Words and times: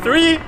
3 0.00 0.40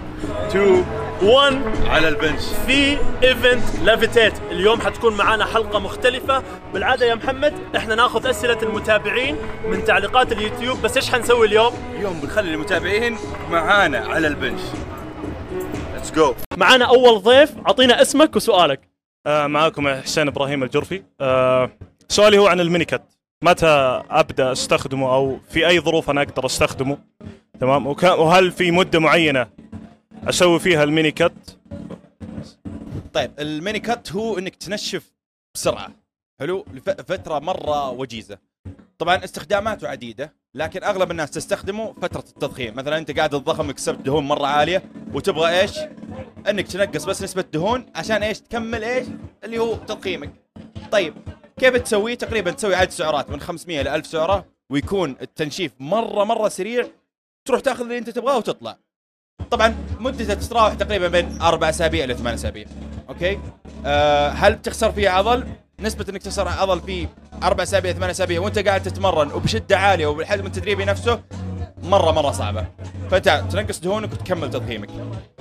2 0.49 0.85
1 1.23 1.63
على 1.87 2.09
ال 2.09 2.14
bench. 2.14 2.43
في 2.67 2.97
event 3.23 3.63
لافيتيت. 3.83 4.33
اليوم 4.51 4.81
حتكون 4.81 5.17
معنا 5.17 5.45
حلقة 5.45 5.79
مختلفة. 5.79 6.43
بالعادة 6.73 7.07
يا 7.07 7.15
محمد 7.15 7.55
إحنا 7.77 7.95
ناخذ 7.95 8.27
أسئلة 8.27 8.63
المتابعين 8.63 9.37
من 9.69 9.85
تعليقات 9.85 10.33
اليوتيوب 10.33 10.83
بس 10.83 10.97
إيش 10.97 11.11
حنسوي 11.11 11.47
اليوم؟ 11.47 11.73
اليوم 11.97 12.21
بنخلي 12.21 12.55
المتابعين 12.55 13.17
معانا 13.51 13.99
على 13.99 14.27
ال 14.27 14.32
bench. 14.32 14.61
let's 15.95 16.13
go 16.13 16.35
معنا 16.57 16.85
أول 16.85 17.23
ضيف 17.23 17.53
أعطينا 17.67 18.03
اسمك 18.03 18.37
وسؤالك. 18.37 18.81
آه 19.27 19.47
معاكم 19.47 19.89
حسين 19.89 20.29
إبراهيم 20.29 20.63
الجرفي. 20.63 21.03
آه 21.21 21.71
سؤالي 22.09 22.39
هو 22.39 22.47
عن 22.47 22.61
ال 22.61 22.66
mini 22.66 22.85
cut 22.85 23.03
متى 23.43 24.03
أبدأ 24.11 24.53
أستخدمه؟ 24.53 25.15
أو 25.15 25.39
في 25.51 25.67
أي 25.67 25.81
ظروف 25.81 26.11
أنا 26.11 26.23
أقدر 26.23 26.47
أستخدمه؟ 26.47 26.99
تمام؟ 27.61 27.87
وهل 27.87 28.53
في 28.53 28.71
مدة 28.71 28.99
معينة 28.99 29.51
أسوي 30.29 30.61
فيها 30.61 30.85
ال 30.85 30.90
mini 30.90 31.11
cut 31.11 31.59
طيب 33.15 33.31
ال 33.39 33.47
mini 33.47 33.79
cut 33.81 34.13
هو 34.13 34.39
إنك 34.39 34.57
تنشف 34.57 35.13
بسرعة. 35.55 35.91
حلو؟ 36.41 36.65
لفترة 36.75 37.39
مرة 37.39 37.91
وجيزة. 37.91 38.39
طبعا 38.99 39.25
استخداماته 39.25 39.89
عديدة 39.89 40.35
لكن 40.55 40.85
أغلب 40.85 41.11
الناس 41.11 41.31
تستخدمه 41.31 41.95
فترة 42.03 42.25
التضخيم. 42.29 42.75
مثلا 42.77 42.99
أنت 42.99 43.17
قاعد 43.17 43.31
تضخم 43.31 43.71
كسبت 43.71 44.01
دهون 44.01 44.25
مرة 44.25 44.47
عالية 44.47 44.83
وتبغى 45.15 45.61
إيش؟ 45.61 45.79
إنك 46.49 46.67
تنقص 46.67 47.05
بس 47.05 47.23
نسبة 47.23 47.45
دهون 47.53 47.87
عشان 47.95 48.23
إيش؟ 48.23 48.41
تكمل 48.41 48.85
إيش؟ 48.85 49.07
اللي 49.45 49.59
هو 49.59 49.75
تضخيمك. 49.75 50.33
طيب 50.93 51.15
كيف 51.61 51.77
تسويه؟ 51.77 52.15
تقريبا 52.15 52.51
تسوي 52.51 52.75
عدد 52.75 52.91
سعرات 52.91 53.31
من 53.31 53.41
500 53.41 53.83
ل 53.83 53.89
1000 53.89 54.07
سعرة 54.07 54.47
ويكون 54.71 55.17
التنشيف 55.23 55.73
مرة 55.81 56.25
مرة 56.25 56.49
سريع 56.49 56.87
تروح 57.45 57.61
تاخذ 57.61 57.81
اللي 57.81 57.99
انت 57.99 58.11
تبغاه 58.11 58.37
وتطلع. 58.37 58.79
طبعا 59.51 59.75
مدته 60.01 60.35
تتراوح 60.35 60.75
تقريبا 60.75 61.09
بين 61.09 61.41
أربع 61.41 61.69
أسابيع 61.69 62.05
إلى 62.05 62.15
ثمان 62.15 62.35
أسابيع. 62.35 62.67
أوكي؟ 63.09 63.39
أه 63.87 64.29
هل 64.29 64.55
بتخسر 64.55 64.93
فيه 64.93 65.09
عضل 65.09 65.45
نسبة 65.81 66.07
إنك 66.09 66.23
تخسر 66.23 66.49
عضل 66.49 66.81
في 66.81 67.09
أربع 67.43 67.63
أسابيع 67.63 67.93
ثمان 67.93 68.11
أسابيع 68.11 68.41
وأنت 68.41 68.59
قاعد 68.59 68.83
تتمرن 68.83 69.33
وبشدة 69.33 69.79
عالية 69.79 70.07
وبالحجم 70.07 70.47
التدريبي 70.47 70.85
نفسه 70.85 71.23
مرة 71.85 72.11
مرة 72.11 72.31
صعبة. 72.31 72.67
فانت 73.11 73.45
تنقص 73.51 73.81
دهونك 73.81 74.13
وتكمل 74.13 74.51
تضخيمك. 74.51 74.89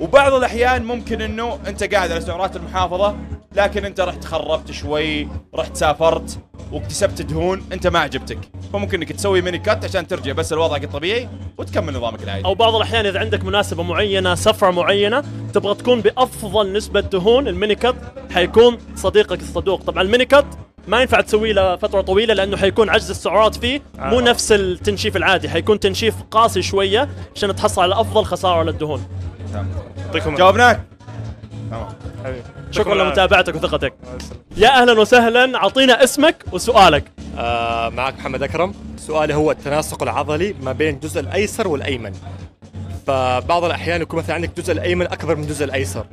وبعض 0.02 0.34
الأحيان 0.34 0.84
ممكن 0.86 1.22
إنه 1.22 1.60
أنت 1.68 1.84
قاعد 1.94 2.12
على 2.12 2.22
سعرات 2.22 2.56
المحافظة 2.56 3.16
لكن 3.56 3.86
أنت 3.86 4.00
رحت 4.02 4.26
خربت 4.26 4.72
شوي 4.72 5.28
رحت 5.56 5.78
سافرت 5.78 6.40
واكتسبت 6.72 7.22
دهون 7.22 7.64
أنت 7.74 7.88
ما 7.88 8.00
عجبتك. 8.00 8.40
فممكن 8.74 8.98
إنك 8.98 9.12
تسوي 9.12 9.42
mini 9.42 9.58
cut 9.58 9.86
عشان 9.86 10.08
ترجع 10.08 10.32
بس 10.32 10.54
لوضعك 10.54 10.84
الطبيعي 10.84 11.30
وتكمل 11.58 11.94
نظامك 11.94 12.24
العادي. 12.24 12.46
أو 12.46 12.56
بعض 12.56 12.76
الأحيان 12.76 13.06
إذا 13.06 13.20
عندك 13.20 13.46
مناسبة 13.46 13.84
معينة 13.84 14.36
سفرة 14.36 14.72
معينة 14.72 15.24
تبغى 15.54 15.76
تكون 15.76 16.02
بأفضل 16.02 16.74
نسبة 16.74 17.02
دهون 17.02 17.48
ال 17.48 17.53
mini 17.53 17.76
cut 17.76 17.96
حيكون 18.32 18.78
صديقك 18.96 19.42
الصدوق. 19.42 19.84
طبعا 19.84 20.04
ال 20.04 20.08
mini 20.08 20.26
cut 20.26 20.46
ما 20.88 21.02
ينفع 21.02 21.22
تسويه 21.22 21.54
لفترة 21.54 22.02
طويلة 22.02 22.34
لأنه 22.34 22.58
حيكون 22.58 22.90
عجز 22.90 23.10
السعرات 23.10 23.56
فيه. 23.56 23.82
مو 23.98 24.20
آه. 24.20 24.24
نفس 24.24 24.52
التنشيف 24.52 25.18
العادي 25.18 25.50
حيكون 25.50 25.80
تنشيف 25.80 26.16
قاسي 26.32 26.62
شوية 26.62 27.10
عشان 27.36 27.56
تحصل 27.56 27.82
على 27.82 28.02
أفضل 28.02 28.26
خسارة 28.26 28.64
للدهون. 28.64 29.08
يعطيكم 30.06 30.36
جاوبناك؟ 30.36 30.82
تمام. 31.70 31.88
حبيبي. 32.24 32.42
شكرا. 32.72 32.96
لمتابعتك 32.96 33.56
وثقتك. 33.56 33.94
يا 34.58 34.82
أهلا 34.82 35.00
وسهلا 35.00 35.58
أعطينا 35.58 36.04
اسمك 36.04 36.44
وسؤالك. 36.52 37.12
آه 37.38 37.90
معك 37.90 38.20
محمد 38.20 38.44
أكرم. 38.44 38.74
سؤالي 38.98 39.34
هو 39.34 39.52
التناسق 39.52 40.04
العضلي 40.04 40.56
ما 40.62 40.72
بين 40.72 40.96
الجزء 40.96 41.20
الأيسر 41.20 41.68
والأيمن. 41.68 42.14
فبعض 43.08 43.64
الأحيان 43.64 44.02
يكون 44.02 44.20
مثلا 44.20 44.36
عندك 44.36 44.50
الجزء 44.50 44.74
الأيمن 44.74 45.06
أكبر 45.06 45.36
من 45.36 45.44
الجزء 45.44 45.66
الأيسر. 45.66 46.06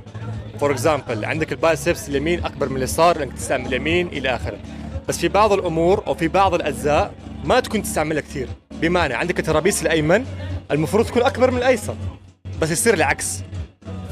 for 0.60 0.72
example 0.72 1.24
عندك 1.24 1.52
ال 1.52 1.60
biceps 1.60 2.08
اليمين 2.08 2.44
أكبر 2.44 2.68
من 2.68 2.76
اليسار 2.76 3.22
انك 3.22 3.32
تستعمل 3.32 3.66
اليمين 3.66 4.08
إلى 4.08 4.36
آخره. 4.36 4.58
بس 5.08 5.18
في 5.18 5.28
بعض 5.28 5.52
الأمور 5.52 6.06
أو 6.06 6.14
في 6.14 6.28
بعض 6.28 6.54
الأجزاء 6.54 7.14
ما 7.44 7.60
تكون 7.60 7.82
تستعملها 7.82 8.20
كثير. 8.20 8.48
بمعنى 8.70 9.14
عندك 9.14 9.38
ال 9.38 9.46
traps 9.46 9.82
الأيمن 9.82 10.26
المفروض 10.70 11.06
تكون 11.06 11.22
أكبر 11.22 11.50
من 11.50 11.58
الأيسر 11.58 11.96
بس 12.60 12.70
يصير 12.70 12.94
العكس. 12.94 13.42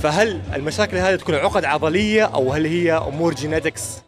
فهل 0.02 0.40
المشاكل 0.54 0.96
هذه 0.96 1.16
تكون 1.16 1.34
عقد 1.34 1.64
عضلية 1.64 2.24
أو 2.24 2.52
هل 2.52 2.66
هي 2.66 2.92
أمور 2.92 3.34
جينيتكس 3.34 4.02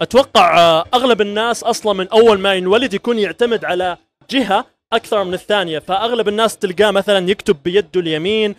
أتوقع 0.00 0.58
آه، 0.58 0.84
أغلب 0.94 1.20
الناس 1.20 1.62
أصلا 1.62 1.92
من 1.92 2.08
أول 2.08 2.38
ما 2.38 2.54
ينولد 2.54 2.94
يكون 2.94 3.18
يعتمد 3.18 3.64
على 3.64 3.96
جهة 4.30 4.64
أكثر 4.92 5.24
من 5.24 5.34
الثانية. 5.34 5.78
فأغلب 5.78 6.28
الناس 6.28 6.56
تلقاه 6.56 6.90
مثلا 6.90 7.30
يكتب 7.30 7.56
بيده 7.64 8.00
اليمين 8.00 8.54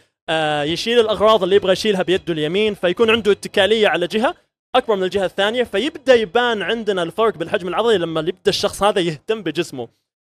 يشيل 0.63 0.99
الأغراض 0.99 1.43
اللي 1.43 1.55
يبغى 1.55 1.71
يشيلها 1.71 2.03
بيده 2.03 2.33
اليمين 2.33 2.73
فيكون 2.73 3.09
عنده 3.09 3.31
اتكالية 3.31 3.87
على 3.87 4.07
جهة 4.07 4.35
أكبر 4.75 4.95
من 4.95 5.03
الجهة 5.03 5.25
الثانية 5.25 5.63
فيبدأ 5.63 6.15
يبان 6.15 6.61
عندنا 6.61 7.03
الفرق 7.03 7.37
بالحجم 7.37 7.67
العضلي 7.67 7.97
لما 7.97 8.19
يبدأ 8.19 8.49
الشخص 8.49 8.83
هذا 8.83 9.01
يهتم 9.01 9.43
بجسمه. 9.43 9.87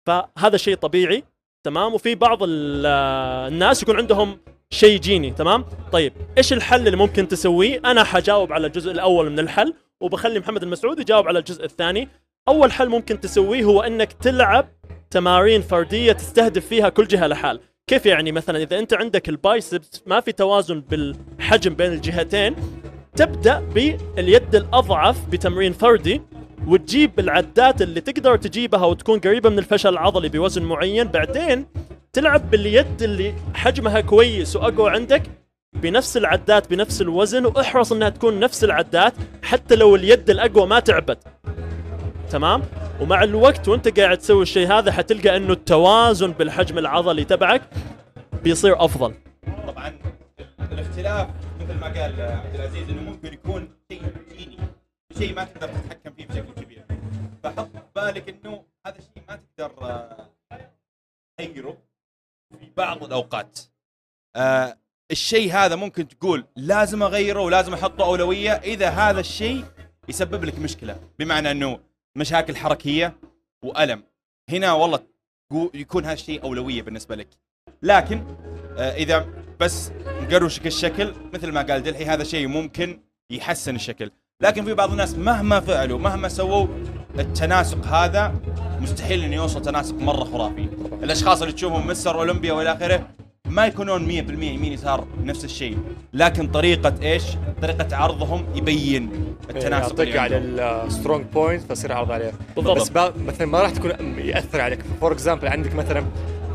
فهذا 0.06 0.56
شيء 0.56 0.76
طبيعي 0.76 1.24
تمام؟ 1.64 1.94
وفي 1.94 2.14
بعض 2.14 2.38
آه، 2.42 3.48
الناس 3.48 3.82
يكون 3.82 3.96
عندهم 3.96 4.38
شيء 4.70 5.00
جيني 5.00 5.30
تمام؟ 5.30 5.64
طيب 5.92 6.12
إيش 6.38 6.52
الحل 6.52 6.86
اللي 6.86 6.96
ممكن 6.96 7.28
تسويه؟ 7.28 7.80
أنا 7.84 8.04
حجاوب 8.04 8.52
على 8.52 8.66
الجزء 8.66 8.90
الأول 8.90 9.30
من 9.30 9.38
الحل 9.38 9.74
وبخلي 10.00 10.38
محمد 10.38 10.62
المسعود 10.62 10.98
يجاوب 10.98 11.28
على 11.28 11.38
الجزء 11.38 11.64
الثاني. 11.64 12.08
أول 12.48 12.72
حل 12.72 12.88
ممكن 12.88 13.20
تسويه 13.20 13.64
هو 13.64 13.82
إنك 13.82 14.12
تلعب 14.12 14.68
تمارين 15.10 15.62
فردية 15.62 16.12
تستهدف 16.12 16.66
فيها 16.66 16.88
كل 16.88 17.06
جهة 17.06 17.26
لحال. 17.26 17.60
كيف 17.86 18.06
يعني 18.06 18.32
مثلا 18.32 18.58
إذا 18.62 18.78
أنت 18.78 18.94
عندك 18.94 19.28
البايسبس 19.28 20.02
ما 20.06 20.20
في 20.20 20.32
توازن 20.32 20.80
بالحجم 20.80 21.74
بين 21.74 21.92
الجهتين 21.92 22.56
تبدأ 23.16 23.60
باليد 23.60 24.54
الأضعف 24.54 25.28
بتمرين 25.28 25.72
فردي 25.72 26.22
وتجيب 26.66 27.20
العدات 27.20 27.82
اللي 27.82 28.00
تقدر 28.00 28.36
تجيبها 28.36 28.84
وتكون 28.84 29.18
قريبة 29.20 29.50
من 29.50 29.58
الفشل 29.58 29.88
العضلي 29.88 30.28
بوزن 30.28 30.62
معين. 30.62 31.08
بعدين 31.08 31.66
تلعب 32.12 32.50
باليد 32.50 33.02
اللي 33.02 33.34
حجمها 33.54 34.00
كويس 34.00 34.56
وأقوى 34.56 34.90
عندك 34.90 35.22
بنفس 35.72 36.16
العدات 36.16 36.70
بنفس 36.70 37.02
الوزن 37.02 37.46
وإحرص 37.46 37.92
إنها 37.92 38.08
تكون 38.08 38.40
نفس 38.40 38.64
العدات 38.64 39.14
حتى 39.42 39.76
لو 39.76 39.96
اليد 39.96 40.30
الأقوى 40.30 40.66
ما 40.66 40.80
تعبت. 40.80 41.18
تمام؟ 42.30 42.62
ومع 43.00 43.22
الوقت 43.22 43.68
وانت 43.68 44.00
قاعد 44.00 44.18
تسوي 44.18 44.42
الشيء 44.42 44.72
هذا 44.72 44.92
حتلقى 44.92 45.36
إنه 45.36 45.52
التوازن 45.52 46.32
بالحجم 46.32 46.78
العضلي 46.78 47.24
تبعك 47.24 47.62
بيصير 48.42 48.84
أفضل. 48.84 49.14
طبعا 49.66 49.98
الاختلاف 50.72 51.28
مثل 51.60 51.74
ما 51.74 51.86
قال 51.86 52.20
عبد 52.20 52.54
العزيز 52.54 52.90
إنه 52.90 53.02
ممكن 53.02 53.32
يكون 53.32 53.68
شيء 53.92 54.02
جيني 54.36 54.58
شيء 55.18 55.34
ما 55.34 55.44
تقدر 55.44 55.68
تتحكم 55.68 56.12
فيه 56.16 56.26
بشكل 56.26 56.62
كبير. 56.62 56.84
فحط 57.42 57.68
بالك 57.96 58.28
إنه 58.28 58.64
هذا 58.86 58.98
الشيء 58.98 59.22
ما 59.28 59.38
تقدر 59.58 59.72
آه، 59.82 60.28
تغيره 61.38 61.76
في 62.60 62.66
بعض 62.76 63.04
الأوقات. 63.04 63.58
آه 64.36 64.76
الشيء 65.10 65.52
هذا 65.52 65.76
ممكن 65.76 66.08
تقول 66.08 66.44
لازم 66.56 67.02
أغيره 67.02 67.40
ولازم 67.40 67.74
أحطه 67.74 68.04
أولوية 68.04 68.52
إذا 68.52 68.88
هذا 68.88 69.20
الشيء 69.20 69.64
يسبب 70.08 70.44
لك 70.44 70.58
مشكلة. 70.58 71.00
بمعنى 71.18 71.50
إنه 71.50 71.78
مشاكل 72.16 72.56
حركية 72.56 73.16
وألم. 73.64 74.02
هنا 74.50 74.72
والله 74.72 74.98
يكون 75.74 76.04
هذا 76.04 76.12
الشيء 76.12 76.42
أولوية 76.42 76.82
بالنسبة 76.82 77.16
لك. 77.16 77.28
لكن 77.82 78.24
آه، 78.78 78.94
إذا 78.94 79.26
بس 79.60 79.92
مقروشك 80.06 80.66
الشكل 80.66 81.14
مثل 81.32 81.52
ما 81.52 81.62
قال 81.62 81.82
دلحي 81.82 82.04
هذا 82.04 82.24
شيء 82.24 82.46
ممكن 82.46 83.00
يحسن 83.30 83.74
الشكل. 83.74 84.10
لكن 84.40 84.64
في 84.64 84.74
بعض 84.74 84.90
الناس 84.90 85.14
مهما 85.14 85.60
فعلوا 85.60 85.98
مهما 85.98 86.28
سووا 86.28 86.66
التناسق 87.18 87.86
هذا 87.86 88.34
مستحيل 88.80 89.24
إنه 89.24 89.36
يوصل 89.36 89.62
تناسق 89.62 89.94
مرة 89.94 90.24
خرافي. 90.24 90.68
الأشخاص 91.02 91.42
اللي 91.42 91.54
تشوفهم 91.54 91.86
Mister 91.86 92.18
Olympia 92.18 92.52
وإلى 92.52 92.72
آخره 92.72 93.08
ما 93.48 93.66
يكونون 93.66 94.06
100% 94.06 94.10
يمين 94.10 94.72
يسار 94.72 95.06
نفس 95.24 95.44
الشيء. 95.44 95.78
لكن 96.12 96.46
طريقة 96.48 96.94
إيش؟ 97.02 97.22
طريقة 97.62 97.96
عرضهم 97.96 98.44
يبين 98.54 99.10
التناسق 99.50 99.88
يعطيك 99.90 100.08
اللي 100.08 100.18
على. 100.62 100.84
ال 100.86 100.92
strong 100.92 101.24
point 101.34 101.62
فيصير 101.62 101.92
عرض 101.92 102.12
عليه 102.12 102.32
بالضبط. 102.56 102.78
بس 102.92 103.12
مثلا 103.26 103.46
ما 103.46 103.60
راح 103.62 103.70
تكون 103.70 103.90
يأثر 104.18 104.60
عليك. 104.60 104.78
for 105.00 105.12
example 105.12 105.48
عندك 105.48 105.74
مثلا 105.74 106.04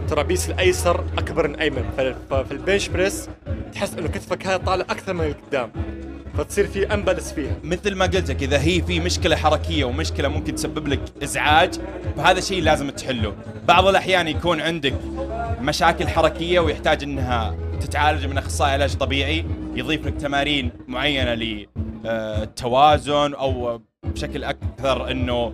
traps 0.09 0.49
الأيسر 0.49 1.03
أكبر 1.17 1.47
من 1.47 1.83
فال- 1.97 2.15
ففي 2.29 2.51
ال 2.51 2.57
bench 2.57 2.87
press 2.87 3.29
تحس 3.73 3.93
إنه 3.93 4.07
كتفك 4.07 4.47
هذا 4.47 4.57
طالع 4.57 4.85
أكثر 4.89 5.13
من 5.13 5.25
القدام. 5.25 5.71
فتصير 6.39 6.67
في 6.67 6.93
imbalance 6.93 7.31
فيها. 7.31 7.55
مثل 7.63 7.95
ما 7.95 8.05
قلت 8.05 8.29
لك 8.29 8.43
إذا 8.43 8.61
هي 8.61 8.81
في 8.81 8.99
مشكلة 8.99 9.35
حركية 9.35 9.85
ومشكلة 9.85 10.27
ممكن 10.27 10.55
تسبب 10.55 10.87
لك 10.87 11.01
إزعاج 11.23 11.75
فهذا 12.17 12.39
شيء 12.39 12.61
لازم 12.63 12.89
تحله. 12.89 13.35
بعض 13.67 13.87
الأحيان 13.87 14.27
يكون 14.27 14.61
عندك 14.61 14.93
مشاكل 15.61 16.07
حركية 16.07 16.59
ويحتاج 16.59 17.03
إنها 17.03 17.55
تتعالج 17.81 18.25
من 18.25 18.37
أخصائي 18.37 18.71
علاج 18.71 18.95
طبيعي 18.95 19.45
يضيف 19.75 20.05
لك 20.05 20.13
تمارين 20.13 20.71
معينة 20.87 21.33
للتوازن 22.03 23.33
أو 23.33 23.81
بشكل 24.03 24.43
أكثر 24.43 25.11
إنه 25.11 25.53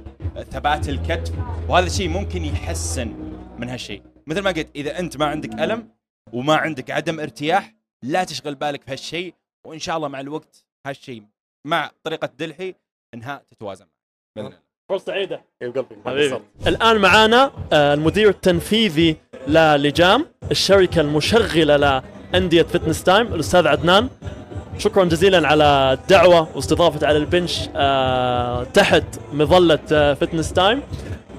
ثبات 0.51 0.89
الكتف 0.89 1.33
وهذا 1.69 1.85
الشيء 1.85 2.09
ممكن 2.09 2.45
يحسن 2.45 3.13
من 3.57 3.69
هالشيء. 3.69 4.01
مثل 4.27 4.41
ما 4.41 4.51
قلت 4.51 4.67
إذا 4.75 4.99
أنت 4.99 5.17
ما 5.17 5.25
عندك 5.25 5.53
ألم 5.59 5.87
وما 6.33 6.55
عندك 6.55 6.91
عدم 6.91 7.19
ارتياح 7.19 7.75
لا 8.03 8.23
تشغل 8.23 8.55
بالك 8.55 8.83
في 8.83 8.91
هالشيء 8.91 9.33
وإن 9.67 9.79
شاء 9.79 9.97
الله 9.97 10.07
مع 10.07 10.19
الوقت 10.19 10.65
هالشيء 10.85 11.23
مع 11.67 11.91
طريقة 12.03 12.29
ذلحين 12.37 12.75
إنها 13.13 13.43
تتوازن 13.51 13.85
بإذن 14.35 14.47
الله. 14.47 14.59
فرصه 14.89 15.05
سعيدة. 15.05 15.41
اي 15.61 15.69
بقلبي. 15.69 15.95
يا 16.05 16.11
حبيبي. 16.11 16.39
الآن 16.67 16.97
معانا 16.97 17.51
آه، 17.73 17.93
المدير 17.93 18.29
التنفيذي 18.29 19.17
للجام 19.47 20.25
الشركة 20.51 21.01
المشغلة 21.01 21.77
لأندية 22.33 22.63
Fitness 22.63 23.03
Time 23.03 23.33
الأستاذ 23.33 23.67
عدنان. 23.67 24.09
شكرا 24.77 25.05
جزيلا 25.05 25.47
على 25.47 25.97
الدعوة 26.01 26.55
واستضافة 26.55 27.07
على 27.07 27.17
البنش 27.17 27.69
آه، 27.75 28.63
تحت 28.63 29.03
مظلة 29.33 29.79
آه، 29.91 30.13
Fitness 30.13 30.53
Time. 30.53 30.81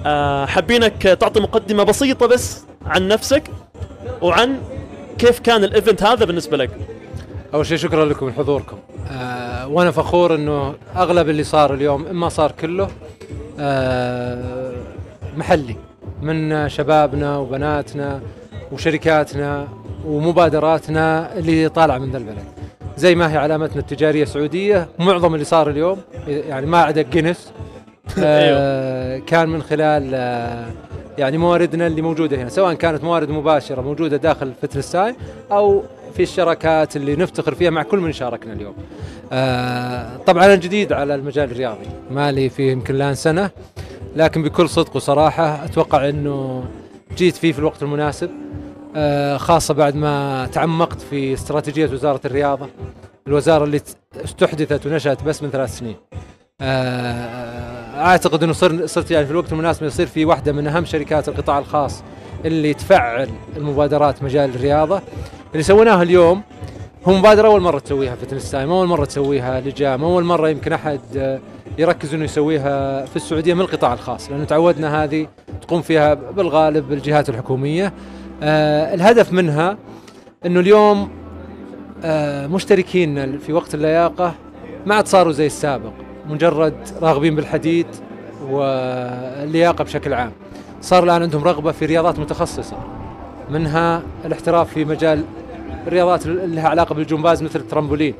آه، 0.06 0.46
حابينك 0.46 1.02
تعطي 1.02 1.40
مقدمة 1.40 1.82
بسيطة 1.82 2.26
بس 2.26 2.64
عن 2.86 3.08
نفسك 3.08 3.50
وعن 4.22 4.62
كيف 5.18 5.40
كان 5.40 5.64
ال 5.64 5.70
event 5.70 6.02
هذا 6.02 6.24
بالنسبة 6.24 6.56
لك؟ 6.56 6.95
أول 7.56 7.66
شيء 7.66 7.76
شكرا 7.76 8.04
لكم 8.04 8.28
لحضوركم 8.28 8.76
آه 9.10 9.68
وأنا 9.68 9.90
فخور 9.90 10.34
إنه 10.34 10.74
أغلب 10.96 11.28
اللي 11.28 11.44
صار 11.44 11.74
اليوم 11.74 12.06
إما 12.06 12.28
صار 12.28 12.52
كله 12.52 12.88
آه 13.60 14.72
محلي 15.36 15.76
من 16.22 16.68
شبابنا 16.68 17.36
وبناتنا 17.38 18.20
وشركاتنا 18.72 19.68
ومبادراتنا 20.06 21.38
اللي 21.38 21.68
طالعة 21.68 21.98
من 21.98 22.10
ذا 22.10 22.18
البلد. 22.18 22.44
زي 22.96 23.14
ما 23.14 23.32
هي 23.32 23.36
علامتنا 23.36 23.80
التجارية 23.80 24.24
سعوديه 24.24 24.88
معظم 24.98 25.34
اللي 25.34 25.44
صار 25.44 25.70
اليوم 25.70 26.00
يعني 26.26 26.66
ما 26.66 26.78
عدا 26.78 27.02
Guinness 27.02 27.52
آه 28.18 29.18
كان 29.18 29.48
من 29.48 29.62
خلال 29.62 30.10
آه 30.14 30.66
يعني 31.18 31.38
مواردنا 31.38 31.86
اللي 31.86 32.02
موجودة 32.02 32.36
هنا 32.36 32.48
سواء 32.48 32.74
كانت 32.74 33.04
موارد 33.04 33.30
مباشرة 33.30 33.80
موجودة 33.80 34.16
داخل 34.16 34.52
Fitness 34.62 34.92
Time 34.92 35.16
أو 35.52 35.82
في 36.16 36.22
الشراكات 36.22 36.96
اللي 36.96 37.16
نفتخر 37.16 37.54
فيها 37.54 37.70
مع 37.70 37.82
كل 37.82 37.98
من 37.98 38.12
شاركنا 38.12 38.52
اليوم. 38.52 38.74
آه 39.32 40.16
طبعا 40.16 40.44
أنا 40.44 40.54
جديد 40.54 40.92
على 40.92 41.14
المجال 41.14 41.50
الرياضي 41.50 41.86
ما 42.10 42.32
لي 42.32 42.48
فيه 42.48 42.72
يمكن 42.72 42.94
الآن 42.94 43.14
سنة 43.14 43.50
لكن 44.16 44.42
بكل 44.42 44.68
صدق 44.68 44.96
وصراحة 44.96 45.64
أتوقع 45.64 46.08
إنه 46.08 46.64
جيت 47.16 47.36
فيه 47.36 47.52
في 47.52 47.58
الوقت 47.58 47.82
المناسب 47.82 48.30
آه 48.96 49.36
خاصة 49.36 49.74
بعد 49.74 49.96
ما 49.96 50.46
تعمقت 50.52 51.00
في 51.00 51.32
استراتيجية 51.32 51.86
وزارة 51.86 52.20
الرياضة 52.24 52.68
الوزارة 53.26 53.64
اللي 53.64 53.80
استحدثت 54.24 54.86
ونشأت 54.86 55.22
بس 55.22 55.42
من 55.42 55.50
ثلاث 55.50 55.78
سنين. 55.78 55.96
آه، 56.60 58.00
أعتقد 58.06 58.42
إنه 58.42 58.52
صر 58.52 58.86
صرت 58.86 59.10
يعني 59.10 59.26
في 59.26 59.32
الوقت 59.32 59.52
المناسب 59.52 59.86
يصير 59.86 60.06
في 60.06 60.24
واحدة 60.24 60.52
من 60.52 60.66
أهم 60.66 60.84
شركات 60.84 61.28
القطاع 61.28 61.58
الخاص 61.58 62.02
اللي 62.44 62.74
تفعل 62.74 63.28
المبادرات 63.56 64.22
مجال 64.22 64.50
الرياضة 64.54 65.02
اللي 65.56 65.64
سويناها 65.64 66.02
اليوم 66.02 66.42
هو 67.08 67.12
مبادره 67.12 67.48
أول 67.48 67.60
مرة 67.60 67.78
تسويها 67.78 68.14
Fitness 68.14 68.50
Time 68.50 68.70
أول 68.70 68.86
مرة 68.86 69.04
تسويها 69.04 69.60
لجام 69.60 70.04
أول 70.04 70.24
مرة 70.24 70.48
يمكن 70.48 70.72
أحد 70.72 71.00
يركز 71.78 72.14
إنه 72.14 72.24
يسويها 72.24 73.04
في 73.04 73.16
السعودية 73.16 73.54
من 73.54 73.60
القطاع 73.60 73.92
الخاص 73.92 74.30
لأنه 74.30 74.44
تعودنا 74.44 75.04
هذه 75.04 75.26
تقوم 75.62 75.82
فيها 75.82 76.14
بالغالب 76.14 76.92
الجهات 76.92 77.28
الحكومية. 77.28 77.92
آه، 78.42 78.94
الهدف 78.94 79.32
منها 79.32 79.76
إنه 80.46 80.60
اليوم 80.60 81.08
آه، 82.04 82.46
مشتركين 82.46 83.38
في 83.38 83.52
وقت 83.52 83.74
اللياقة 83.74 84.34
ما 84.86 84.94
عاد 84.94 85.06
صاروا 85.06 85.32
زي 85.32 85.46
السابق 85.46 85.92
مجرد 86.28 86.76
راغبين 87.02 87.34
بالحديد 87.34 87.86
واللياقة 88.50 89.84
بشكل 89.84 90.14
عام. 90.14 90.32
صار 90.80 91.04
الآن 91.04 91.22
عندهم 91.22 91.44
رغبة 91.44 91.72
في 91.72 91.86
رياضات 91.86 92.18
متخصصة 92.18 92.76
منها 93.50 94.02
الاحتراف 94.24 94.72
في 94.72 94.84
مجال 94.84 95.24
الرياضات 95.86 96.26
اللي 96.26 96.56
لها 96.56 96.68
علاقة 96.68 96.94
بالجمباز 96.94 97.42
مثل 97.42 97.58
الترامبولين 97.58 98.14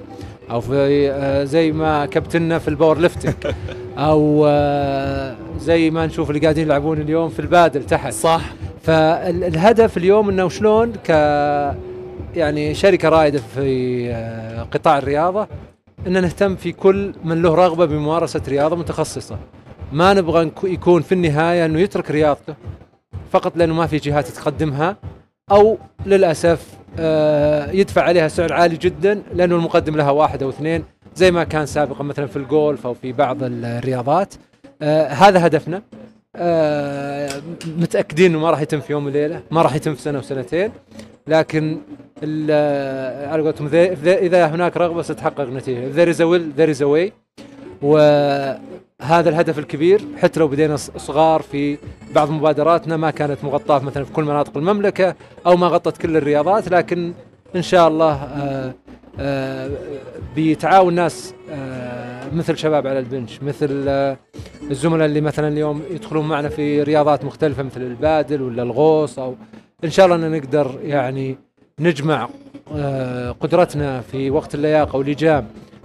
أو 0.50 0.60
في 0.60 1.10
آه، 1.10 1.44
زي 1.44 1.72
ما 1.72 2.06
كابتننا 2.06 2.58
في 2.58 2.68
ال 2.68 2.98
powerlifting 2.98 3.34
أو 3.98 4.46
آه، 4.48 5.36
زي 5.58 5.90
ما 5.90 6.06
نشوف 6.06 6.30
اللي 6.30 6.40
قاعدين 6.40 6.66
يلعبون 6.66 7.00
اليوم 7.00 7.28
في 7.28 7.40
البادل 7.40 7.86
تحت. 7.86 8.12
صح. 8.12 8.40
فالهدف 8.82 9.96
اليوم 9.96 10.28
إنه 10.28 10.48
شلون 10.48 10.92
ك 10.92 11.10
يعني 12.34 12.74
شركة 12.74 13.08
رائدة 13.08 13.40
في 13.54 14.10
آه، 14.10 14.62
قطاع 14.62 14.98
الرياضة 14.98 15.48
ان 16.06 16.22
نهتم 16.22 16.56
في 16.56 16.72
كل 16.72 17.14
من 17.24 17.42
له 17.42 17.54
رغبة 17.54 17.84
بممارسة 17.84 18.42
رياضة 18.48 18.76
متخصصة. 18.76 19.38
ما 19.92 20.14
نبغى 20.14 20.50
يكون 20.64 21.02
في 21.02 21.12
النهاية 21.12 21.66
إنه 21.66 21.80
يترك 21.80 22.10
رياضته 22.10 22.54
فقط 23.32 23.56
لأنه 23.56 23.74
ما 23.74 23.86
في 23.86 23.96
جهات 23.96 24.28
تقدمها. 24.28 24.96
أو 25.52 25.78
للأسف 26.06 26.66
آه، 26.98 27.70
يدفع 27.70 28.02
عليها 28.02 28.28
سعر 28.28 28.52
عالي 28.52 28.76
جدا 28.76 29.22
لأنه 29.34 29.56
المقدم 29.56 29.96
لها 29.96 30.10
واحد 30.10 30.42
أو 30.42 30.48
اثنين 30.48 30.84
زي 31.16 31.30
ما 31.30 31.44
كان 31.44 31.66
سابقا 31.66 32.04
مثلا 32.04 32.26
في 32.26 32.36
الجولف 32.36 32.86
أو 32.86 32.94
في 32.94 33.12
بعض 33.12 33.36
الرياضات. 33.42 34.34
آه، 34.82 35.08
هذا 35.08 35.46
هدفنا. 35.46 35.82
آه، 36.36 37.30
متأكدين 37.66 38.30
إنه 38.30 38.40
ما 38.40 38.50
راح 38.50 38.60
يتم 38.60 38.80
في 38.80 38.92
يوم 38.92 39.06
وليلة 39.06 39.42
ما 39.50 39.62
راح 39.62 39.74
يتم 39.74 39.94
في 39.94 40.02
سنة 40.02 40.18
وسنتين 40.18 40.70
لكن 41.26 41.78
على 42.22 43.42
قولتهم 43.42 43.68
اذا 44.04 44.46
هناك 44.46 44.76
رغبة 44.76 45.02
ستتحقق 45.02 45.40
نتيجة. 45.40 45.92
There 45.92 46.16
is 46.16 46.20
a 46.20 46.26
will 46.26 46.58
there 46.58 46.70
is 46.70 46.80
a 46.80 46.88
way. 46.88 47.12
وهذا 49.00 49.28
الهدف 49.28 49.58
الكبير. 49.58 50.00
حتى 50.18 50.40
لو 50.40 50.48
بدينا 50.48 50.76
صغار 50.76 51.42
في 51.42 51.78
بعض 52.14 52.30
مبادراتنا 52.30 52.96
ما 52.96 53.10
كانت 53.10 53.44
مغطاة 53.44 53.78
مثلا 53.78 54.04
في 54.04 54.12
كل 54.12 54.24
مناطق 54.24 54.56
المملكة 54.56 55.14
أو 55.46 55.56
ما 55.56 55.66
غطت 55.66 55.96
كل 55.96 56.16
الرياضات 56.16 56.68
لكن 56.70 57.12
إن 57.56 57.62
شاء 57.62 57.88
الله 57.88 58.12
آه، 58.14 58.74
آه، 59.20 59.70
بتعاون 60.36 60.94
ناس 60.94 61.34
آه، 61.50 62.30
مثل 62.34 62.56
شباب 62.58 62.86
على 62.86 62.98
البنش 62.98 63.42
مثل 63.42 63.68
الزملاء 64.70 65.06
اللي 65.06 65.20
مثلا 65.20 65.48
اليوم 65.48 65.82
يدخلون 65.90 66.28
معنا 66.28 66.48
في 66.48 66.82
رياضات 66.82 67.24
مختلفة 67.24 67.62
مثل 67.62 67.80
البادل 67.82 68.42
ولا 68.42 68.62
الغوص 68.62 69.18
أو 69.18 69.34
إن 69.84 69.90
شاء 69.90 70.06
الله 70.06 70.16
إن 70.16 70.32
نقدر 70.32 70.78
يعني 70.82 71.38
نجمع 71.80 72.28
قدرتنا 73.40 74.00
في 74.00 74.30
وقت 74.30 74.54
اللياقة 74.54 74.96
واللجام 74.96 75.46
ال- 75.46 75.75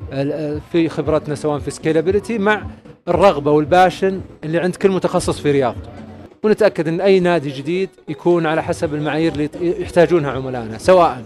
في 0.71 0.89
خبرتنا 0.89 1.35
سواء 1.35 1.59
في 1.59 1.71
scalability 1.71 2.37
مع 2.37 2.61
الرغبة 3.07 3.51
وال 3.51 3.67
passion 3.67 4.21
اللي 4.43 4.59
عند 4.59 4.75
كل 4.75 4.91
متخصص 4.91 5.39
في 5.39 5.51
رياضته. 5.51 5.89
ونتأكد 6.43 6.87
إن 6.87 7.01
أي 7.01 7.19
نادي 7.19 7.49
جديد 7.49 7.89
يكون 8.07 8.45
على 8.45 8.63
حسب 8.63 8.93
المعايير 8.95 9.31
اللي 9.33 9.49
يحتاجونها 9.61 10.31
عملائنا 10.31 10.77
سواء 10.77 11.23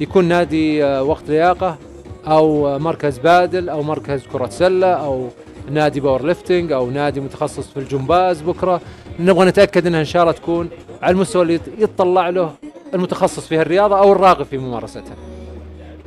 يكون 0.00 0.24
نادي 0.24 0.84
آه، 0.84 1.02
وقت 1.02 1.22
لياقة 1.28 1.76
أو 2.26 2.68
آه، 2.68 2.78
مركز 2.78 3.18
بادل 3.18 3.68
أو 3.68 3.82
مركز 3.82 4.22
كرة 4.32 4.46
سلة 4.48 4.86
أو 4.86 5.28
نادي 5.70 6.00
powerlifting 6.00 6.72
أو 6.72 6.90
نادي 6.90 7.20
متخصص 7.20 7.68
في 7.70 7.76
الجمباز 7.76 8.40
بكرة. 8.42 8.80
نبغى 9.20 9.46
نتأكد 9.48 9.86
إنها 9.86 10.00
إن 10.00 10.04
شاء 10.04 10.22
الله 10.22 10.32
تكون 10.32 10.68
على 11.02 11.14
المستوى 11.14 11.42
اللي 11.42 11.54
يت- 11.54 11.78
يتطلع 11.78 12.28
له 12.28 12.52
المتخصص 12.94 13.46
في 13.46 13.56
هالرياضة 13.58 13.98
أو 13.98 14.12
الراغب 14.12 14.46
في 14.46 14.58
ممارستها. 14.58 15.16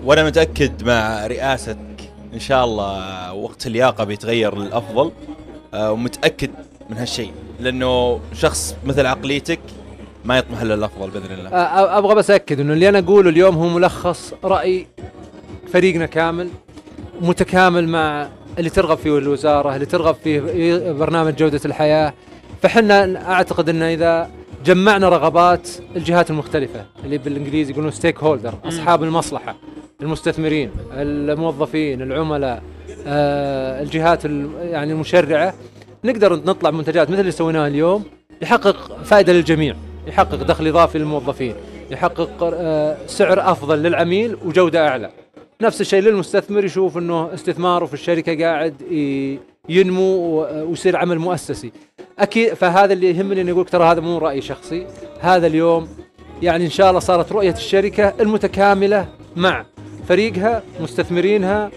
وأنا 0.03 0.23
متأكد 0.23 0.83
مع 0.83 1.27
رئاستك 1.27 1.77
إن 2.33 2.39
شاء 2.39 2.65
الله 2.65 3.33
وقت 3.33 3.67
اللياقة 3.67 4.03
بيتغير 4.03 4.57
للأفضل 4.57 5.11
آه، 5.73 5.91
ومتأكد 5.91 6.49
من 6.89 6.97
هالشيء. 6.97 7.31
لأنه 7.59 8.19
شخص 8.33 8.75
مثل 8.85 9.05
عقليتك 9.05 9.59
ما 10.25 10.37
يطمح 10.37 10.61
إلا 10.61 10.73
الافضل 10.73 11.09
بإذن 11.09 11.31
الله. 11.31 11.49
أ- 11.49 11.53
أ- 11.53 11.97
أبغى 11.97 12.15
بس 12.15 12.31
أكد 12.31 12.59
إنه 12.59 12.73
اللي 12.73 12.89
أنا 12.89 12.99
أقوله 12.99 13.29
اليوم 13.29 13.55
هو 13.55 13.67
ملخص 13.69 14.33
رأي 14.43 14.87
فريقنا 15.73 16.05
كامل 16.05 16.49
متكامل 17.21 17.87
مع 17.87 18.29
اللي 18.59 18.69
ترغب 18.69 18.97
فيه 18.97 19.17
الوزارة 19.17 19.75
اللي 19.75 19.85
ترغب 19.85 20.15
فيه 20.23 20.39
برنامج 20.91 21.35
جودة 21.35 21.61
الحياة. 21.65 22.13
فحنا 22.61 23.29
أعتقد 23.31 23.69
ان 23.69 23.81
إذا 23.81 24.29
جمعنا 24.65 25.09
رغبات 25.09 25.69
الجهات 25.95 26.29
المختلفة 26.29 26.85
اللي 27.05 27.17
بالإنجليزي 27.17 27.71
يقولون 27.73 27.91
ستيك 27.91 28.19
هولدر 28.23 28.53
أصحاب 28.65 29.03
المصلحة 29.03 29.55
المستثمرين 30.01 30.71
الموظفين 30.93 32.01
العملاء 32.01 32.63
آه، 33.07 33.81
الجهات 33.81 34.25
ال- 34.25 34.49
يعني 34.61 34.91
المشرعة. 34.91 35.53
نقدر 36.03 36.35
نطلع 36.35 36.71
منتجات 36.71 37.09
مثل 37.09 37.19
اللي 37.19 37.31
سويناها 37.31 37.67
اليوم 37.67 38.03
يحقق 38.41 38.97
فائدة 39.03 39.33
للجميع 39.33 39.75
يحقق 40.07 40.35
دخل 40.43 40.67
إضافي 40.67 40.97
للموظفين 40.99 41.55
يحقق 41.91 42.29
آه، 42.53 42.97
سعر 43.07 43.51
أفضل 43.51 43.83
للعميل 43.83 44.37
وجودة 44.45 44.87
أعلى. 44.87 45.09
نفس 45.61 45.81
الشيء 45.81 46.01
للمستثمر 46.01 46.65
يشوف 46.65 46.97
إنه 46.97 47.33
استثماره 47.33 47.85
في 47.85 47.93
الشركة 47.93 48.43
قاعد 48.45 48.75
ينمو 49.69 50.39
ويصير 50.67 50.97
عمل 50.97 51.19
مؤسسي. 51.19 51.71
أكيد 52.19 52.53
فهذا 52.53 52.93
اللي 52.93 53.09
يهمني 53.09 53.41
إني 53.41 53.51
أقول 53.51 53.65
ترى 53.65 53.83
هذا 53.83 53.99
مو 54.01 54.17
راي 54.17 54.41
شخصي. 54.41 54.87
هذا 55.19 55.47
اليوم 55.47 55.87
يعني 56.41 56.65
إن 56.65 56.69
شاء 56.69 56.89
الله 56.89 56.99
صارت 56.99 57.31
رؤية 57.31 57.51
الشركة 57.51 58.13
المتكاملة 58.19 59.07
مع 59.35 59.65
فريقها 60.07 60.63
مستثمرينها 60.79 61.71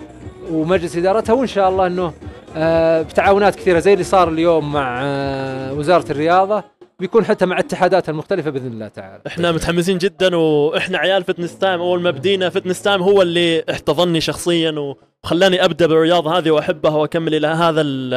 ومجلس 0.50 0.96
إدارتها 0.96 1.32
وإن 1.32 1.46
شاء 1.46 1.68
الله 1.68 1.87
إنه 1.87 2.12
آه، 2.56 3.02
بتعاونات 3.02 3.54
كثيرة 3.54 3.78
زي 3.78 3.92
اللي 3.92 4.04
صار 4.04 4.28
اليوم 4.28 4.72
مع 4.72 5.00
آه، 5.02 5.72
وزارة 5.72 6.12
الرياضة. 6.12 6.64
بيكون 7.02 7.25
حتى 7.25 7.47
مع 7.47 7.59
اتحاداتها 7.59 8.12
المختلفة 8.12 8.50
بإذن 8.50 8.66
الله 8.73 8.88
تعالى. 8.88 9.23
إحنا 9.26 9.52
متحمسين 9.52 9.99
جدا 9.99 10.37
وإحنا 10.37 10.99
عيال 10.99 11.25
Fitness 11.25 11.59
Time 11.59 11.80
أول 11.80 12.00
ما 12.00 12.11
بدينا 12.11 12.49
Fitness 12.50 12.82
Time 12.82 13.02
هو 13.02 13.23
اللي 13.23 13.64
احتضني 13.71 14.21
شخصيا 14.21 14.94
وخلاني 15.25 15.64
أبدأ 15.64 15.87
بالرياضة 15.87 16.38
هذه 16.38 16.50
وأحبها 16.50 16.92
وأكمل 16.97 17.35
إلى 17.35 17.47
هذا 17.47 17.80
ال- 17.80 18.14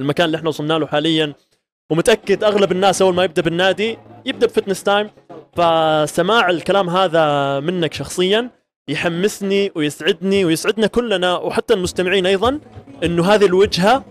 المكان 0.00 0.26
اللي 0.26 0.36
إحنا 0.36 0.48
وصلنا 0.48 0.78
له 0.78 0.86
حاليا. 0.86 1.32
ومتأكد 1.90 2.44
أغلب 2.44 2.72
الناس 2.72 3.02
أول 3.02 3.14
ما 3.14 3.24
يبدأ 3.24 3.42
بالنادي 3.42 3.98
يبدأ 4.26 4.46
ب 4.46 4.50
Fitness 4.50 4.82
Time 4.82 5.10
فسماع 5.56 6.50
الكلام 6.50 6.90
هذا 6.90 7.60
منك 7.60 7.92
شخصيا 7.94 8.50
يحمسني 8.88 9.72
ويسعدني 9.76 10.44
ويسعدنا 10.44 10.86
كلنا 10.86 11.36
وحتى 11.36 11.74
المستمعين 11.74 12.26
أيضا 12.26 12.60
إنه 13.04 13.24
هذه 13.34 13.46
الوجهة 13.46 14.04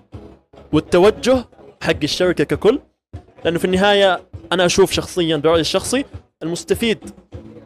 والتوجه 0.74 1.46
حق 1.84 1.96
الشركة 2.04 2.44
ككل 2.44 2.80
لأنه 3.46 3.60
في 3.60 3.66
النهاية 3.66 4.22
أنا 4.52 4.66
أشوف 4.66 4.92
شخصيا 4.92 5.38
برايي 5.38 5.62
الشخصي 5.62 6.06
المستفيد 6.44 6.98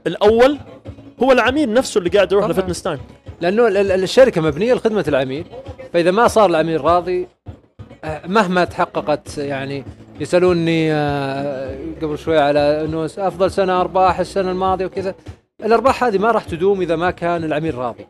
الأول 0.07 0.57
هو 1.23 1.31
العميل 1.31 1.73
نفسه 1.73 1.97
اللي 1.97 2.09
قاعد 2.09 2.31
يروح. 2.31 2.45
ل 2.45 2.50
Fitness 2.50 2.81
Time 2.81 2.99
لأنه 3.41 3.67
ال- 3.67 3.77
ال- 3.77 4.03
الشركة 4.03 4.41
مبنية 4.41 4.73
لخدمة 4.73 5.05
العميل 5.07 5.45
فإذا 5.93 6.11
ما 6.11 6.27
صار 6.27 6.49
العميل 6.49 6.81
راضي 6.81 7.27
آه، 8.03 8.27
مهما 8.27 8.65
تحققت 8.65 9.37
يعني 9.37 9.83
يسألوني 10.19 10.93
آه، 10.93 11.77
قبل 12.01 12.17
شوي 12.17 12.39
على 12.39 12.59
إنه 12.85 13.05
أفضل 13.05 13.51
سنة 13.51 13.81
أرباح 13.81 14.19
السنة 14.19 14.51
الماضية 14.51 14.85
وكذا. 14.85 15.15
الأرباح 15.65 16.03
هذه 16.03 16.17
ما 16.17 16.31
راح 16.31 16.43
تدوم 16.43 16.81
إذا 16.81 16.95
ما 16.95 17.11
كان 17.11 17.43
العميل 17.43 17.75
راضي. 17.75 18.05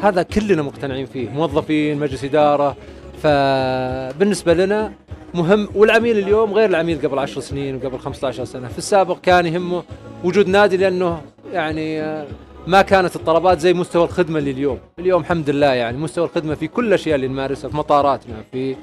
هذا 0.00 0.22
كلنا 0.22 0.62
مقتنعين 0.62 1.06
فيه 1.06 1.28
موظفين 1.28 1.98
مجلس 1.98 2.24
إدارة 2.24 2.76
فبالنسبة 3.22 4.54
لنا 4.54 4.92
مهم 5.34 5.68
والعميل 5.74 6.18
اليوم 6.18 6.54
غير 6.54 6.68
العميل 6.70 6.98
قبل 7.08 7.18
10 7.18 7.40
سنين 7.40 7.76
وقبل 7.76 7.98
15 7.98 8.44
سنة. 8.44 8.68
في 8.68 8.78
السابق 8.78 9.20
كان 9.20 9.46
يهمه 9.46 9.82
وجود 10.24 10.48
نادي 10.48 10.76
لأنه 10.76 11.22
يعني 11.52 12.02
آه، 12.02 12.26
ما 12.66 12.82
كانت 12.82 13.16
الطلبات 13.16 13.58
زي 13.60 13.74
مستوى 13.74 14.04
الخدمة 14.04 14.38
اللي 14.38 14.50
اليوم. 14.50 14.78
اليوم 14.98 15.20
الحمد 15.20 15.50
لله 15.50 15.66
يعني 15.66 15.98
مستوى 15.98 16.24
الخدمة 16.24 16.54
في 16.54 16.68
كل 16.68 16.88
الأشياء 16.88 17.16
اللي 17.16 17.28
نمارسها 17.28 17.70
في 17.70 17.76
مطاراتنا 17.76 18.34
في 18.52 18.76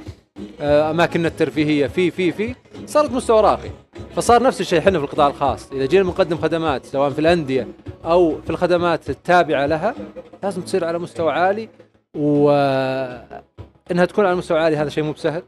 آه، 0.62 0.92
أماكننا 0.92 1.28
الترفيهية 1.28 1.88
في 1.88 2.12
في 2.12 2.32
في 2.32 2.56
صارت 2.86 3.12
مستوى 3.12 3.42
راقي. 3.42 3.70
فصار 4.16 4.44
نفس 4.44 4.62
الشيء 4.62 4.80
إحنا 4.80 5.00
في 5.00 5.06
القطاع 5.06 5.28
الخاص. 5.28 5.72
إذا 5.72 5.86
جينا 5.86 6.04
نقدم 6.04 6.38
خدمات 6.38 6.86
سواء 6.86 7.10
في 7.10 7.20
الأندية 7.20 7.68
أو 8.06 8.42
في 8.42 8.50
الخدمات 8.50 9.10
التابعة 9.10 9.66
لها 9.66 9.96
لازم 10.44 10.62
تصير 10.62 10.86
على 10.86 11.00
مستوى 11.00 11.32
عالي 11.32 11.70
و 12.16 12.52
إنها 13.92 14.06
تكون 14.06 14.26
على 14.26 14.36
مستوى 14.36 14.60
عالي 14.60 14.78
هذا 14.78 14.90
شيء 14.90 15.04
مو 15.04 15.12
بسهل 15.12 15.44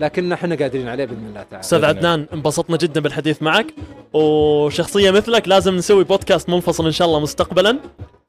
لكن 0.00 0.32
إحنا 0.32 0.54
قادرين 0.54 0.88
عليه 0.88 1.04
بإذن 1.04 1.26
الله 1.26 1.42
تعالى. 1.42 1.60
أستاذ 1.60 1.84
عدنان 1.84 2.26
انبسطنا 2.32 2.76
جدا 2.76 3.00
بالحديث 3.00 3.42
معك 3.42 3.66
وشخصية 4.12 5.10
مثلك 5.10 5.48
لازم 5.48 5.76
نسوي 5.76 6.04
بودكاست 6.04 6.48
منفصل 6.50 6.86
إن 6.86 6.92
شاء 6.92 7.08
الله 7.08 7.20
مستقبلا 7.20 7.78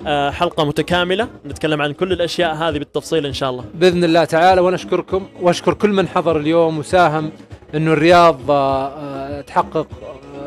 آه، 0.07 0.29
حلقة 0.31 0.65
متكاملة 0.65 1.27
نتكلم 1.45 1.81
عن 1.81 1.91
كل 1.93 2.11
الأشياء 2.13 2.55
هذه 2.55 2.77
بالتفصيل 2.77 3.25
إن 3.25 3.33
شاء 3.33 3.49
الله. 3.49 3.65
بإذن 3.73 4.03
الله 4.03 4.23
تعالى 4.25 4.61
وأنا 4.61 4.75
اشكركم 4.75 5.27
وأشكر 5.41 5.73
كل 5.73 5.89
من 5.89 6.07
حضر 6.07 6.37
اليوم 6.39 6.77
وساهم 6.77 7.31
انه 7.75 7.93
الرياض 7.93 8.51
آه، 8.51 8.87
آه، 8.87 9.41
تحقق 9.41 9.87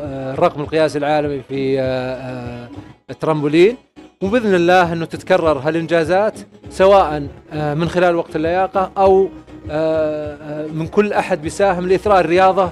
آه، 0.01 0.33
الرقم 0.33 0.61
القياسي 0.61 0.97
العالمي 0.97 1.41
في 1.49 1.79
آه، 1.79 1.83
آه، 1.83 2.69
الترامبولين. 3.09 3.77
وبإذن 4.23 4.55
الله 4.55 4.93
إنه 4.93 5.05
تتكرر 5.05 5.57
هالإنجازات 5.59 6.39
سواء 6.69 7.27
آه، 7.53 7.73
من 7.73 7.89
خلال 7.89 8.15
وقت 8.15 8.35
اللياقة 8.35 8.91
أو 8.97 9.29
آه، 9.71 10.37
آه، 10.41 10.67
من 10.67 10.87
كل 10.87 11.13
أحد 11.13 11.41
بيساهم 11.41 11.87
لإثراء 11.87 12.19
الرياضة 12.19 12.71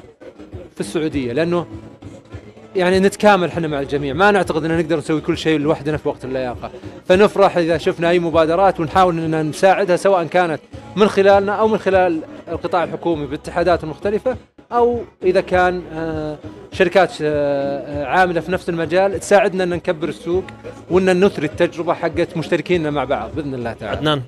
في 0.75 0.79
السعودية. 0.79 1.33
لأنه 1.33 1.65
يعني 2.75 2.99
نتكامل 2.99 3.47
إحنا 3.47 3.67
مع 3.67 3.79
الجميع. 3.79 4.13
ما 4.13 4.31
نعتقد 4.31 4.65
ان 4.65 4.77
نقدر 4.77 4.97
نسوي 4.97 5.21
كل 5.21 5.37
شيء 5.37 5.59
لوحدنا 5.59 5.97
في 5.97 6.09
وقت 6.09 6.25
اللياقة. 6.25 6.71
فنفرح 7.07 7.57
إذا 7.57 7.77
شفنا 7.77 8.09
أي 8.09 8.19
مبادرات 8.19 8.79
ونحاول 8.79 9.19
ان 9.19 9.49
نساعدها 9.49 9.95
سواء 9.95 10.23
كانت 10.23 10.61
من 10.95 11.07
خلالنا 11.07 11.53
أو 11.53 11.67
من 11.67 11.77
خلال 11.77 12.21
القطاع 12.47 12.83
الحكومي 12.83 13.25
بالاتحادات 13.25 13.83
المختلفه 13.83 14.37
أو 14.71 15.03
إذا 15.23 15.41
كان 15.41 15.83
آه، 15.93 16.37
شركات 16.71 17.11
آه، 17.21 17.25
آه، 17.25 18.05
عاملة 18.05 18.41
في 18.41 18.51
نفس 18.51 18.69
المجال 18.69 19.19
تساعدنا 19.19 19.63
إن 19.63 19.69
نكبر 19.69 20.09
السوق 20.09 20.43
وإن 20.89 21.25
نثري 21.25 21.45
التجربة 21.45 21.93
حقت 21.93 22.37
مشتركيننا 22.37 22.89
مع 22.89 23.03
بعض 23.03 23.29
بإذن 23.35 23.53
الله 23.53 23.73
تعالى. 23.73 23.97
عدنان 23.97 24.21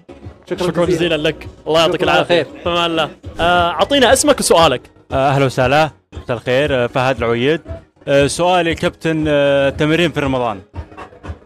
شكرا 0.50 0.86
جزيلا. 0.86 1.18
لك. 1.18 1.48
الله 1.68 1.80
يعطيك 1.80 2.02
شكراً 2.02 2.14
العافية. 2.14 2.44
خير. 2.44 2.48
فمان 2.66 2.92
الله 2.92 3.10
آه، 3.40 3.70
أعطينا 3.72 4.14
اسمك 4.14 4.40
وسؤالك. 4.40 4.82
آه، 5.12 5.30
أهلا 5.30 5.46
وسهلا. 5.46 5.90
مساء 6.24 6.38
الخير 6.38 6.84
آه، 6.84 6.88
فهد 6.88 7.18
العويد. 7.18 7.62
آه، 8.08 8.28
سؤالي 8.28 8.76
كابتن 8.76 9.26
آه، 9.28 9.70
تمرين 9.70 10.12
في 10.12 10.20
رمضان. 10.20 10.60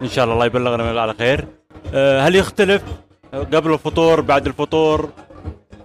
إن 0.01 0.07
شاء 0.09 0.23
الله 0.23 0.33
الله 0.33 0.45
يبلغنا 0.45 1.01
على 1.01 1.13
خير. 1.13 1.45
آه، 1.93 2.21
هل 2.21 2.35
يختلف 2.35 2.81
قبل 3.33 3.73
الفطور 3.73 4.21
بعد 4.21 4.47
الفطور؟ 4.47 5.09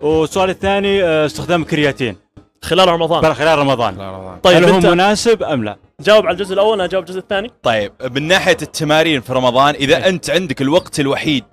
والسؤال 0.00 0.50
الثاني 0.50 1.04
استخدام 1.04 1.62
الكرياتين 1.62 2.16
خلال 2.62 2.88
رمضان. 2.88 3.35
خلال 3.35 3.59
رمضان. 3.59 3.97
طيب 4.42 4.57
هل 4.57 4.64
هو 4.64 4.76
أنت 4.76 4.87
مناسب 4.87 5.42
أم 5.42 5.64
لا؟ 5.64 5.76
جاوب 6.00 6.26
على 6.26 6.35
الجزء 6.35 6.54
الأول 6.54 6.75
أنا 6.75 6.85
اجاوب 6.85 7.04
الجزء 7.04 7.19
الثاني. 7.19 7.50
طيب 7.62 7.92
من 8.14 8.23
ناحية 8.23 8.57
التمارين 8.62 9.21
في 9.21 9.33
رمضان 9.33 9.75
إذا 9.75 10.09
أنت 10.09 10.31
عندك 10.31 10.62
الوقت 10.62 11.00
الوحيد 11.00 11.45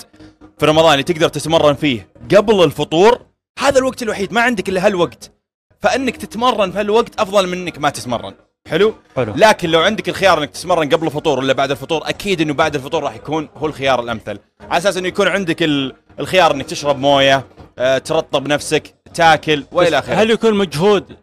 في 0.60 0.66
رمضان 0.66 0.92
اللي 0.92 1.04
تقدر 1.04 1.30
تتمرن 1.30 1.74
فيه 1.74 2.08
قبل 2.36 2.64
الفطور 2.64 3.20
هذا 3.60 3.80
الوقت 3.80 4.04
الوحيد 4.04 4.34
ما 4.34 4.42
عندك 4.42 4.70
إلا 4.70 4.86
هالوقت. 4.86 5.32
فإنك 5.82 6.18
تتمرن 6.18 6.72
في 6.72 6.80
هالوقت 6.80 7.20
أفضل 7.20 7.48
من 7.48 7.58
إنك 7.58 7.78
ما 7.78 7.90
تتمرن. 7.90 8.34
حلو؟ 8.70 8.94
حلو. 9.16 9.34
لكن 9.36 9.70
لو 9.70 9.80
عندك 9.80 10.10
الخيار 10.10 10.40
إنك 10.40 10.50
تتمرن 10.50 10.90
قبل 10.90 11.08
الفطور 11.08 11.40
ولا 11.40 11.54
بعد 11.54 11.72
الفطور 11.72 12.10
أكيد 12.10 12.42
إنه 12.42 12.54
بعد 12.54 12.76
الفطور 12.76 13.04
راح 13.04 13.16
يكون 13.16 13.50
هو 13.58 13.66
الخيار 13.66 14.00
الأمثل. 14.00 14.40
على 14.62 14.78
أساس 14.78 14.98
إنه 14.98 15.08
يكون 15.08 15.28
عندك 15.28 15.64
ال- 15.64 15.94
الخيار 16.20 16.52
انك 16.52 16.66
تشرب 16.66 17.00
مويه 17.00 17.46
آه، 17.80 17.98
ترطب 17.98 18.48
نفسك 18.48 18.96
تاكل 19.14 19.64
والى 19.72 20.00
آخره. 20.00 20.14
هل 20.14 20.32
يكون 20.32 20.54
مجهود 20.54 21.18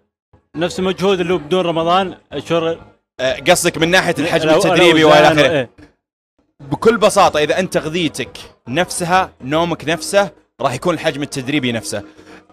نفس 0.57 0.79
المجهود 0.79 1.21
اللي 1.21 1.38
بدون 1.38 1.67
رمضان؟ 1.67 2.17
الشغل 2.33 2.79
آه، 3.21 3.41
قصدك 3.41 3.79
من 3.79 3.91
ناحية 3.91 4.15
الحجم 4.19 4.49
التدريبي 4.49 5.05
والى 5.05 5.29
آخره. 5.29 5.49
وإيه. 5.49 5.71
بكل 6.61 6.97
بساطة 6.97 7.38
إذا 7.38 7.59
أنت 7.59 7.75
تغذيتك 7.75 8.38
نفسها 8.69 9.33
نومك 9.41 9.88
نفسه 9.88 10.31
راح 10.61 10.75
يكون 10.75 10.95
الحجم 10.95 11.23
التدريبي 11.23 11.73
نفسه. 11.73 12.03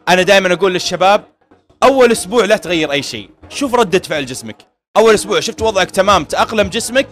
أنا 0.09 0.21
دائما 0.21 0.53
أقول 0.53 0.73
للشباب 0.73 1.23
أول 1.83 2.11
أسبوع 2.11 2.45
لا 2.45 2.57
تغير 2.57 2.91
أي 2.91 3.03
شيء. 3.03 3.29
شوف 3.49 3.75
ردة 3.75 3.99
فعل 3.99 4.25
جسمك. 4.25 4.57
أول 4.97 5.13
أسبوع 5.13 5.39
شفت 5.39 5.61
وضعك 5.61 5.91
تمام 5.91 6.23
تأقلم 6.23 6.67
جسمك 6.67 7.07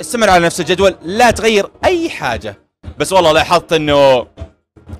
استمر 0.00 0.30
على 0.30 0.46
نفس 0.46 0.60
الجدول 0.60 0.96
لا 1.02 1.30
تغير 1.30 1.70
أي 1.84 2.10
حاجة. 2.10 2.65
بس 2.98 3.12
والله 3.12 3.32
لاحظت 3.32 3.72
أنه 3.72 4.26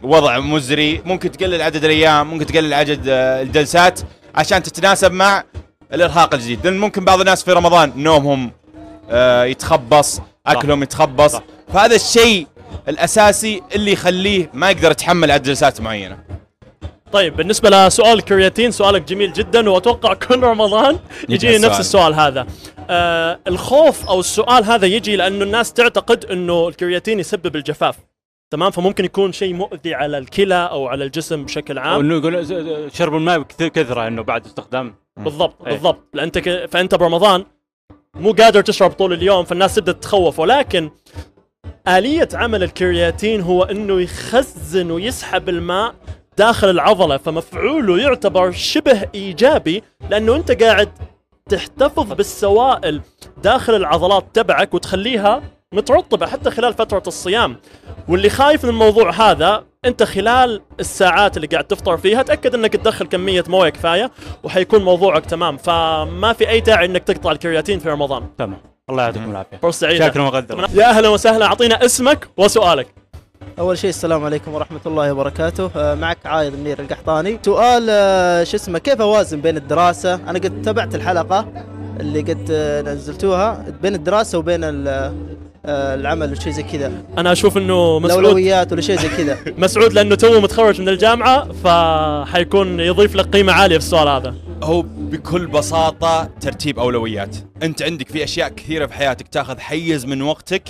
وضع 0.03 0.39
مزري. 0.39 1.03
ممكن 1.05 1.33
تقلل 1.33 1.63
عدد 1.63 1.85
الأيام 1.85 2.31
ممكن 2.31 2.47
تقلل 2.47 2.75
عدد 2.75 3.09
آه، 3.09 3.43
الجلسات 3.43 4.01
عشان 4.35 4.63
تتناسب 4.63 5.13
مع 5.13 5.45
الإرهاق 5.93 6.35
الجديد. 6.35 6.65
لأن 6.67 6.79
ممكن 6.79 7.05
بعض 7.05 7.21
الناس 7.21 7.45
في 7.45 7.53
رمضان 7.53 7.93
نومهم 7.97 8.51
آه، 9.11 9.45
يتخبص 9.45 10.21
أكلهم 10.47 10.83
يتخبص. 10.83 11.33
صح. 11.33 11.43
فهذا 11.73 11.95
الشيء 11.95 12.47
الأساسي 12.89 13.63
اللي 13.75 13.93
يخليه 13.93 14.51
ما 14.55 14.71
يقدر 14.71 14.91
يتحمل 14.91 15.31
عدد 15.31 15.43
جلسات 15.45 15.81
معينة. 15.81 16.19
طيب 17.13 17.37
بالنسبة 17.37 17.71
لسؤال 17.71 18.19
الكرياتين 18.19 18.71
سؤالك 18.71 19.03
جميل 19.03 19.33
جدا 19.33 19.71
وأتوقع 19.71 20.15
كل 20.15 20.43
رمضان 20.43 20.99
السؤال. 21.31 21.61
نفس 21.61 21.81
السؤال 21.81 22.15
هذا. 22.15 22.47
آه 22.91 23.39
الخوف 23.47 24.09
أو 24.09 24.21
السؤال 24.21 24.65
هذا 24.65 24.87
يجي 24.87 25.17
لأنه 25.17 25.45
الناس 25.45 25.73
تعتقد 25.73 26.25
إنه 26.25 26.69
الكرياتين 26.69 27.21
يسبب 27.21 27.57
الجفاف. 27.57 27.97
تمام؟ 28.51 28.71
فممكن 28.71 29.05
يكون 29.05 29.33
شيء 29.33 29.55
مؤذي 29.55 29.95
على 29.95 30.19
الكلى 30.19 30.69
أو 30.71 30.87
على 30.87 31.05
الجسم 31.05 31.45
بشكل 31.45 31.79
عام. 31.79 31.97
وانه 31.97 32.15
يقول 32.15 32.93
شرب 32.93 33.15
الماء 33.15 33.43
كثرة 33.43 34.07
إنه 34.09 34.23
بعد 34.23 34.47
استخدام. 34.47 34.95
بالضبط 35.17 35.67
إيه. 35.67 35.73
بالضبط. 35.73 36.09
لأنت 36.15 36.39
ك... 36.39 36.67
فأنت 36.71 36.95
برمضان 36.95 37.45
مو 38.15 38.33
قادر 38.33 38.61
تشرب 38.61 38.91
طول 38.91 39.13
اليوم 39.13 39.45
فالناس 39.45 39.75
تبدأ 39.75 39.93
تتخوف. 39.93 40.39
ولكن 40.39 40.91
آلية 41.89 42.29
عمل 42.35 42.63
الكرياتين 42.63 43.41
هو 43.41 43.63
إنه 43.63 44.01
يخزن 44.01 44.91
ويسحب 44.91 45.49
الماء 45.49 45.95
داخل 46.39 46.71
العضلة 46.71 47.17
فمفعوله 47.17 47.99
يعتبر 47.99 48.51
شبه 48.53 49.09
إيجابي 49.15 49.83
لأنه 50.11 50.37
أنت 50.37 50.63
قاعد 50.63 50.89
تحتفظ 51.49 52.13
بالسوائل 52.13 53.01
داخل 53.43 53.75
العضلات 53.75 54.27
تبعك 54.35 54.75
وتخليها 54.75 55.43
مترطبة 55.73 56.27
حتى 56.27 56.51
خلال 56.51 56.75
فترة 56.75 57.03
الصيام. 57.07 57.57
واللي 58.09 58.31
خايف 58.31 58.65
من 58.65 58.71
الموضوع 58.71 59.11
هذا 59.11 59.65
أنت 59.85 60.03
خلال 60.03 60.63
الساعات 60.81 61.37
اللي 61.37 61.47
قاعد 61.47 61.65
تفطر 61.65 61.97
فيها 61.97 62.23
تأكد 62.23 62.55
إنك 62.55 62.73
تدخل 62.73 63.07
كمية 63.07 63.45
موية 63.49 63.71
كفاية 63.71 64.11
وحيكون 64.43 64.85
موضوعك 64.85 65.27
تمام 65.27 65.57
فما 65.57 66.33
في 66.33 66.49
أي 66.49 66.61
داعي 66.61 66.87
إنك 66.87 67.03
تقطع 67.03 67.33
الكرياتين 67.33 67.79
في 67.79 67.89
رمضان. 67.89 68.27
تمام. 68.39 68.59
الله 68.91 69.03
يعطيكم 69.03 69.31
العافية. 69.31 69.57
فرصه 69.57 69.79
سعيدة. 69.79 70.05
شاكر 70.07 70.21
ومقدر 70.21 70.69
يا 70.75 70.91
أهلا 70.91 71.09
وسهلا 71.09 71.47
أعطينا 71.47 71.85
اسمك 71.85 72.29
وسؤالك. 72.37 72.95
أول 73.59 73.79
شيء 73.79 73.91
السلام 73.91 74.25
عليكم 74.25 74.55
ورحمة 74.55 74.81
الله 74.87 75.13
وبركاته. 75.13 75.71
آه، 75.77 75.95
معك 75.95 76.27
عايض 76.27 76.55
منير 76.57 76.81
القحطاني. 76.81 77.39
سؤال 77.45 77.87
آه، 77.91 78.45
شو 78.45 78.57
اسمه 78.57 78.79
كيف 78.79 79.01
أوازن 79.01 79.41
بين 79.41 79.57
الدراسة؟ 79.57 80.15
أنا 80.15 80.39
قد 80.39 80.63
تابعت 80.63 80.95
الحلقة 80.95 81.49
اللي 82.01 82.21
قد 82.21 82.49
آه، 82.51 82.83
نزلتوها. 82.83 83.65
بين 83.83 83.95
الدراسة 83.95 84.39
وبين 84.39 84.65
ال- 84.65 85.37
العمل 85.69 86.33
وشيء 86.33 86.53
زي 86.53 86.63
كذا. 86.63 86.93
أنا 87.19 87.33
أشوف 87.33 87.57
إنه 87.59 87.99
مسعود 87.99 88.21
الأولويات 88.21 88.73
ولا 88.73 88.81
شيء 88.81 88.99
زي 88.99 89.09
كذا. 89.09 89.39
مسعود 89.59 89.93
لأنه 89.93 90.15
توه 90.15 90.41
متخرج 90.41 90.81
من 90.81 90.89
الجامعة 90.89 91.53
فحيكون 91.53 92.81
يضيف 92.81 93.15
لك 93.15 93.27
قيمة 93.27 93.53
عالية 93.53 93.79
في 93.79 93.85
السؤال 93.85 94.09
هذا. 94.09 94.35
هو 94.63 94.83
بكل 94.83 95.47
بساطة 95.47 96.29
ترتيب 96.41 96.79
أولويات. 96.79 97.37
أنت 97.63 97.83
عندك 97.83 98.09
في 98.09 98.25
أشياء 98.25 98.49
كثيرة 98.49 98.87
في 98.87 98.93
حياتك 98.95 99.29
تأخذ 99.29 99.59
حيز 99.59 100.07
من 100.07 100.23
وقتك 100.23 100.63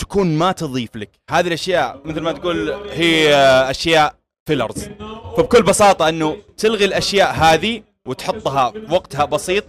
تكون 0.00 0.38
ما 0.38 0.52
تضيف 0.52 0.96
لك. 0.96 1.10
هذه 1.30 1.46
الأشياء 1.46 2.00
مثل 2.04 2.20
ما 2.20 2.32
تقول 2.32 2.70
هي 2.90 3.34
أشياء 3.70 4.14
فيلرز 4.46 4.88
فبكل 5.36 5.62
بساطة 5.62 6.08
أنه 6.08 6.36
تلغي 6.56 6.84
الأشياء 6.84 7.32
هذه 7.32 7.82
وتحطها 8.06 8.72
وقتها 8.90 9.24
بسيط 9.24 9.64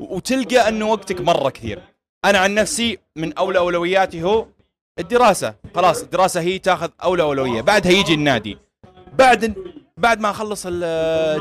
وتلقى 0.00 0.68
أنه 0.68 0.86
وقتك 0.90 1.20
مرة 1.20 1.50
كثير. 1.50 1.82
أنا 2.24 2.38
عن 2.38 2.54
نفسي 2.54 2.98
من 3.16 3.32
أولى 3.32 3.58
أولوياتي 3.58 4.22
هو 4.22 4.46
الدراسة. 4.98 5.54
خلاص 5.74 6.02
الدراسة 6.02 6.40
هي 6.40 6.58
تاخذ 6.58 6.88
أولى 7.02 7.22
أولوية. 7.22 7.60
بعدها 7.60 7.92
يجي 7.92 8.14
النادي. 8.14 8.58
بعد 9.18 9.54
بعد 9.96 10.20
ما 10.20 10.30
أخلص 10.30 10.66
ال- 10.66 10.84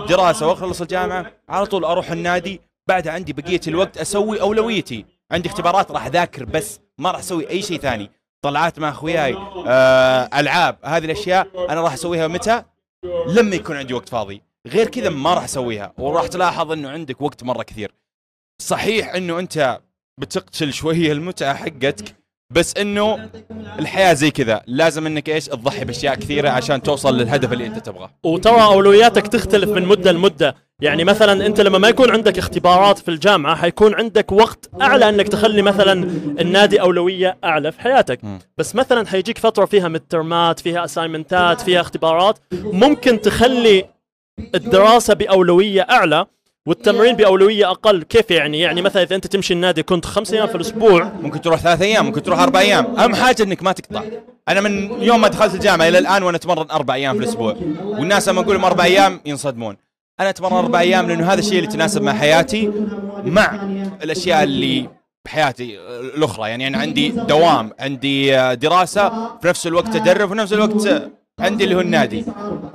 الدراسة 0.01 0.47
وأخلص 0.47 0.81
الجامعة 0.81 1.31
على 1.49 1.65
طول 1.65 1.85
أروح 1.85 2.11
النادي. 2.11 2.61
بعدها 2.87 3.13
عندي 3.13 3.33
بقية 3.33 3.61
الوقت 3.67 3.97
أسوي 3.97 4.41
أولويتي. 4.41 5.05
عندي 5.31 5.49
اختبارات 5.49 5.91
راح 5.91 6.05
أذاكر 6.05 6.45
بس 6.45 6.79
ما 6.97 7.11
راح 7.11 7.19
أسوي 7.19 7.49
أي 7.49 7.61
شيء 7.61 7.79
ثاني. 7.79 8.11
طلعات 8.43 8.79
مع 8.79 8.89
أخوياي. 8.89 9.35
آه، 9.67 10.29
ألعاب. 10.33 10.77
هذه 10.83 11.05
الأشياء 11.05 11.47
أنا 11.69 11.81
راح 11.81 11.93
أسويها 11.93 12.27
متى؟ 12.27 12.63
لما 13.27 13.55
يكون 13.55 13.77
عندي 13.77 13.93
وقت 13.93 14.09
فاضي. 14.09 14.41
غير 14.67 14.87
كذا 14.87 15.09
ما 15.09 15.33
راح 15.33 15.43
أسويها. 15.43 15.93
وراح 15.97 16.27
تلاحظ 16.27 16.71
إنه 16.71 16.89
عندك 16.89 17.21
وقت 17.21 17.43
مرة 17.43 17.63
كثير. 17.63 17.93
صحيح 18.61 19.15
إنه 19.15 19.39
أنت 19.39 19.81
بتقتل 20.19 20.73
شوية 20.73 21.11
المتعة 21.11 21.55
حقتك 21.55 22.15
بس 22.55 22.77
إنه 22.77 23.29
الحياة 23.79 24.13
زي 24.13 24.31
كذا. 24.31 24.61
لازم 24.67 25.05
إنك 25.05 25.29
إيش؟ 25.29 25.45
تضحي 25.45 25.85
بأشياء 25.85 26.15
كثيرة 26.15 26.49
عشان 26.49 26.81
توصل 26.81 27.17
للهدف 27.17 27.53
اللي 27.53 27.67
أنت 27.67 27.79
تبغاه. 27.79 28.09
وترى 28.23 28.63
أولوياتك 28.63 29.27
تختلف 29.27 29.69
من 29.69 29.85
مدة 29.85 30.11
لمدة. 30.11 30.55
يعني 30.81 31.03
مثلا 31.03 31.45
أنت 31.45 31.61
لما 31.61 31.77
ما 31.77 31.87
يكون 31.87 32.11
عندك 32.11 32.37
اختبارات 32.37 32.99
في 32.99 33.11
الجامعة 33.11 33.55
حيكون 33.55 33.93
عندك 33.93 34.31
وقت 34.31 34.69
أعلى 34.81 35.09
إنك 35.09 35.27
تخلي 35.27 35.61
مثلا 35.61 35.93
النادي 36.39 36.81
أولوية 36.81 37.37
أعلى 37.43 37.71
في 37.71 37.81
حياتك. 37.81 38.23
مم. 38.23 38.39
بس 38.57 38.75
مثلا 38.75 39.07
حيجيك 39.07 39.37
فترة 39.37 39.65
فيها 39.65 39.87
مترمات 39.87 40.59
فيها 40.59 40.85
اساينمنتات 40.85 41.61
فيها 41.61 41.81
اختبارات. 41.81 42.39
ممكن 42.51 43.21
تخلي 43.21 43.85
الدراسة 44.55 45.13
بأولوية 45.13 45.81
أعلى. 45.81 46.25
والتمرين 46.67 47.15
بأولوية 47.15 47.71
أقل 47.71 48.03
كيف 48.03 48.31
يعني؟ 48.31 48.59
يعني 48.59 48.81
مثلا 48.81 49.03
إذا 49.03 49.15
أنت 49.15 49.27
تمشي 49.27 49.53
النادي 49.53 49.83
كنت 49.83 50.05
خمس 50.05 50.33
أيام 50.33 50.47
في 50.47 50.55
الأسبوع. 50.55 51.03
ممكن 51.03 51.41
تروح 51.41 51.59
ثلاث 51.59 51.81
أيام 51.81 52.05
ممكن 52.05 52.23
تروح 52.23 52.39
أربع 52.39 52.59
أيام. 52.59 52.85
أهم 52.99 53.15
حاجة 53.15 53.43
إنك 53.43 53.63
ما 53.63 53.71
تقطع. 53.71 54.03
أنا 54.49 54.61
من 54.61 55.03
يوم 55.03 55.21
ما 55.21 55.27
دخلت 55.27 55.53
الجامعة 55.55 55.87
إلى 55.87 55.97
الآن 55.97 56.23
وأنا 56.23 56.37
أتمرن 56.37 56.71
أربع 56.71 56.93
أيام 56.93 57.17
في 57.17 57.23
الأسبوع. 57.23 57.55
والناس 57.83 58.29
لما 58.29 58.41
أقول 58.41 58.55
لهم 58.55 58.65
أربع 58.65 58.83
أيام 58.83 59.21
ينصدمون. 59.25 59.77
أنا 60.19 60.29
أتمرن 60.29 60.53
أربع 60.53 60.79
أيام 60.79 61.07
لأنه 61.07 61.33
هذا 61.33 61.39
الشيء 61.39 61.57
اللي 61.59 61.69
يتناسب 61.69 62.01
مع 62.01 62.13
حياتي 62.13 62.71
مع 63.25 63.67
الأشياء 64.03 64.43
اللي 64.43 64.89
بحياتي 65.25 65.79
الأخرى. 66.15 66.49
يعني 66.49 66.67
أنا 66.67 66.77
عندي 66.77 67.09
دوام 67.09 67.71
عندي 67.79 68.31
دراسة 68.55 69.09
في 69.41 69.47
نفس 69.47 69.67
الوقت 69.67 69.95
أدرب 69.95 70.27
وفي 70.27 70.37
نفس 70.37 70.53
الوقت 70.53 71.11
عندي 71.39 71.63
اللي 71.63 71.75
هو 71.75 71.81
النادي. 71.81 72.25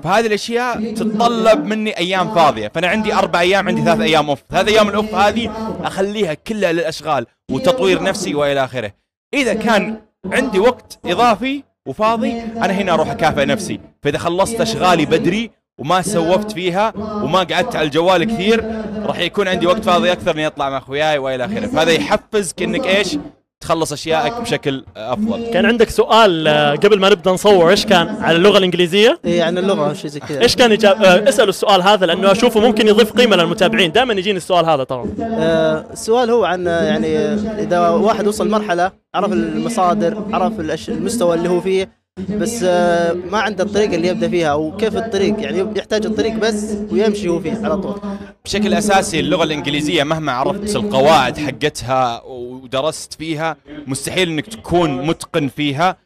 فهذه 0.03 0.27
الأشياء 0.27 0.95
تتطلب 0.95 1.65
مني 1.65 1.99
أيام 1.99 2.35
فاضية. 2.35 2.69
فأنا 2.69 2.87
عندي 2.87 3.15
أربع 3.15 3.41
أيام 3.41 3.69
عندي 3.69 3.83
ثلاث 3.83 4.00
أيام 4.00 4.31
أوف. 4.31 4.43
ثلاث 4.50 4.69
أيام 4.69 4.88
الأوف 4.88 5.15
هذه 5.15 5.77
أخليها 5.85 6.35
كلها 6.35 6.73
للأشغال 6.73 7.27
وتطوير 7.50 8.03
نفسي 8.03 8.35
وإلى 8.35 8.65
آخره. 8.65 8.93
إذا 9.35 9.55
كان 9.55 10.00
عندي 10.33 10.59
وقت 10.59 10.99
إضافي 11.07 11.62
وفاضي 11.88 12.33
أنا 12.41 12.73
هنا 12.73 12.95
أروح 12.95 13.11
أكافئ 13.11 13.45
نفسي. 13.45 13.81
فإذا 14.03 14.19
خلصت 14.19 14.61
أشغالي 14.61 15.07
بدري 15.07 15.50
وما 15.79 16.03
سوفت 16.03 16.53
فيها 16.53 16.92
وما 16.97 17.38
قعدت 17.38 17.77
على 17.77 17.87
الجوال 17.87 18.25
كثير 18.25 18.64
راح 19.07 19.18
يكون 19.18 19.49
عندي 19.49 19.66
وقت 19.66 19.85
فاضي 19.85 20.12
أكثر 20.12 20.31
اني 20.31 20.47
اطلع 20.47 20.71
مع 20.71 20.79
أخوياي 20.79 21.18
وإلى 21.18 21.44
آخره. 21.44 21.66
فهذا 21.66 21.92
يحفزك 21.92 22.62
إنك 22.62 22.87
إيش؟ 22.87 23.18
تخلص 23.61 23.92
أشيائك 23.92 24.33
بشكل 24.40 24.85
أفضل. 24.97 25.51
كان 25.53 25.66
عندك 25.66 25.90
سؤال 25.90 26.49
آه، 26.49 26.75
قبل 26.75 27.01
ما 27.01 27.09
نبدأ 27.11 27.31
نصور 27.31 27.71
إيش 27.71 27.87
كان؟ 27.87 28.09
على 28.09 28.37
اللغة 28.37 28.59
الإنجليزية؟ 28.59 29.18
إيه 29.25 29.42
عن 29.42 29.59
اللغة 29.59 29.92
شيء 29.92 30.11
زي 30.11 30.21
كذا. 30.21 30.40
إيش 30.42 30.57
كان 30.57 30.73
إجاب... 30.73 31.03
آه، 31.03 31.29
اسألوا 31.29 31.49
السؤال 31.49 31.83
هذا 31.83 32.07
لأنه 32.07 32.33
أشوفه 32.33 32.61
ممكن 32.61 32.88
يضيف 32.88 33.12
قيمة 33.12 33.37
للمتابعين. 33.37 33.92
دائما 33.92 34.14
يجيني 34.14 34.37
السؤال 34.37 34.66
هذا 34.66 34.85
ترى. 34.85 35.05
آه، 35.23 35.85
السؤال 35.92 36.31
هو 36.31 36.44
عن 36.44 36.68
آه، 36.68 36.83
يعني 36.83 37.18
آه، 37.18 37.35
إذا 37.59 37.88
واحد 37.88 38.27
وصل 38.27 38.49
مرحلة 38.51 38.92
عرف 39.14 39.33
المصادر 39.33 40.25
عرف 40.33 40.53
الأش- 40.57 40.88
المستوى 40.88 41.35
اللي 41.37 41.49
هو 41.49 41.61
فيه 41.61 41.97
بس 42.31 42.61
آه، 42.64 43.12
ما 43.12 43.38
عنده 43.38 43.64
الطريقة 43.64 43.94
اللي 43.94 44.09
يبدأ 44.09 44.28
فيها 44.28 44.48
أو 44.48 44.76
كيف 44.76 44.96
الطريق 44.96 45.40
يعني 45.40 45.78
يحتاج 45.78 46.07
الطريق 46.07 46.35
بس 46.35 46.76
ويمشي 46.90 47.28
هو 47.28 47.40
فيه 47.40 47.52
على 47.64 47.76
طول. 47.76 48.00
بشكل 48.44 48.74
أساسي 48.74 49.20
اللغة 49.20 49.44
الإنجليزية 49.44 50.02
مهما 50.04 50.33
عرفت 50.33 50.76
القواعد 50.76 51.38
حقتها 51.38 52.22
ودرست 52.24 53.14
فيها 53.14 53.57
مستحيل 53.87 54.28
إنك 54.28 54.46
تكون 54.46 55.07
متقن 55.07 55.48
فيها 55.48 55.96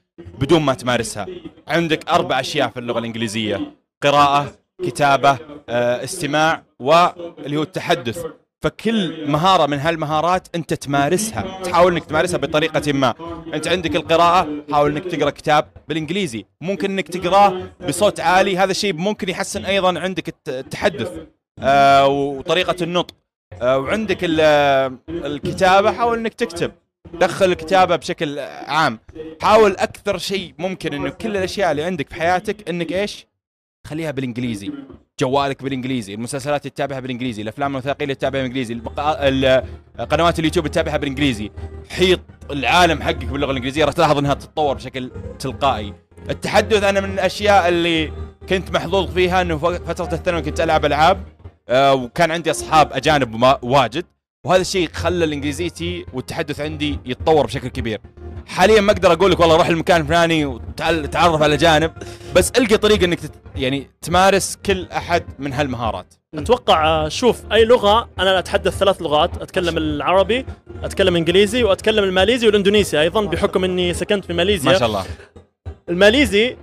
بدون 0.40 0.62
ما 0.62 0.74
تمارسها. 0.74 1.26
عندك 1.68 2.08
أربع 2.08 2.40
أشياء 2.40 2.68
في 2.68 2.80
اللغة 2.80 2.98
الإنجليزية 2.98 3.60
قراءة 4.02 4.52
كتابة 4.86 5.38
آه، 5.68 6.04
استماع 6.04 6.62
واللي 6.78 7.56
هو 7.56 7.62
التحدث. 7.62 8.24
فكل 8.62 9.30
مهارة 9.30 9.66
من 9.66 9.78
هالمهارات 9.78 10.48
أنت 10.54 10.74
تمارسها. 10.74 11.62
تحاول 11.62 11.92
إنك 11.92 12.04
تمارسها 12.04 12.38
بطريقة 12.38 12.92
ما. 12.92 13.14
أنت 13.54 13.68
عندك 13.68 13.96
القراءة 13.96 14.48
حاول 14.72 14.90
إنك 14.90 15.04
تقرأ 15.04 15.30
كتاب 15.30 15.68
بالإنجليزي. 15.88 16.44
ممكن 16.60 16.90
إنك 16.90 17.08
تقراه 17.08 17.62
بصوت 17.88 18.20
عالي. 18.20 18.58
هذا 18.58 18.70
الشيء 18.70 18.92
ممكن 18.92 19.28
يحسن 19.28 19.64
أيضا 19.64 20.00
عندك 20.00 20.28
الت- 20.28 20.48
التحدث. 20.48 21.10
آه، 21.58 22.06
وطريقة 22.06 22.76
النطق. 22.82 23.14
آه، 23.62 23.78
وعندك 23.78 24.18
ال- 24.22 24.40
الكتابة 25.08 25.92
حاول 25.92 26.18
إنك 26.18 26.34
تكتب. 26.34 26.72
دخل 27.20 27.44
الكتابة 27.46 27.96
بشكل 27.96 28.38
عام. 28.66 28.98
حاول 29.42 29.76
أكثر 29.76 30.18
شيء 30.18 30.54
ممكن 30.58 30.94
إنه 30.94 31.10
كل 31.10 31.36
الأشياء 31.36 31.70
اللي 31.70 31.82
عندك 31.82 32.08
في 32.08 32.14
حياتك 32.14 32.68
إنك 32.68 32.92
إيش؟ 32.92 33.26
خليها 33.86 34.10
بالإنجليزي. 34.10 34.72
جوالك 35.20 35.62
بالإنجليزي 35.62 36.14
المسلسلات 36.14 36.66
تتابعها 36.66 37.00
بالإنجليزي 37.00 37.42
الأفلام 37.42 37.72
الوثائقية 37.72 38.04
اللي 38.04 38.14
تتابعها 38.14 38.42
بالإنجليزي 38.42 38.80
قنوات 40.10 40.38
اليوتيوب 40.38 40.66
تتابعها 40.66 40.96
بالإنجليزي. 40.96 41.50
حيط 41.90 42.20
العالم 42.50 43.02
حقك 43.02 43.24
باللغة 43.24 43.50
الإنجليزية 43.50 43.84
راح 43.84 43.94
تلاحظ 43.94 44.18
إنها 44.18 44.34
تتطور 44.34 44.74
بشكل 44.74 45.10
تلقائي. 45.38 45.94
التحدث 46.30 46.82
أنا 46.82 47.00
من 47.00 47.12
الأشياء 47.12 47.68
اللي 47.68 48.12
كنت 48.48 48.70
محظوظ 48.70 49.14
فيها 49.14 49.42
إنه 49.42 49.58
فترة 49.58 50.14
الثانوي 50.14 50.42
كنت 50.42 50.60
ألعب 50.60 50.84
ألعاب 50.84 51.24
آه، 51.68 51.94
وكان 51.94 52.30
عندي 52.30 52.50
أصحاب 52.50 52.92
أجانب 52.92 53.56
واجد. 53.62 54.04
وهذا 54.46 54.60
الشيء 54.60 54.88
خلى 54.92 55.24
الإنجليزيتي 55.24 56.06
والتحدث 56.12 56.60
عندي 56.60 56.98
يتطور 57.04 57.46
بشكل 57.46 57.68
كبير. 57.68 58.00
حاليا 58.46 58.80
ما 58.80 58.92
أقدر 58.92 59.12
أقول 59.12 59.30
لك 59.30 59.40
والله 59.40 59.56
روح 59.56 59.66
المكان 59.66 60.00
الفلاني 60.00 60.44
وتعرف 60.44 61.42
على 61.42 61.54
اجانب 61.54 61.92
بس 62.34 62.50
القى 62.50 62.76
طريقة 62.76 63.04
إنك 63.04 63.20
تت 63.20 63.32
يعني 63.56 63.90
تمارس 64.00 64.58
كل 64.66 64.86
أحد 64.86 65.24
من 65.38 65.52
هالمهارات. 65.52 66.14
أتوقع 66.34 66.86
آه، 66.86 67.08
شوف 67.08 67.42
أي 67.52 67.64
لغة 67.64 68.08
أنا 68.18 68.38
أتحدث 68.38 68.78
ثلاث 68.78 69.02
لغات 69.02 69.42
أتكلم 69.42 69.78
العربي 69.78 70.46
أتكلم 70.82 71.16
إنجليزي 71.16 71.62
وأتكلم 71.62 72.04
الماليزي 72.04 72.46
والإندونيسي. 72.46 73.00
أيضا 73.00 73.24
بحكم 73.24 73.64
إني 73.64 73.94
سكنت 73.94 74.24
في 74.24 74.32
ماليزيا. 74.32 74.72
ما 74.72 74.78
شاء 74.78 74.88
الله. 74.88 75.04
الماليزي 75.88 76.56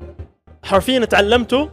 حرفيا 0.64 1.06
تعلمته 1.06 1.70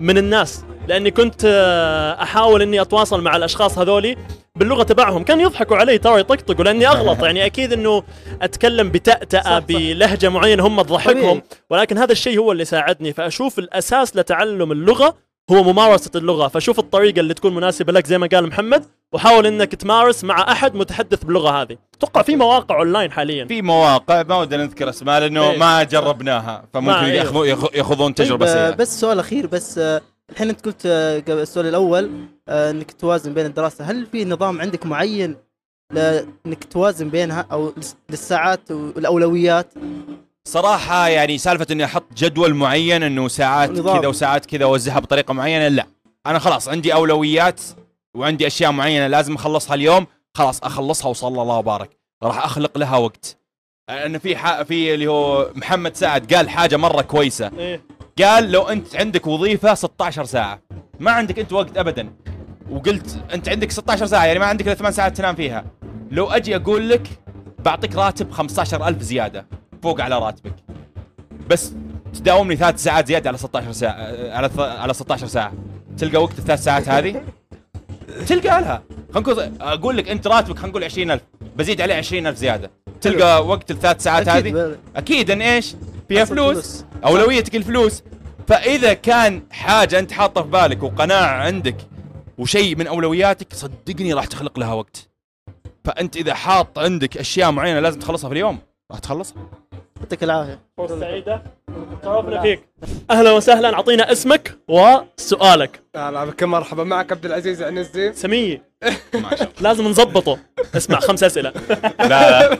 من 0.00 0.18
الناس 0.18 0.64
لأني 0.88 1.10
كنت 1.10 1.44
آه، 1.44 2.22
أحاول 2.22 2.62
إني 2.62 2.80
أتواصل 2.80 3.22
مع 3.22 3.36
الأشخاص 3.36 3.78
هذولي 3.78 4.16
باللغة 4.56 4.82
تبعهم. 4.82 5.24
كانوا 5.24 5.42
يضحكوا 5.42 5.76
علي 5.76 5.98
ترى 5.98 6.20
يطقطقوا 6.20 6.64
لأني 6.64 6.86
أغلط. 6.88 7.22
يعني 7.24 7.46
أكيد 7.46 7.72
إنه 7.72 8.02
أتكلم 8.42 8.88
بتأتأة 8.90 9.58
بلهجة 9.58 10.28
معينة 10.28 10.66
هم 10.66 10.82
تضحكهم. 10.82 11.42
ولكن 11.70 11.98
هذا 11.98 12.12
الشيء 12.12 12.38
هو 12.38 12.52
اللي 12.52 12.64
ساعدني. 12.64 13.12
فأشوف 13.12 13.58
الأساس 13.58 14.16
لتعلم 14.16 14.72
اللغة 14.72 15.16
هو 15.50 15.62
ممارسة 15.62 16.10
اللغة. 16.16 16.48
فشوف 16.48 16.78
الطريقة 16.78 17.20
اللي 17.20 17.34
تكون 17.34 17.54
مناسبة 17.54 17.92
لك 17.92 18.06
زي 18.06 18.18
ما 18.18 18.26
قال 18.32 18.46
محمد 18.46 18.84
وحاول 19.12 19.46
إنك 19.46 19.74
تمارس 19.74 20.24
مع 20.24 20.52
أحد 20.52 20.74
متحدث 20.74 21.24
باللغة 21.24 21.50
هذه. 21.62 21.76
أتوقع 21.94 22.22
في 22.22 22.36
مواقع 22.36 22.78
اونلاين 22.78 23.10
حاليا. 23.12 23.44
في 23.44 23.62
مواقع 23.62 24.22
ما 24.22 24.36
ودنا 24.36 24.64
نذكر 24.64 24.88
أسماء 24.88 25.20
لأنه 25.20 25.50
إيه. 25.50 25.58
ما 25.58 25.82
جربناها 25.82 26.64
فممكن 26.74 26.90
إيه. 26.98 27.20
يأخذون 27.74 28.12
طيب 28.12 28.42
آه، 28.42 28.46
سيئة. 28.46 28.70
بس 28.70 29.00
سؤال 29.00 29.18
أخير 29.18 29.46
بس 29.46 29.78
آه، 29.78 30.00
الحين 30.30 30.48
أنت 30.48 30.64
قلت 30.64 30.82
آه، 30.86 31.18
قبل 31.20 31.38
السؤال 31.38 31.66
الأول 31.66 32.10
آه، 32.48 32.70
إنك 32.70 32.92
توازن 32.92 33.34
بين 33.34 33.46
الدراسة. 33.46 33.84
هل 33.84 34.06
في 34.06 34.24
نظام 34.24 34.60
عندك 34.60 34.86
معين 34.86 35.36
لانك 35.92 36.64
توازن 36.70 37.08
بينها 37.08 37.46
أو 37.52 37.72
لس- 37.76 37.96
للساعات 38.10 38.70
والأولويات؟ 38.70 39.74
صراحة 40.48 41.08
يعني 41.08 41.38
سالفة 41.38 41.66
إني 41.70 41.84
أحط 41.84 42.04
جدول 42.16 42.54
معين 42.54 43.02
إنه 43.02 43.28
ساعات. 43.28 43.70
كذا 43.80 44.06
وساعات 44.06 44.46
كذا 44.46 44.64
أوزعها 44.64 44.98
بطريقة 45.00 45.34
معينة 45.34 45.68
لا. 45.68 45.86
أنا 46.26 46.38
خلاص 46.38 46.68
عندي 46.68 46.94
أولويات 46.94 47.60
وعندي 48.16 48.46
أشياء 48.46 48.72
معينة 48.72 49.06
لازم 49.06 49.34
أخلصها 49.34 49.74
اليوم 49.74 50.06
خلاص 50.34 50.60
أخلصها 50.62 51.08
وصلى 51.08 51.42
الله 51.42 51.56
وبارك. 51.58 51.90
راح 52.22 52.44
أخلق 52.44 52.78
لها 52.78 52.96
وقت. 52.96 53.36
ان 53.90 54.18
في. 54.18 54.64
في 54.64 54.94
اللي 54.94 55.06
هو 55.06 55.50
محمد 55.54 55.96
سعد 55.96 56.34
قال 56.34 56.48
حاجة 56.50 56.76
مرة 56.76 57.02
كويسة. 57.02 57.50
إيه. 57.58 57.82
قال 58.22 58.52
لو 58.52 58.62
أنت 58.62 58.96
عندك 58.96 59.26
وظيفة 59.26 59.74
16 59.74 60.24
ساعة. 60.24 60.62
ما 61.00 61.10
عندك 61.10 61.38
أنت 61.38 61.52
وقت 61.52 61.76
ابدا. 61.78 62.12
وقلت 62.70 63.24
أنت 63.34 63.48
عندك 63.48 63.70
16 63.70 64.06
ساعة 64.06 64.24
يعني 64.24 64.38
ما 64.38 64.46
عندك 64.46 64.66
إلا 64.66 64.74
8 64.74 64.96
ساعات 64.96 65.16
تنام 65.16 65.34
فيها. 65.34 65.64
لو 66.10 66.26
أجي 66.26 66.56
أقول 66.56 66.88
لك 66.88 67.08
بعطيك 67.58 67.96
راتب 67.96 68.30
15000 68.30 69.02
زيادة. 69.02 69.46
فوق 69.84 70.00
على 70.00 70.18
راتبك. 70.18 70.54
بس 71.50 71.72
تداومني 72.14 72.56
ثلاث 72.56 72.82
ساعات 72.82 73.08
زيادة 73.08 73.28
على 73.28 73.38
16 73.38 73.72
ساعة 73.72 73.92
على 74.32 74.50
على 74.58 74.94
16 74.94 75.26
ساعة. 75.26 75.52
تلقى 75.98 76.22
وقت 76.22 76.38
الثلاث 76.38 76.64
ساعات 76.64 76.88
هذه؟ 76.88 77.22
تلقى 78.26 78.60
لها. 78.60 78.82
خلينا 79.14 79.52
أقول 79.60 79.96
لك 79.96 80.08
أنت 80.08 80.26
راتبك 80.26 80.56
خلينا 80.56 80.70
نقول 80.70 80.84
20000 80.84 81.20
بزيد 81.56 81.80
عليه 81.80 81.94
20000 81.94 82.36
زيادة. 82.36 82.70
تلقى 83.00 83.46
وقت 83.46 83.70
الثلاث 83.70 84.02
ساعات 84.02 84.28
هذه؟ 84.28 84.76
أكيد 84.96 85.30
إن 85.30 85.42
إيش؟ 85.42 85.74
فيها 86.08 86.24
فلوس. 86.24 86.52
فلوس. 86.52 86.84
أولويتك 87.04 87.56
الفلوس. 87.56 88.02
فإذا 88.48 88.92
كان 88.92 89.42
حاجة 89.50 89.98
أنت 89.98 90.12
حاطه 90.12 90.42
في 90.42 90.48
بالك 90.48 90.82
وقناعة 90.82 91.44
عندك 91.44 91.76
وشيء 92.38 92.76
من 92.76 92.86
أولوياتك 92.86 93.52
صدقني 93.52 94.12
راح 94.12 94.26
تخلق 94.26 94.58
لها 94.58 94.72
وقت. 94.72 95.08
فأنت 95.84 96.16
إذا 96.16 96.34
حاط 96.34 96.78
عندك 96.78 97.16
أشياء 97.16 97.50
معينة 97.50 97.80
لازم 97.80 97.98
تخلصها 97.98 98.28
في 98.28 98.32
اليوم. 98.32 98.58
راح 98.94 99.00
تخلصها 99.00 99.36
يعطيك 100.00 100.22
العافية. 100.24 100.58
فرصة 100.76 101.00
سعيدة. 101.00 101.42
شرفنا 102.04 102.42
فيك 102.42 102.68
أهلا 103.10 103.32
وسهلا 103.32 103.74
أعطينا 103.74 104.12
اسمك 104.12 104.58
وسؤالك. 104.68 105.82
هلا 105.96 106.24
بكم 106.24 106.50
مرحبا. 106.50 106.84
معك 106.84 107.12
عبد 107.12 107.24
العزيز 107.26 107.62
عنزي 107.62 108.12
شاء 108.22 108.60
لازم 109.60 109.84
نظبطه 109.84 110.38
اسمع 110.76 111.00
خمس 111.00 111.24
أسئلة. 111.24 111.50
لا 112.10 112.48
لا. 112.48 112.58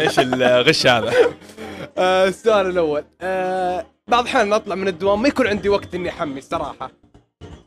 إيش 0.00 0.18
الغش 0.18 0.86
هذا؟ 0.86 1.12
آه 1.98 2.28
السؤال 2.28 2.66
الأول. 2.66 3.04
آه 3.20 3.86
بعض 4.08 4.22
الأحيان 4.22 4.52
أطلع 4.52 4.74
من 4.74 4.88
الدوام 4.88 5.22
ما 5.22 5.28
يكون 5.28 5.46
عندي 5.46 5.68
وقت 5.68 5.94
إني 5.94 6.08
أحمي 6.08 6.38
الصراحه 6.38 6.90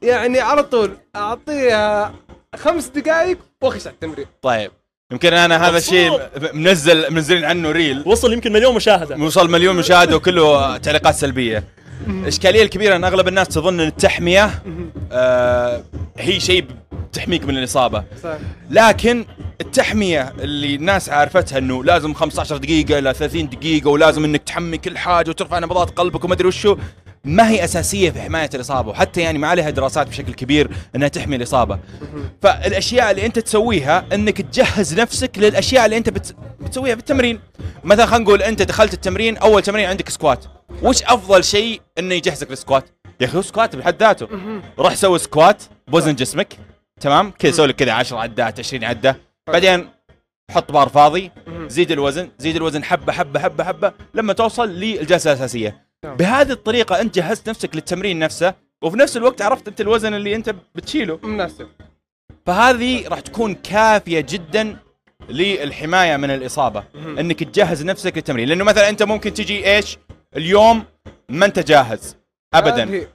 يعني 0.02 0.40
على 0.40 0.64
طول 0.64 0.98
أعطيها 1.16 2.14
خمس 2.56 2.88
دقائق 2.88 3.38
وأخش 3.64 3.88
على 3.88 3.94
التمرين. 3.94 4.26
طيب. 4.42 4.72
يمكن 5.12 5.34
أنا 5.34 5.68
هذا 5.68 5.78
الشيء 5.78 6.20
منزل 6.54 7.14
منزلين 7.14 7.46
عنه 7.46 7.72
ريل. 7.72 8.04
وصل 8.06 8.34
يمكن 8.34 8.52
مليون 8.52 8.76
مشاهدة. 8.76 9.16
وصل 9.16 9.52
مليون 9.52 9.76
مشاهدة 9.76 10.16
وكله 10.16 10.78
تعليقات 10.78 11.16
سلبية. 11.16 11.64
الاشكاليه 12.08 12.64
الكبيرة 12.64 12.96
أن 12.96 13.04
أغلب 13.04 13.28
الناس 13.28 13.48
تظن 13.48 13.80
إن 13.80 13.88
التحمية 13.88 14.64
آه 15.12 15.84
هي 16.18 16.40
شيء 16.40 16.66
تحميك 17.14 17.46
من 17.46 17.58
الإصابة. 17.58 18.04
صح. 18.24 18.38
لكن 18.70 19.26
التحمية 19.62 20.34
اللي 20.40 20.76
الناس 20.76 21.10
عارفتها 21.10 21.58
إنه 21.58 21.84
لازم 21.84 22.14
15 22.14 22.58
دقيقة 22.58 23.00
إلى 23.00 23.14
30 23.14 23.50
دقيقة 23.50 23.90
ولازم 23.90 24.24
إنك 24.24 24.44
تحمي 24.44 24.78
كل 24.78 24.98
حاجة 24.98 25.30
وترفع 25.30 25.60
نبضات 25.60 25.90
قلبك 25.90 26.24
وما 26.24 26.34
أدري 26.34 26.48
وشو. 26.48 26.78
ما 27.24 27.50
هي 27.50 27.64
أساسية 27.64 28.12
في 28.12 28.22
حماية 28.22 28.50
الإصابة 28.54 28.90
وحتى 28.90 29.22
يعني 29.22 29.38
ما 29.38 29.48
عليها 29.48 29.70
دراسات 29.70 30.08
بشكل 30.08 30.34
كبير 30.34 30.72
إنها 30.96 31.08
تحمي 31.08 31.36
الإصابة. 31.36 31.80
فالأشياء 32.42 33.12
اللي 33.12 33.26
أنت 33.26 33.40
تسويها 33.40 34.06
إنك 34.14 34.42
تجهز 34.42 35.00
نفسك 35.00 35.32
للأشياء 35.38 35.86
اللي 35.86 35.98
أنت 35.98 36.10
بت... 36.10 36.36
بتسويها 36.60 36.96
في 36.96 37.00
التمرين. 37.00 37.40
مثلا 37.84 38.06
خلينا 38.06 38.24
نقول 38.24 38.42
أنت 38.42 38.62
دخلت 38.62 38.94
التمرين 38.94 39.38
أول 39.38 39.62
تمرين 39.62 39.90
عندك 39.90 40.10
squat. 40.10 40.46
وش 40.84 41.04
أفضل 41.04 41.44
شيء 41.44 41.82
إنه 42.00 42.16
يجهزك 42.16 42.50
لل 42.50 42.60
squat؟ 42.60 42.90
يا 43.22 43.26
أخي 43.26 43.42
squat 43.42 43.76
بحد 43.76 44.04
ذاته. 44.04 44.28
روح 44.80 44.94
سوي 44.96 45.20
squat 45.20 45.64
بوزن 45.88 46.16
جسمك 46.16 46.58
تمام؟ 47.00 47.32
كذا 47.32 47.52
سوي 47.52 47.68
لك 47.68 47.76
كذا 47.76 47.92
10 47.92 48.18
عدات 48.18 48.60
20 48.60 48.84
عدة. 48.84 49.18
بعدين 49.48 49.90
حط 50.52 50.72
بار 50.72 50.90
فاضي 50.90 51.32
زيد 51.68 51.92
الوزن 51.92 52.30
زيد 52.40 52.56
الوزن 52.56 52.84
حبة 52.84 53.14
حبة 53.14 53.40
حبة 53.40 53.64
حبة. 53.64 53.94
لما 54.14 54.34
توصل 54.34 54.70
للجلسة 54.70 55.32
الأساسية. 55.32 55.91
بهذه 56.06 56.52
الطريقة 56.52 57.02
أنت 57.02 57.16
جهزت 57.16 57.50
نفسك 57.50 57.76
للتمرين 57.76 58.20
نفسه 58.20 58.54
وفي 58.82 58.98
نفس 58.98 59.18
الوقت 59.18 59.42
عرفت 59.42 59.68
أنت 59.68 59.82
الوزن 59.82 60.14
اللي 60.14 60.36
أنت 60.36 60.56
بتشيله. 60.76 61.20
مناسب. 61.24 61.68
فهذه 62.46 63.08
راح 63.08 63.20
تكون 63.20 63.54
كافية 63.54 64.20
جدا 64.30 64.78
للحماية 65.30 66.18
من 66.18 66.32
الإصابة 66.32 66.84
إنك 66.96 67.44
تجهز 67.44 67.86
نفسك 67.86 68.18
للتمرين. 68.18 68.48
لأنه 68.48 68.64
مثلا 68.64 68.90
أنت 68.90 69.04
ممكن 69.04 69.34
تجي 69.34 69.68
إيش؟ 69.76 69.98
اليوم 70.38 70.84
ما 71.30 71.46
أنت 71.46 71.60
جاهز 71.60 72.18
ابدا. 72.54 73.08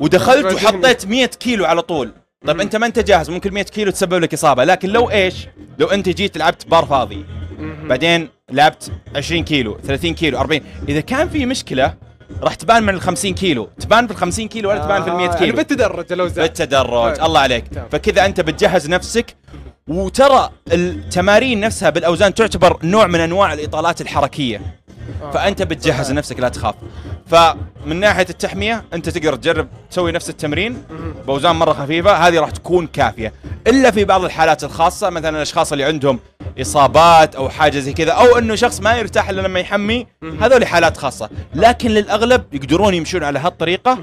ودخلت. 0.00 0.54
وحطيت 0.54 1.06
100 1.06 1.26
كيلو 1.26 1.64
على 1.64 1.82
طول. 1.82 2.12
طيب 2.46 2.60
أنت 2.60 2.76
ما 2.76 2.86
أنت 2.86 2.98
جاهز؟ 2.98 3.30
ممكن 3.30 3.54
100 3.54 3.64
كيلو 3.64 3.90
تسبب 3.90 4.14
لك 4.14 4.34
إصابة 4.34 4.64
لكن 4.64 4.88
لو 4.88 5.10
إيش؟ 5.10 5.48
لو 5.78 5.86
أنت 5.86 6.08
جيت 6.08 6.38
لعبت 6.38 6.68
بار 6.68 6.84
فاضي 6.86 7.24
بعدين 7.60 8.28
لعبت 8.50 8.92
20 9.16 9.44
كيلو 9.44 9.78
30 9.84 10.14
كيلو 10.14 10.38
40 10.38 10.60
إذا 10.88 11.00
كان 11.00 11.28
في 11.28 11.46
مشكلة 11.46 11.94
راح 12.42 12.54
تبان 12.54 12.82
من 12.82 12.94
ال 12.94 13.00
50 13.00 13.34
كيلو 13.34 13.68
تبان 13.80 14.06
في 14.06 14.12
ال 14.12 14.16
50 14.16 14.48
كيلو 14.48 14.70
ولا 14.70 14.78
تبان 14.84 15.02
في 15.02 15.10
ال 15.10 15.14
100 15.14 15.26
يعني 15.26 15.38
كيلو؟ 15.38 15.56
بالتدرج 15.56 16.12
لو 16.12 16.26
زاد. 16.28 16.40
بالتدرج 16.40 17.14
طيب. 17.14 17.24
الله 17.24 17.40
عليك. 17.40 17.68
تمام. 17.68 17.88
فكذا 17.92 18.26
أنت 18.26 18.40
بتجهز 18.40 18.88
نفسك 18.88 19.36
وترى 19.88 20.50
التمارين 20.72 21.60
نفسها 21.60 21.90
بالأوزان 21.90 22.34
تعتبر 22.34 22.78
نوع 22.82 23.06
من 23.06 23.20
أنواع 23.20 23.52
الإطالات 23.52 24.00
الحركية. 24.00 24.60
فأنت 25.32 25.62
بتجهز 25.62 26.12
نفسك 26.12 26.40
لا 26.40 26.48
تخاف. 26.48 26.74
فمن 27.26 28.00
ناحية 28.00 28.26
التحمية 28.30 28.84
أنت 28.92 29.08
تقدر 29.08 29.36
تجرب 29.36 29.68
تسوي 29.90 30.12
نفس 30.12 30.30
التمرين 30.30 30.82
بأوزان 31.26 31.56
مرة 31.56 31.72
خفيفة 31.72 32.12
هذه 32.12 32.40
راح 32.40 32.50
تكون 32.50 32.86
كافية. 32.86 33.32
إلا 33.66 33.90
في 33.90 34.04
بعض 34.04 34.24
الحالات 34.24 34.64
الخاصة 34.64 35.10
مثلا 35.10 35.36
الأشخاص 35.36 35.72
اللي 35.72 35.84
عندهم 35.84 36.18
إصابات 36.60 37.34
أو 37.36 37.48
حاجة 37.48 37.78
زي 37.78 37.92
كذا 37.92 38.12
أو 38.12 38.38
إنه 38.38 38.54
شخص 38.54 38.80
ما 38.80 38.96
يرتاح 38.96 39.28
إلا 39.28 39.40
لما 39.40 39.60
يحمي 39.60 40.06
هذول 40.40 40.66
حالات 40.66 40.96
خاصة. 40.96 41.28
لكن 41.54 41.90
للأغلب 41.90 42.44
يقدرون 42.52 42.94
يمشون 42.94 43.24
على 43.24 43.38
هالطريقة. 43.38 43.98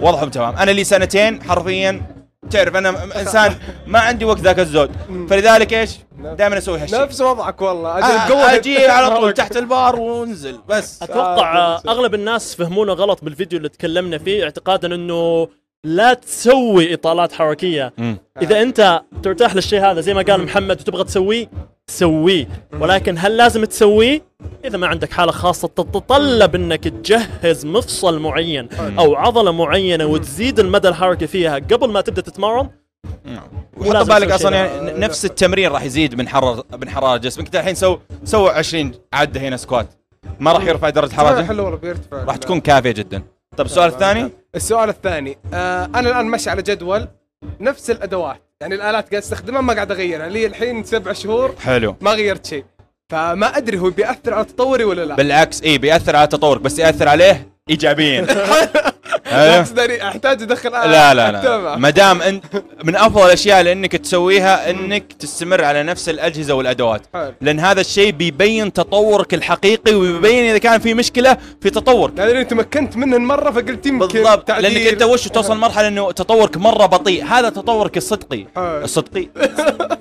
وضعهم 0.00 0.28
تمام. 0.30 0.56
أنا 0.56 0.70
لي 0.70 0.84
سنتين 0.84 1.42
حرفيا 1.42 2.02
تعرف 2.50 2.76
أنا 2.76 3.20
إنسان 3.20 3.54
ما 3.86 3.98
عندي 3.98 4.24
وقت 4.24 4.40
ذاك 4.40 4.58
الزود. 4.58 4.90
فلذلك 5.30 5.74
إيش؟ 5.74 5.90
دائما 6.34 6.58
أسوي 6.58 6.78
هالشيء. 6.78 7.02
نفس 7.02 7.20
وضعك 7.20 7.62
والله. 7.62 7.98
أجل 7.98 8.34
آه، 8.36 8.54
أجي 8.54 8.86
على 8.96 9.16
طول 9.16 9.32
تحت 9.42 9.56
البار 9.56 9.96
وننزل 10.00 10.58
بس. 10.68 11.02
أتوقع 11.02 11.56
آه، 11.58 11.76
آه 11.76 11.82
أغلب 11.88 12.14
الناس 12.14 12.54
فهمونا 12.54 12.92
غلط 12.92 13.24
بالفيديو 13.24 13.56
اللي 13.56 13.68
تكلمنا 13.68 14.18
فيه 14.18 14.44
اعتقادا 14.44 14.94
إنه 14.94 15.48
لا 15.84 16.14
تسوي 16.14 16.94
إطالات 16.94 17.32
حركية. 17.32 17.92
مم. 17.98 18.18
إذا 18.42 18.62
أنت 18.62 19.02
ترتاح 19.22 19.54
للشيء 19.54 19.80
هذا 19.80 20.00
زي 20.00 20.14
ما 20.14 20.22
قال 20.22 20.42
محمد 20.44 20.80
وتبغى 20.80 21.04
تسويه 21.04 21.50
سويه. 21.86 22.48
ولكن 22.80 23.14
هل 23.18 23.36
لازم 23.36 23.64
تسويه؟ 23.64 24.22
إذا 24.64 24.78
ما 24.78 24.86
عندك 24.86 25.12
حالة 25.12 25.32
خاصة 25.32 25.68
تتطلب 25.68 26.54
إنك 26.54 26.84
تجهز 26.88 27.66
مفصل 27.66 28.18
معين 28.18 28.68
أو 28.98 29.14
عضلة 29.16 29.50
معينة 29.52 30.06
وتزيد 30.06 30.60
المدى 30.60 30.88
الحركي 30.88 31.26
فيها 31.26 31.54
قبل 31.54 31.88
ما 31.90 32.00
تبدأ 32.00 32.22
تتمرن. 32.22 32.68
وحط 33.76 33.92
لازم 33.92 34.14
بالك 34.14 34.30
أصلا. 34.30 34.56
يعني 34.56 34.98
نفس 35.00 35.24
التمرين 35.24 35.70
راح 35.70 35.82
يزيد 35.82 36.14
من 36.14 36.28
حراره 36.28 36.64
من 36.72 36.90
حرارة 36.90 37.16
جسمك. 37.16 37.44
انت 37.46 37.56
الحين 37.56 37.74
سو 37.74 37.98
سوى 38.24 38.50
20 38.50 38.92
عده 39.12 39.40
هنا 39.40 39.56
squat. 39.56 39.88
ما 40.40 40.52
راح 40.52 40.64
يرفع 40.64 40.90
درجة 40.90 41.14
حرارته 41.14 41.46
حلو 41.46 41.64
والله 41.64 41.78
بيرتفع. 41.78 42.24
راح 42.24 42.36
تكون 42.36 42.60
كافية 42.60 42.90
جدا. 42.90 43.22
طيب 43.56 43.66
السؤال 43.66 43.88
الثاني؟ 43.92 44.30
السؤال 44.54 44.88
الثاني 44.88 45.38
آه 45.54 45.84
أنا 45.84 46.00
الآن 46.10 46.26
ماشي 46.26 46.50
على 46.50 46.62
جدول 46.62 47.08
نفس 47.60 47.90
الأدوات. 47.90 48.42
يعني 48.60 48.74
الآلات 48.74 49.10
قاعد 49.10 49.22
استخدمها 49.22 49.60
ما 49.60 49.74
قاعد 49.74 49.90
أغيرها. 49.90 50.28
لي 50.28 50.46
الحين 50.46 50.84
سبع 50.84 51.12
شهور 51.12 51.54
حلو. 51.60 51.96
ما 52.00 52.10
غيرت 52.10 52.46
شيء. 52.46 52.64
فما 53.10 53.56
أدري 53.56 53.78
هو 53.78 53.90
بيأثر 53.90 54.34
على 54.34 54.44
تطوري 54.44 54.84
ولا 54.84 55.04
لا. 55.04 55.14
بالعكس 55.14 55.62
إي 55.62 55.78
بيأثر 55.78 56.16
على 56.16 56.26
تطورك 56.26 56.60
بس 56.60 56.78
يأثر 56.78 57.08
عليه 57.08 57.48
ايجابيا. 57.70 58.26
أيوه. 59.32 60.08
أحتاج 60.08 60.42
أدخل 60.42 60.74
آلة 60.74 60.86
لا 60.86 61.14
لا 61.14 61.32
لا. 61.32 61.76
ما 61.76 61.90
دام 61.90 62.22
انت 62.22 62.44
من 62.84 62.96
أفضل 62.96 63.26
الأشياء 63.26 63.60
اللي 63.60 63.72
انك 63.72 63.96
تسويها 63.96 64.70
أنك 64.70 65.12
تستمر 65.12 65.64
على 65.64 65.82
نفس 65.82 66.08
الأجهزة 66.08 66.54
والأدوات. 66.54 67.06
لأن 67.40 67.60
هذا 67.60 67.80
الشيء 67.80 68.10
بيبين 68.12 68.72
تطورك 68.72 69.34
الحقيقي 69.34 69.94
وبيبين 69.94 70.44
إذا 70.44 70.58
كان 70.58 70.80
في 70.80 70.94
مشكلة 70.94 71.36
في 71.60 71.70
تطورك 71.70 72.18
لأني 72.18 72.44
تمكنت 72.44 72.96
منهن 72.96 73.20
مرة 73.20 73.50
فقلت 73.50 73.86
يمكن 73.86 74.22
بالضبط. 74.22 74.50
لأنك 74.50 74.86
أنت 74.86 75.02
وش 75.02 75.28
توصل 75.28 75.56
مرحله 75.56 75.88
إنه 75.88 76.12
تطورك 76.12 76.56
مرة 76.56 76.86
بطيء 76.86 77.24
هذا 77.24 77.48
تطورك 77.48 77.96
الصدقي. 77.96 78.46
الصدقي 78.56 79.28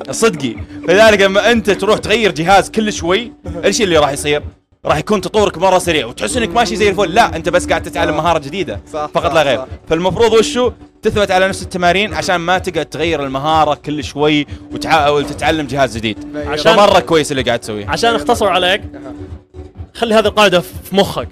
الصدقي 0.10 0.56
لذلك 0.88 1.22
لما 1.22 1.52
أنت 1.52 1.70
تروح 1.70 2.00
تغير 2.00 2.32
جهاز 2.32 2.70
كل 2.70 2.94
شوي 2.94 3.34
إيش 3.66 3.82
اللي 3.82 3.98
راح 3.98 4.10
يصير؟ 4.10 4.44
راح 4.86 4.98
يكون 4.98 5.21
تطورك 5.21 5.58
مرة 5.58 5.78
سريع 5.78 6.06
وتحس 6.06 6.38
إنك 6.38 6.50
ماشي 6.50 6.76
زي 6.76 6.89
الفل. 6.89 7.13
لا 7.13 7.36
أنت 7.36 7.50
بس 7.50 7.67
قاعد 7.67 7.84
تتعلم 7.84 8.17
مهارة 8.17 8.39
جديدة 8.39 8.80
صح، 8.93 9.06
فقط 9.13 9.28
صح، 9.28 9.34
لا 9.34 9.43
غير. 9.43 9.58
صح. 9.58 9.65
فالمفروض 9.89 10.34
وشو؟ 10.34 10.71
تثبت 11.02 11.32
على 11.32 11.48
نفس 11.48 11.62
التمارين 11.62 12.13
عشان 12.13 12.36
ما 12.36 12.58
تقعد 12.58 12.86
تغير 12.86 13.24
المهارة 13.24 13.76
كل 13.76 14.04
شوي 14.04 14.45
وتحاول 14.71 15.26
تتعلم 15.26 15.67
جهاز 15.67 15.98
جديد. 15.98 16.38
عشان 16.48 16.76
فمره 16.76 17.00
كويس 17.00 17.32
اللي 17.32 17.43
قاعد 17.43 17.60
تسويه. 17.60 17.89
عشان 17.89 18.15
اختصر 18.15 18.48
عليك 18.48 18.82
خلي 19.93 20.15
هذه 20.15 20.26
القاعدة 20.26 20.60
في 20.60 20.95
مخك. 20.95 21.28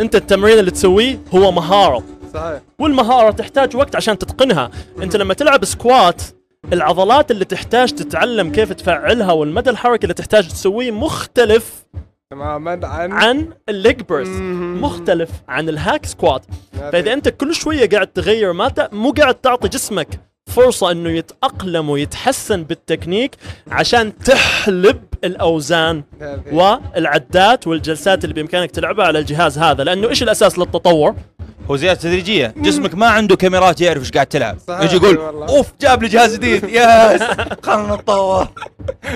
أنت 0.00 0.14
التمرين 0.14 0.58
اللي 0.58 0.70
تسويه 0.70 1.20
هو 1.34 1.52
مهارة. 1.52 2.02
صحيح. 2.34 2.60
والمهارة 2.78 3.30
تحتاج 3.30 3.76
وقت 3.76 3.96
عشان 3.96 4.18
تتقنها. 4.18 4.70
أنت 5.02 5.16
لما 5.16 5.34
تلعب 5.34 5.64
squat 5.64 6.22
العضلات 6.72 7.30
اللي 7.30 7.44
تحتاج 7.44 7.92
تتعلم 7.92 8.52
كيف 8.52 8.72
تفعلها 8.72 9.32
والمدى 9.32 9.70
الحركي 9.70 10.02
اللي 10.02 10.14
تحتاج 10.14 10.48
تسويه 10.48 10.90
مختلف 10.90 11.84
تماما 12.32 12.80
عن 12.86 13.12
عن 13.12 13.48
ال 13.68 13.76
leg 13.76 14.02
مم. 14.10 14.80
مختلف 14.82 15.30
عن 15.48 15.68
ال 15.68 15.76
hack 15.76 16.06
squat 16.06 16.42
فإذا 16.92 17.12
أنت 17.12 17.28
كل 17.28 17.54
شوية 17.54 17.88
قاعد 17.88 18.06
تغير 18.06 18.52
ما 18.52 18.68
ت... 18.68 18.94
مو 18.94 19.10
قاعد 19.10 19.34
تعطي 19.34 19.68
جسمك 19.68 20.08
فرصة 20.46 20.90
إنه 20.90 21.10
يتأقلم 21.10 21.90
ويتحسن 21.90 22.64
بالتكنيك 22.64 23.36
عشان 23.70 24.18
تحلب 24.18 25.02
الأوزان. 25.24 26.02
والعدات 26.52 27.66
والجلسات 27.66 28.24
اللي 28.24 28.34
بإمكانك 28.34 28.70
تلعبها 28.70 29.06
على 29.06 29.18
الجهاز 29.18 29.58
هذا. 29.58 29.84
لأنه 29.84 30.08
إيش 30.08 30.22
الأساس 30.22 30.58
للتطور؟ 30.58 31.14
هو 31.70 31.76
زياده 31.76 32.00
تدريجية. 32.00 32.54
جسمك 32.56 32.94
ما 32.94 33.06
عنده 33.06 33.36
كاميرات 33.36 33.80
يعرف 33.80 34.02
إيش 34.02 34.10
قاعد 34.10 34.26
تلعب. 34.26 34.58
صحيح، 34.68 34.82
يجي 34.82 34.96
يقول 34.96 35.18
والله. 35.18 35.48
أوف 35.48 35.72
جاب 35.80 36.02
لي 36.02 36.08
جهاز 36.08 36.34
جديد. 36.36 36.64
yes 36.78 37.22
خلنا 37.62 37.94
نتطور. 37.94 38.48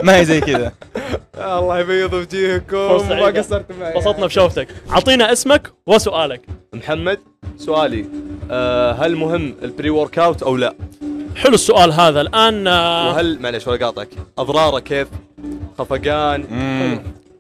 ما 0.02 0.16
هي 0.16 0.24
زي 0.24 0.40
كذا. 0.40 0.72
الله 1.38 1.78
يبيض 1.78 2.12
وجيهكم 2.12 3.09
ما. 3.09 3.26
قصرت 3.26 3.66
معي. 3.80 3.94
انبسطنا 3.94 4.26
بشوفتك. 4.26 4.68
اعطينا 4.90 5.32
اسمك 5.32 5.72
وسؤالك. 5.87 6.40
محمد 6.72 7.18
سؤالي. 7.59 8.04
آه 8.50 8.92
هل 8.92 9.16
مهم 9.16 9.54
ال 9.62 9.90
pre-workout 9.90 10.42
أو 10.42 10.56
لا؟ 10.56 10.74
حلو 11.37 11.54
السؤال 11.54 11.92
هذا. 11.92 12.20
الآن 12.20 12.66
آه، 12.66 13.09
وهل 13.09 13.38
معلش 13.42 13.66
ولا 13.66 13.87
قاطعك. 13.87 14.09
أضراره 14.38 14.78
كيف؟ 14.78 15.09
خفقان؟ 15.78 16.44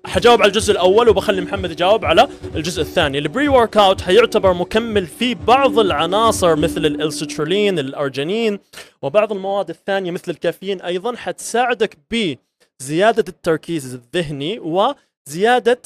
حجاوب 0.06 0.42
على 0.42 0.48
الجزء 0.48 0.72
الأول 0.72 1.08
وبخلي 1.08 1.40
محمد 1.40 1.70
يجاوب 1.70 2.04
على 2.04 2.28
الجزء 2.54 2.82
الثاني. 2.82 3.18
ال 3.18 3.48
pre-workout 3.48 4.00
حيعتبر 4.00 4.52
مكمل 4.52 5.06
في 5.06 5.34
بعض 5.34 5.78
العناصر 5.78 6.56
مثل 6.56 6.86
ال 6.86 6.93
L-citrulline 6.93 7.78
ال 7.78 7.87
arginine 7.87 8.58
وبعض 9.02 9.32
المواد 9.32 9.68
الثانية 9.68 10.10
مثل 10.10 10.30
الكافيين. 10.30 10.80
أيضا 10.80 11.16
حتساعدك 11.16 11.98
بزيادة 12.10 13.24
التركيز 13.28 13.94
الذهني 13.94 14.58
وزيادة 14.58 15.82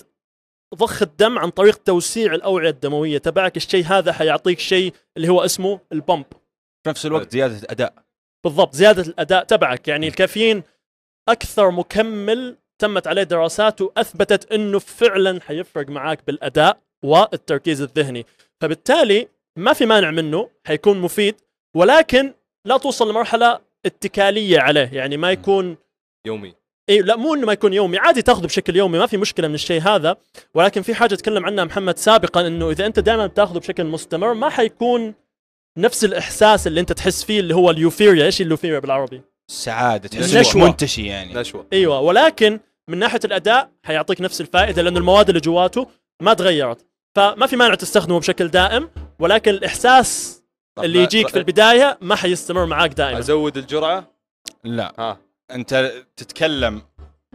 ضخ 0.75 1.03
الدم 1.03 1.39
عن 1.39 1.51
طريق 1.51 1.77
توسيع 1.77 2.35
الأوعية 2.35 2.71
الدموية. 2.71 3.19
تبعك 3.19 3.57
الشيء 3.57 3.85
هذا 3.85 4.13
حيعطيك 4.13 4.59
شيء 4.59 4.93
اللي 5.17 5.29
هو 5.29 5.45
اسمه 5.45 5.81
ال 5.93 5.98
pump. 5.98 6.27
في 6.85 6.91
نفس 6.91 7.07
الوقت 7.07 7.33
زيادة 7.33 7.61
اداء 7.71 7.95
بالضبط 8.45 8.75
زيادة 8.75 9.03
الأداء 9.03 9.45
تبعك. 9.45 9.89
يعني 9.89 10.09
الكافيين 10.09 10.63
أكثر 11.29 11.71
مكمل 11.71 12.57
تمت 12.81 13.07
عليه 13.07 13.23
دراسات 13.23 13.81
واثبتت 13.81 14.53
إنه 14.53 14.79
فعلا 14.79 15.41
حيفرق 15.41 15.89
معاك 15.89 16.27
بالأداء 16.27 16.79
والتركيز 17.05 17.83
الذهني. 17.83 18.27
فبالتالي 18.61 19.29
ما 19.59 19.73
في 19.73 19.87
مانع 19.87 20.11
منه 20.11 20.49
حيكون 20.67 21.01
مفيد 21.01 21.35
ولكن 21.77 22.35
لا 22.65 22.77
توصل 22.77 23.11
لمرحلة 23.11 23.59
اتكالية 23.87 24.61
عليه. 24.61 24.91
يعني 24.93 25.17
ما 25.17 25.31
يكون 25.31 25.77
يومي. 26.27 26.55
إي 26.89 26.99
لا 26.99 27.17
مو 27.17 27.35
إنه 27.35 27.47
ما 27.47 27.53
يكون 27.53 27.73
يومي. 27.73 27.99
عادي 27.99 28.23
تاخذه 28.23 28.47
بشكل 28.47 28.77
يومي 28.77 28.99
ما 28.99 29.07
في 29.07 29.17
مشكلة 29.17 29.49
من 29.49 29.55
الشيء 29.55 29.81
هذا. 29.81 30.17
ولكن 30.55 30.83
في 30.83 30.95
حاجة 30.95 31.15
تكلم 31.15 31.47
عنها 31.47 31.65
محمد 31.65 31.99
سابقا 31.99 32.47
إنه 32.47 32.71
إذا 32.71 32.87
أنت 32.87 32.99
دائما 32.99 33.27
بتاخذه 33.27 33.59
بشكل 33.59 33.85
مستمر 33.85 34.35
ما 34.35 34.49
حيكون 34.49 35.15
نفس 35.79 36.05
الإحساس 36.05 36.67
اللي 36.67 36.81
أنت 36.81 36.93
تحس 36.93 37.25
فيه 37.25 37.41
اللي 37.41 37.55
هو 37.55 37.71
ال 37.71 37.76
euphoria. 37.76 38.25
إيش 38.25 38.41
ال 38.41 38.45
euphoria 38.45 38.79
بالعربي؟ 38.79 39.23
سعادة 39.51 40.09
تحس 40.09 40.35
نشوة. 40.35 40.65
منتشي 40.65 41.07
يعني. 41.07 41.35
نشوة. 41.35 41.67
إيوه 41.73 42.01
ولكن 42.01 42.61
من 42.91 42.99
ناحية 42.99 43.21
الأداء 43.25 43.71
حيعطيك 43.85 44.21
نفس 44.21 44.41
الفائدة 44.41 44.83
لأنه 44.83 44.99
المواد 44.99 45.29
اللي 45.29 45.41
جواته 45.41 45.89
ما 46.23 46.35
تغيرت. 46.35 46.87
فما 47.17 47.47
في 47.47 47.57
مانع 47.57 47.75
تستخدمه 47.75 48.19
بشكل 48.19 48.49
دائم 48.49 48.91
ولكن 49.19 49.51
الإحساس 49.51 50.43
اللي 50.79 50.99
يجيك 51.03 51.29
في 51.29 51.39
البداية 51.39 51.99
ما 52.01 52.15
حيستمر 52.15 52.67
معاك 52.67 52.93
دائما. 52.93 53.19
أزود 53.19 53.57
الجرعة؟ 53.57 54.11
لا. 54.65 54.93
ها. 54.99 55.19
أنت 55.51 55.93
تتكلم 56.17 56.83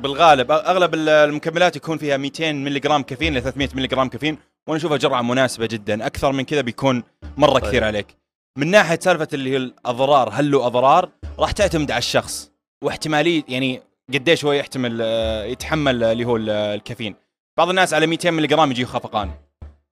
بالغالب 0.02 0.52
أغلب 0.52 0.94
ال- 0.94 1.10
المكملات 1.10 1.76
يكون 1.76 1.98
فيها 1.98 2.18
200 2.18 2.52
ملي 2.52 2.80
جرام 2.80 3.04
كافيين 3.04 3.38
ل 3.38 3.42
300 3.42 3.70
ملي 3.76 3.88
جرام 3.88 4.10
كافيين 4.10 4.38
وأنا 4.68 4.78
أشوفها 4.78 4.98
جرعة 4.98 5.22
مناسبة 5.22 5.66
جدا. 5.66 6.06
أكثر 6.06 6.32
من 6.32 6.44
كذا 6.46 6.62
بيكون 6.62 7.04
مرة 7.38 7.54
طيب. 7.60 7.64
كثير 7.64 7.84
عليك. 7.84 8.18
من 8.58 8.72
ناحية 8.72 9.00
سالفة 9.02 9.28
اللي 9.34 9.50
هي 9.52 9.58
الأضرار 9.58 10.30
هل 10.34 10.52
له 10.52 10.66
أضرار؟ 10.68 11.10
راح 11.40 11.52
تعتمد 11.52 11.92
على 11.92 12.00
الشخص 12.00 12.52
واحتمالية 12.84 13.44
يعني 13.48 13.82
قديش 14.14 14.46
هو 14.46 14.52
يحتمل 14.52 15.00
آه، 15.02 15.44
يتحمل 15.44 16.04
آه، 16.04 16.12
اللي 16.12 16.26
هو 16.26 16.38
ال- 16.38 16.50
الكافيين. 16.50 17.16
بعض 17.58 17.70
الناس 17.70 17.94
على 17.94 18.08
200 18.08 18.32
ملي 18.32 18.48
جرام 18.48 18.72
يجيه 18.72 18.86
خفقان. 18.86 19.32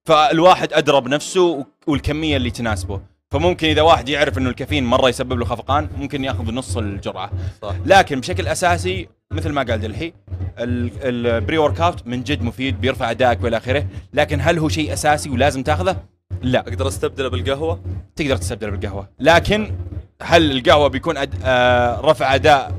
فالواحد 0.04 0.72
ادرى 0.72 1.00
بنفسه 1.00 1.66
والكمية 1.86 2.36
اللي 2.36 2.50
تناسبه. 2.50 3.00
فممكن 3.30 3.66
إذا 3.68 3.82
واحد 3.82 4.08
يعرف 4.08 4.38
إنه 4.38 4.50
الكافيين 4.50 4.84
مرة 4.84 5.08
يسبب 5.08 5.32
له 5.38 5.44
خفقان 5.44 5.88
ممكن 5.98 6.24
يأخذ 6.24 6.50
نص 6.52 6.76
الجرعة. 6.76 7.30
صح. 7.62 7.74
لكن 7.86 8.20
بشكل 8.20 8.46
أساسي 8.48 9.08
مثل 9.32 9.50
ما 9.52 9.62
قال 9.62 9.80
دلحي 9.80 10.12
ال- 10.58 10.90
ال 11.02 11.58
pre-workout 11.58 12.06
من 12.06 12.22
جد 12.22 12.42
مفيد 12.42 12.80
بيرفع 12.80 13.10
أدائك 13.10 13.44
والى 13.44 13.56
آخره. 13.56 13.86
لكن 14.12 14.40
هل 14.40 14.58
هو 14.58 14.68
شيء 14.68 14.92
أساسي 14.92 15.30
ولازم 15.30 15.62
تأخذه؟ 15.62 15.96
لا. 16.44 16.60
أقدر 16.60 16.88
أستبدله 16.88 17.28
بالقهوة؟ 17.28 17.80
تقدر 18.16 18.36
تستبدله 18.36 18.70
بالقهوة. 18.70 19.08
لكن 19.20 19.70
هل 20.22 20.50
القهوة 20.50 20.88
بيكون 20.88 21.16
أد... 21.16 21.34
آه 21.44 22.00
رفع 22.00 22.34
أداء 22.34 22.72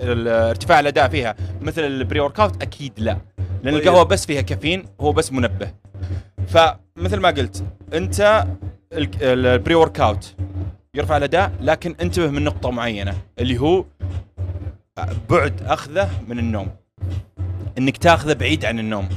ارتفاع 0.00 0.80
الأداء 0.80 1.08
فيها 1.08 1.34
مثل 1.60 1.82
ال 1.84 2.20
pre-workout 2.20 2.62
أكيد 2.62 2.92
لا. 2.96 3.16
لأن 3.62 3.74
طيب. 3.74 3.82
القهوة 3.82 4.02
بس 4.02 4.26
فيها 4.26 4.40
كافيين 4.40 4.84
هو 5.00 5.12
بس 5.12 5.32
منبه. 5.32 5.70
فمثل 6.48 7.16
ما 7.20 7.28
قلت 7.28 7.64
أنت 7.94 8.46
ال- 8.92 9.22
ال- 9.22 9.46
ال 9.46 9.74
pre-workout 9.74 10.34
يرفع 10.94 11.16
الأداء 11.16 11.52
لكن 11.60 11.94
انتبه 12.00 12.26
من 12.30 12.44
نقطة 12.44 12.70
معينة 12.70 13.14
اللي 13.38 13.58
هو 13.60 13.84
بعد 15.30 15.62
أخذه 15.62 16.10
من 16.28 16.38
النوم. 16.38 16.68
إنك 17.78 17.96
تاخذه 17.96 18.32
بعيد 18.32 18.64
عن 18.64 18.78
النوم. 18.78 19.08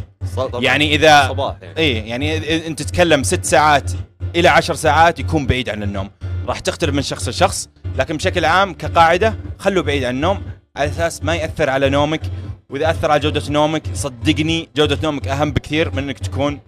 يعني 0.53 0.95
إذا 0.95 1.27
صباح 1.27 1.55
يعني. 1.61 1.77
اي 1.77 2.09
يعني 2.09 2.67
أنت 2.67 2.81
تتكلم 2.81 3.23
ست 3.23 3.45
ساعات 3.45 3.91
إلى 4.35 4.47
عشر 4.47 4.73
ساعات 4.73 5.19
يكون 5.19 5.47
بعيد 5.47 5.69
عن 5.69 5.83
النوم. 5.83 6.09
راح 6.47 6.59
تختلف 6.59 6.95
من 6.95 7.01
شخص 7.01 7.27
لشخص 7.27 7.69
لكن 7.95 8.17
بشكل 8.17 8.45
عام 8.45 8.73
كقاعدة 8.73 9.37
خلوه 9.59 9.83
بعيد 9.83 10.03
عن 10.03 10.15
النوم. 10.15 10.43
على 10.77 10.89
أساس 10.89 11.23
ما 11.23 11.35
يأثر 11.35 11.69
على 11.69 11.89
نومك. 11.89 12.21
وإذا 12.69 12.89
أثر 12.89 13.11
على 13.11 13.19
جودة 13.19 13.41
نومك 13.49 13.83
صدقني 13.93 14.69
جودة 14.75 14.97
نومك 15.03 15.27
أهم 15.27 15.51
بكثير 15.51 15.91
من 15.91 15.97
إنك 16.03 16.19
تكون 16.19 16.59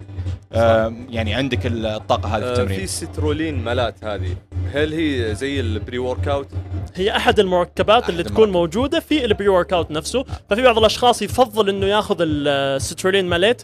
آه 0.52 0.94
يعني 1.08 1.34
عندك 1.34 1.58
الطاقة 1.64 2.36
هذه 2.36 2.40
في 2.40 2.46
آه 2.46 2.52
التمرين. 2.52 2.78
في 2.80 2.86
سترولين 2.86 3.64
مالات 3.64 4.04
هذه. 4.04 4.36
هل 4.74 4.92
هي 4.92 5.34
زي 5.34 5.60
البري 5.60 5.98
ورك 5.98 6.28
اوت؟ 6.28 6.48
هي 6.94 7.16
أحد 7.16 7.40
المركبات 7.40 8.08
اللي 8.08 8.22
أحد 8.22 8.30
تكون. 8.30 8.50
موجودة 8.52 9.00
في 9.00 9.24
ال 9.24 9.48
pre-workout 9.48 9.90
نفسه. 9.90 10.24
ففي 10.50 10.62
بعض 10.62 10.78
الأشخاص 10.78 11.22
يفضل 11.22 11.68
إنه 11.68 11.86
ياخذ 11.86 12.16
ال 12.20 12.30
citrulline 12.30 13.26
malate 13.26 13.62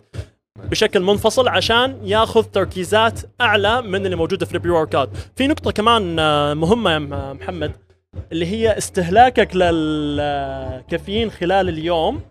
بشكل 0.70 1.00
منفصل 1.00 1.48
عشان 1.48 1.98
ياخذ 2.04 2.42
تركيزات 2.42 3.20
أعلى 3.40 3.82
من 3.82 4.04
اللي 4.04 4.16
موجودة 4.16 4.46
في 4.46 4.54
ال 4.54 4.70
pre-workout 4.70 5.10
في 5.36 5.46
نقطة 5.46 5.70
كمان 5.70 6.18
آه، 6.18 6.54
مهمة 6.54 6.90
يا 6.90 6.98
محمد. 7.32 7.72
اللي 8.32 8.46
هي 8.46 8.78
استهلاكك 8.78 9.56
للكافيين 9.56 11.30
خلال 11.30 11.68
اليوم 11.68 12.22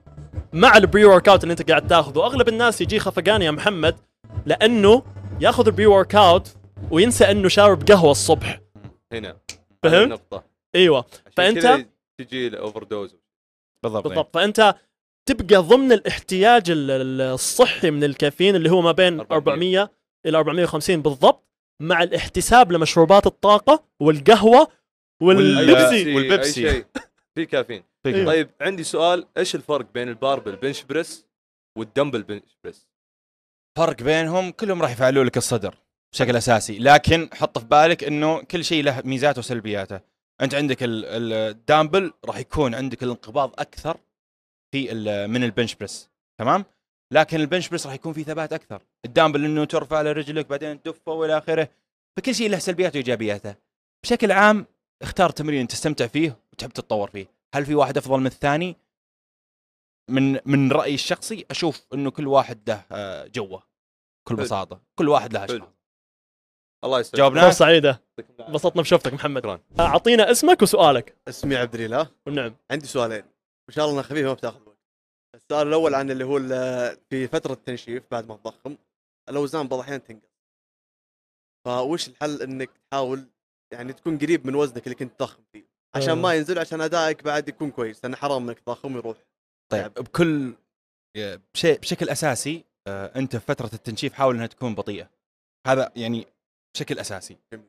مع 0.54 0.78
ال 0.78 1.06
pre-workout 1.06 1.44
اللي 1.44 1.52
انت 1.52 1.70
قاعد 1.70 1.88
تاخذه. 1.88 2.26
أغلب 2.26 2.48
الناس 2.50 2.82
يجي 2.82 3.00
خفقان 3.00 3.42
يا 3.42 3.52
محمد 3.52 3.96
لأنه 4.46 5.04
ياخذ 5.42 5.66
ال 5.68 5.86
pre-workout 5.86 6.56
وينسى 6.92 7.32
إنه 7.32 7.48
شارب 7.50 7.84
قهوة 7.92 8.12
الصبح. 8.12 8.60
هنا. 9.14 9.38
فهمت؟ 9.84 9.96
النقطة. 10.04 10.44
أيوه. 10.76 11.06
كذا 11.36 11.86
تجي 12.22 12.48
ال 12.48 12.84
overdose 12.84 13.16
بالضبط, 13.84 14.08
بالضبط. 14.08 14.34
فأنت 14.34 14.76
تبقى 15.26 15.56
ضمن 15.62 15.92
الاحتياج 15.92 16.72
ال- 16.72 16.92
ال- 16.92 17.22
الصحي 17.22 17.92
من 17.92 18.04
الكافيين 18.04 18.56
اللي 18.56 18.72
هو 18.72 18.82
ما 18.82 18.92
بين 18.92 19.20
400. 19.20 19.36
400 19.36 19.92
إلى 20.26 20.38
450 20.38 21.02
بالضبط 21.02 21.46
مع 21.82 22.04
الاحتساب 22.04 22.72
لمشروبات 22.72 23.26
الطاقة 23.28 23.84
والقهوة 24.00 24.68
والبيبسي 25.22 25.96
أي 26.10 26.16
والبيبسي. 26.16 26.54
شيء 26.72 26.86
في 27.36 27.46
كافيين. 27.46 27.84
طيب 28.04 28.50
عندي 28.62 28.84
سؤال. 28.84 29.28
إيش 29.38 29.56
الفرق 29.56 29.92
بين 29.94 30.10
ال 30.10 30.15
barbell 30.15 30.56
bench 30.56 30.84
press 30.84 31.26
وال 31.78 31.87
dumbbell 31.87 32.24
bench 32.24 32.58
press؟ 32.64 32.88
فرق 33.78 34.02
بينهم 34.04 34.52
كلهم 34.52 34.82
راح 34.82 34.92
يفعلوا 34.92 35.24
لك 35.24 35.38
الصدر 35.38 35.76
بشكل 36.14 36.36
أساسي 36.36 36.80
لكن 36.80 37.30
حط 37.34 37.58
في 37.58 37.66
بالك 37.66 38.04
إنه 38.04 38.42
كل 38.44 38.64
شيء 38.66 38.84
له 38.84 39.02
ميزاته 39.06 39.40
وسلبياته. 39.40 40.00
أنت 40.42 40.56
عندك 40.56 40.84
ال- 40.84 41.06
ال- 41.06 41.34
الدامبل 41.34 42.14
راح 42.26 42.38
يكون 42.38 42.76
عندك 42.76 43.04
الانقباض 43.04 43.54
أكثر 43.60 43.98
في 44.72 44.92
ال- 44.92 45.28
من 45.32 45.44
ال 45.44 45.49
bench 45.49 45.76
press 45.76 46.10
تمام؟ 46.40 46.66
لكن 47.14 47.40
ال 47.40 47.45
bench 47.45 47.70
press 47.70 47.86
راح 47.86 47.94
يكون 47.96 48.14
فيه 48.14 48.24
ثبات 48.24 48.54
أكثر. 48.54 48.82
الدامبل 49.06 49.46
إنه 49.46 49.66
ترفع 49.66 49.98
على 49.98 50.12
رجلك 50.12 50.46
بعدين 50.46 50.82
تدفه 50.82 51.12
وإلى 51.12 51.38
آخره 51.38 51.70
فكل 52.18 52.36
شيء 52.36 52.50
له 52.50 52.60
سلبياته 52.60 52.98
وإيجابياته. 52.98 53.56
بشكل 54.04 54.32
عام 54.32 54.66
اختار 55.02 55.30
تمرين 55.30 55.68
تستمتع 55.68 56.08
فيه 56.08 56.38
وتحب 56.54 56.70
تتطور 56.70 57.10
فيه. 57.10 57.28
هل 57.56 57.66
في 57.66 57.76
واحد 57.76 57.98
أفضل 57.98 58.20
من 58.20 58.26
الثاني؟ 58.26 58.78
من 60.10 60.40
من 60.46 60.72
رأيي 60.72 60.94
الشخصي 60.94 61.46
أشوف 61.52 61.86
إنه 61.94 62.12
كل 62.12 62.28
واحد 62.28 62.70
له 62.70 62.86
آه، 62.92 63.28
جوة. 63.28 63.64
بكل. 64.26 64.36
بساطة. 64.36 64.82
كل 64.96 65.10
واحد 65.10 65.34
له. 65.34 65.46
أشخاص. 65.46 65.70
الله 66.84 67.00
يسعدك 67.00 67.18
جاوبنا 67.18 67.52
سعيدة. 67.52 68.02
انبسطنا 68.48 68.82
بشوفتك 68.82 69.14
محمد. 69.14 69.62
أعطينا 69.80 70.32
اسمك 70.32 70.62
وسؤالك. 70.62 71.18
اسمي 71.28 71.56
عبد 71.56 71.76
الإله. 71.76 72.12
نعم. 72.28 72.56
عندي 72.72 72.88
سؤالين. 72.88 73.24
إن 73.70 73.74
شاء 73.74 73.86
الله 73.86 73.94
انها 73.94 74.04
خفيفه 74.04 74.28
ما 74.28 74.34
بتاخذ 74.34 74.68
وقت. 74.68 74.78
السؤال 75.36 75.68
الأول 75.68 75.96
عن 75.96 76.12
اللي 76.12 76.24
هو 76.24 76.40
في 77.10 77.28
فترة 77.28 77.54
التنشيف 77.54 78.04
بعد 78.12 78.28
ما 78.28 78.36
تضخم. 78.36 78.78
الأوزان 79.30 79.68
بعض 79.68 79.80
الأحيان 79.80 80.04
تنقص. 80.04 80.36
فوش 81.66 82.08
الحل 82.08 82.42
إنك 82.42 82.70
تحاول 82.92 83.30
يعني 83.76 83.94
تكون 83.94 84.18
قريب 84.18 84.48
من 84.48 84.56
وزنك 84.56 84.84
اللي 84.84 84.96
كنت 84.96 85.20
تضخم 85.20 85.44
فيه. 85.52 85.66
عشان 85.96 86.10
آه. 86.10 86.22
ما 86.22 86.34
ينزل 86.34 86.60
عشان 86.60 86.82
أدائك 86.82 87.24
بعد 87.24 87.50
يكون 87.50 87.72
كويس 87.72 88.04
لأن 88.04 88.16
حرام 88.16 88.50
إنك 88.50 88.60
تضخم 88.60 88.96
ويروح 88.96 89.18
طيب 89.72 89.94
بكل 89.94 90.54
بشيء 91.54 91.80
بشكل 91.80 92.10
أساسي 92.10 92.66
آه، 92.88 93.12
أنت 93.16 93.36
في 93.36 93.46
فترة 93.46 93.70
التنشيف 93.74 94.14
حاول 94.14 94.36
إنها 94.36 94.48
تكون 94.48 94.76
بطيئة. 94.76 95.10
هذا 95.68 95.92
يعني 95.96 96.28
بشكل 96.76 97.00
أساسي. 97.00 97.38
جميل. 97.54 97.66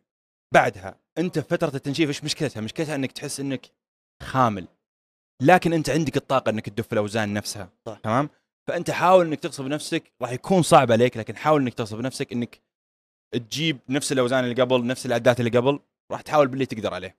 بعدها 0.55 0.99
أنت 1.19 1.38
في 1.38 1.49
فترة 1.49 1.77
التنشيف 1.77 2.09
إيش 2.09 2.25
مشكلتها؟ 2.25 2.61
مشكلتها 2.61 2.95
إنك 2.95 3.12
تحس 3.12 3.40
إنك 3.40 3.66
خامل. 4.23 4.66
لكن 5.42 5.73
أنت 5.73 5.90
عندك 5.90 6.16
الطاقة 6.16 6.51
إنك 6.51 6.69
تدف 6.69 6.92
الأوزان 6.92 7.33
نفسها 7.33 7.69
صح. 7.87 7.99
تمام؟ 8.03 8.31
فأنت 8.69 8.90
حاول 8.90 9.27
إنك 9.27 9.40
تغصب 9.40 9.66
نفسك 9.66 10.12
راح 10.23 10.31
يكون 10.31 10.62
صعب 10.62 10.92
عليك 10.92 11.16
لكن 11.16 11.37
حاول 11.37 11.61
إنك 11.61 11.75
تغصب 11.75 12.01
نفسك 12.01 12.33
إنك 12.33 12.61
تجيب 13.35 13.79
نفس 13.88 14.12
الأوزان 14.12 14.45
اللي 14.45 14.62
قبل 14.62 14.87
نفس 14.87 15.07
العدات 15.07 15.40
اللي 15.40 15.59
قبل. 15.59 15.81
راح 16.12 16.21
تحاول 16.21 16.49
باللي 16.49 16.66
تقدر 16.66 16.95
عليه. 16.95 17.16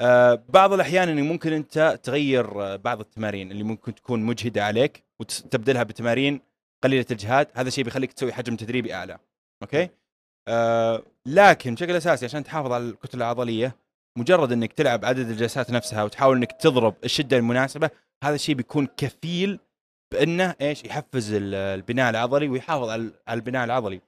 آه 0.00 0.44
بعض 0.48 0.72
الأحيان 0.72 1.08
انه 1.08 1.22
ممكن 1.22 1.52
أنت 1.52 2.00
تغير 2.02 2.62
آه، 2.62 2.76
بعض 2.76 3.00
التمارين 3.00 3.50
اللي 3.50 3.62
ممكن 3.64 3.94
تكون 3.94 4.22
مجهدة 4.22 4.64
عليك 4.64 5.02
وتبدلها 5.20 5.82
بتمارين 5.82 6.40
قليلة 6.84 7.06
الجهاد 7.10 7.48
هذا 7.54 7.68
الشيء 7.68 7.84
بيخليك 7.84 8.12
تسوي 8.12 8.32
حجم 8.32 8.56
تدريبي 8.56 8.94
أعلى. 8.94 9.18
أوكي؟ 9.62 9.88
آه 10.48 11.02
لكن 11.26 11.74
بشكل 11.74 11.96
أساسي 11.96 12.24
عشان 12.24 12.44
تحافظ 12.44 12.72
على 12.72 12.84
الكتلة 12.84 13.24
العضلية 13.24 13.76
مجرد 14.18 14.52
إنك 14.52 14.72
تلعب 14.72 15.04
عدد 15.04 15.28
الجلسات 15.30 15.70
نفسها 15.70 16.02
وتحاول 16.02 16.36
إنك 16.36 16.52
تضرب 16.52 16.94
الشدة 17.04 17.36
المناسبة 17.36 17.90
هذا 18.24 18.34
الشيء 18.34 18.54
بيكون 18.54 18.86
كفيل 18.96 19.60
بأنه 20.12 20.54
إيش؟ 20.60 20.84
يحفز 20.84 21.32
ال- 21.32 21.54
البناء 21.54 22.10
العضلي 22.10 22.48
ويحافظ 22.48 22.88
على 22.88 23.10
البناء 23.30 23.64
العضلي. 23.64 24.00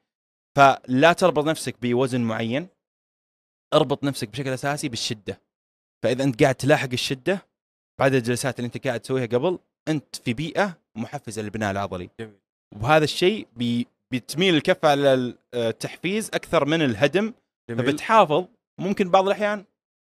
فلا 0.57 1.13
تربط 1.13 1.45
نفسك 1.45 1.77
بوزن 1.83 2.21
معين. 2.21 2.69
اربط 3.75 4.05
نفسك 4.05 4.29
بشكل 4.29 4.51
أساسي 4.51 4.89
بالشدة. 4.89 5.41
فإذا 6.05 6.25
أنت 6.25 6.43
قاعد 6.43 6.55
تلاحق 6.55 6.89
الشدة 6.93 7.47
بعدد 8.01 8.15
الجلسات 8.15 8.59
اللي 8.59 8.67
أنت 8.67 8.87
قاعد 8.87 9.01
تسويها 9.01 9.27
قبل 9.27 9.59
أنت 9.89 10.17
في 10.17 10.35
بيئة 10.35 10.79
محفزة 10.97 11.43
للبناء 11.43 11.71
العضلي. 11.71 12.11
جميل. 12.21 12.39
وهذا 12.83 13.05
الشيء 13.05 13.47
بي 13.57 13.87
بتميل 14.13 14.55
الكفه 14.55 14.89
على 14.89 15.35
التحفيز 15.55 16.31
أكثر 16.35 16.65
من 16.65 16.83
الهدم. 16.83 17.33
جميل. 17.71 17.87
فبتحافظ. 17.87 18.45
ممكن 18.81 19.11
بعض 19.11 19.27
الأحيان 19.27 19.65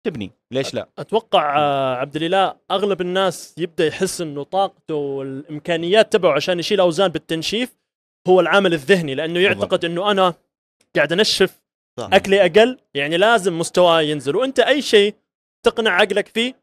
تبني. 0.05 0.31
ليش 0.53 0.73
لا؟ 0.73 0.89
أتوقع 0.99 1.57
آه، 1.59 1.95
عبد 1.95 2.15
الاله 2.15 2.55
أغلب 2.71 3.01
الناس 3.01 3.55
يبدأ 3.57 3.87
يحس 3.87 4.21
إنه 4.21 4.43
طاقته 4.43 4.95
والإمكانيات 4.95 6.13
تبعه 6.13 6.33
عشان 6.33 6.59
يشيل 6.59 6.79
أوزان 6.79 7.07
بالتنشيف 7.07 7.75
هو 8.27 8.39
العامل 8.39 8.73
الذهني 8.73 9.15
لأنه 9.15 9.39
يعتقد 9.39 9.85
إنه 9.85 10.11
أنا 10.11 10.33
قاعد 10.95 11.11
أنشف 11.13 11.61
صح. 11.99 12.09
أكلي 12.13 12.45
أقل 12.45 12.77
يعني 12.93 13.17
لازم 13.17 13.59
مستواي 13.59 14.09
ينزل 14.09 14.35
وأنت 14.35 14.59
أي 14.59 14.81
شيء 14.81 15.15
تقنع 15.65 15.91
عقلك 15.91 16.27
فيه 16.27 16.53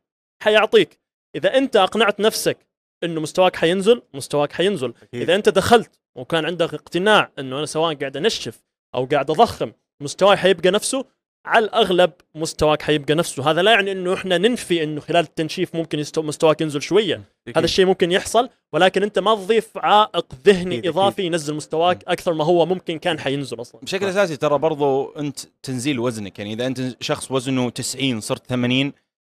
حيعطيك 0.42 1.01
إذا 1.35 1.57
أنت 1.59 1.77
أقنعت 1.77 2.20
نفسك 2.20 2.66
إنه 3.05 3.20
مستواك 3.20 3.57
حينزل 3.57 4.03
مستواك 4.14 4.53
حينزل 4.53 4.94
أكيد. 5.03 5.22
إذا 5.22 5.35
أنت 5.35 5.49
دخلت 5.49 6.01
وكان 6.16 6.44
عندك 6.44 6.75
اقتناع 6.75 7.31
إنه 7.38 7.59
أنا 7.59 7.66
سواء 7.66 7.94
قاعد 7.94 8.16
أنشف 8.16 8.64
أو 8.94 9.05
قاعد 9.05 9.31
أضخم 9.31 9.72
مستواي 10.03 10.37
حيبقى 10.37 10.70
نفسه 10.70 11.05
على 11.46 11.64
الأغلب 11.64 12.12
مستواك 12.35 12.82
حيبقى 12.82 13.14
نفسه. 13.14 13.50
هذا 13.50 13.62
لا 13.62 13.70
يعني 13.70 13.92
إنه 13.92 14.14
إحنا 14.14 14.38
ننفي 14.38 14.82
إنه 14.82 15.00
خلال 15.00 15.24
التنشيف 15.24 15.74
ممكن 15.74 15.98
يستو 15.98 16.22
مستواك 16.22 16.61
ينزل 16.61 16.82
شوية. 16.82 17.14
أكيد. 17.14 17.59
هذا 17.59 17.64
الشيء 17.64 17.87
ممكن 17.87 18.12
يحصل 18.12 18.48
ولكن 18.72 19.02
أنت 19.02 19.18
ما 19.18 19.35
تضيف 19.35 19.78
عائق 19.78 20.26
ذهني 20.46 20.78
أكيد، 20.78 20.87
إضافي 20.87 21.22
ينزل 21.22 21.54
مستواك 21.54 22.04
أكثر 22.09 22.32
ما 22.32 22.44
هو 22.44 22.66
ممكن 22.66 22.98
كان 22.98 23.18
حينزل 23.18 23.61
أصلا. 23.61 23.80
بشكل 23.80 24.06
أساسي 24.06 24.37
ترى 24.37 24.59
برضو 24.59 25.11
أنت 25.11 25.38
تنزيل 25.62 25.98
وزنك. 25.98 26.38
يعني 26.38 26.52
إذا 26.52 26.66
أنت 26.66 26.96
شخص 27.00 27.30
وزنه 27.30 27.70
90 27.70 28.20
صرت 28.20 28.46
80 28.46 28.92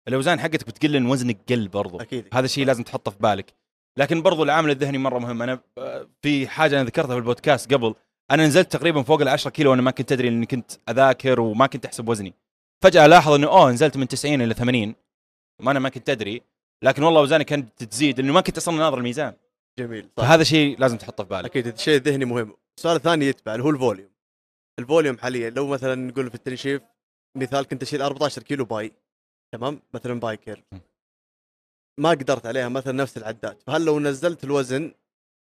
الأوزان 0.07 0.39
حقتك 0.39 0.67
بتقل 0.67 0.91
لأن 0.91 1.05
وزنك 1.05 1.37
قل 1.49 1.67
برضو. 1.67 1.99
أكيد. 1.99 2.25
هذا 2.33 2.45
الشيء 2.45 2.65
لازم 2.65 2.83
تحطه 2.83 3.11
في 3.11 3.17
بالك. 3.19 3.53
لكن 3.97 4.21
برضو 4.21 4.43
العامل 4.43 4.69
الذهني 4.71 4.97
مرة 4.97 5.19
مهم. 5.19 5.41
أنا 5.41 5.59
آه، 5.77 6.07
في 6.21 6.47
حاجة 6.47 6.75
أنا 6.75 6.83
ذكرتها 6.83 7.13
في 7.13 7.17
البودكاست 7.17 7.73
قبل. 7.73 7.95
أنا 8.31 8.47
نزلت 8.47 8.71
تقريبا 8.71 9.01
فوق 9.01 9.21
ال 9.21 9.27
10 9.27 9.51
كيلو 9.51 9.71
وأنا 9.71 9.81
ما 9.81 9.91
كنت 9.91 10.11
أدري 10.11 10.27
إني 10.27 10.45
كنت 10.45 10.71
أذاكر 10.89 11.41
وما 11.41 11.67
كنت 11.67 11.85
أحسب 11.85 12.09
وزني. 12.09 12.33
فجأة 12.83 13.05
الاحظ 13.05 13.31
إنه 13.31 13.47
أوه 13.47 13.71
نزلت 13.71 13.97
من 13.97 14.07
90 14.07 14.41
إلى 14.41 14.53
80 14.53 14.95
ما 15.61 15.71
أنا 15.71 15.79
ما 15.79 15.89
كنت 15.89 16.09
أدري. 16.09 16.41
لكن 16.83 17.03
والله 17.03 17.19
اوزاني 17.19 17.43
كانت 17.43 17.83
تزيد 17.83 18.19
لأنه 18.19 18.33
ما 18.33 18.41
كنت 18.41 18.57
أصلا 18.57 18.77
ناظر 18.77 18.97
الميزان. 18.97 19.33
جميل 19.79 20.09
صح. 20.17 20.23
فهذا 20.23 20.43
شيء 20.43 20.79
لازم 20.79 20.97
تحطه 20.97 21.23
في 21.23 21.29
بالك. 21.29 21.45
أكيد 21.45 21.67
الشيء 21.67 21.95
الذهني 21.97 22.25
مهم. 22.25 22.53
السؤال 22.77 22.95
الثاني 22.95 23.25
يتبع 23.25 23.53
اللي 23.55 23.63
هو 23.65 23.69
ال 23.69 23.74
volume. 23.74 24.09
ال 24.79 24.85
volume 24.85 25.17
حاليا 25.17 25.49
لو 25.49 25.67
مثلا 25.67 25.95
نقول 25.95 26.29
في 26.29 26.35
التنشيف 26.35 26.81
مثال 27.37 27.65
كنت 27.67 27.81
أشيل 27.83 28.01
14 28.01 28.43
كيلو 28.43 28.65
bi 28.65 28.91
تمام؟ 29.53 29.79
مثلا 29.93 30.19
bi 30.19 30.37
curl 30.37 30.63
ما 31.99 32.09
قدرت 32.09 32.45
عليها 32.45 32.69
مثلا 32.69 32.93
نفس 32.93 33.17
العدات 33.17 33.63
فهل 33.67 33.85
لو 33.85 33.99
نزلت 33.99 34.43
الوزن 34.43 34.91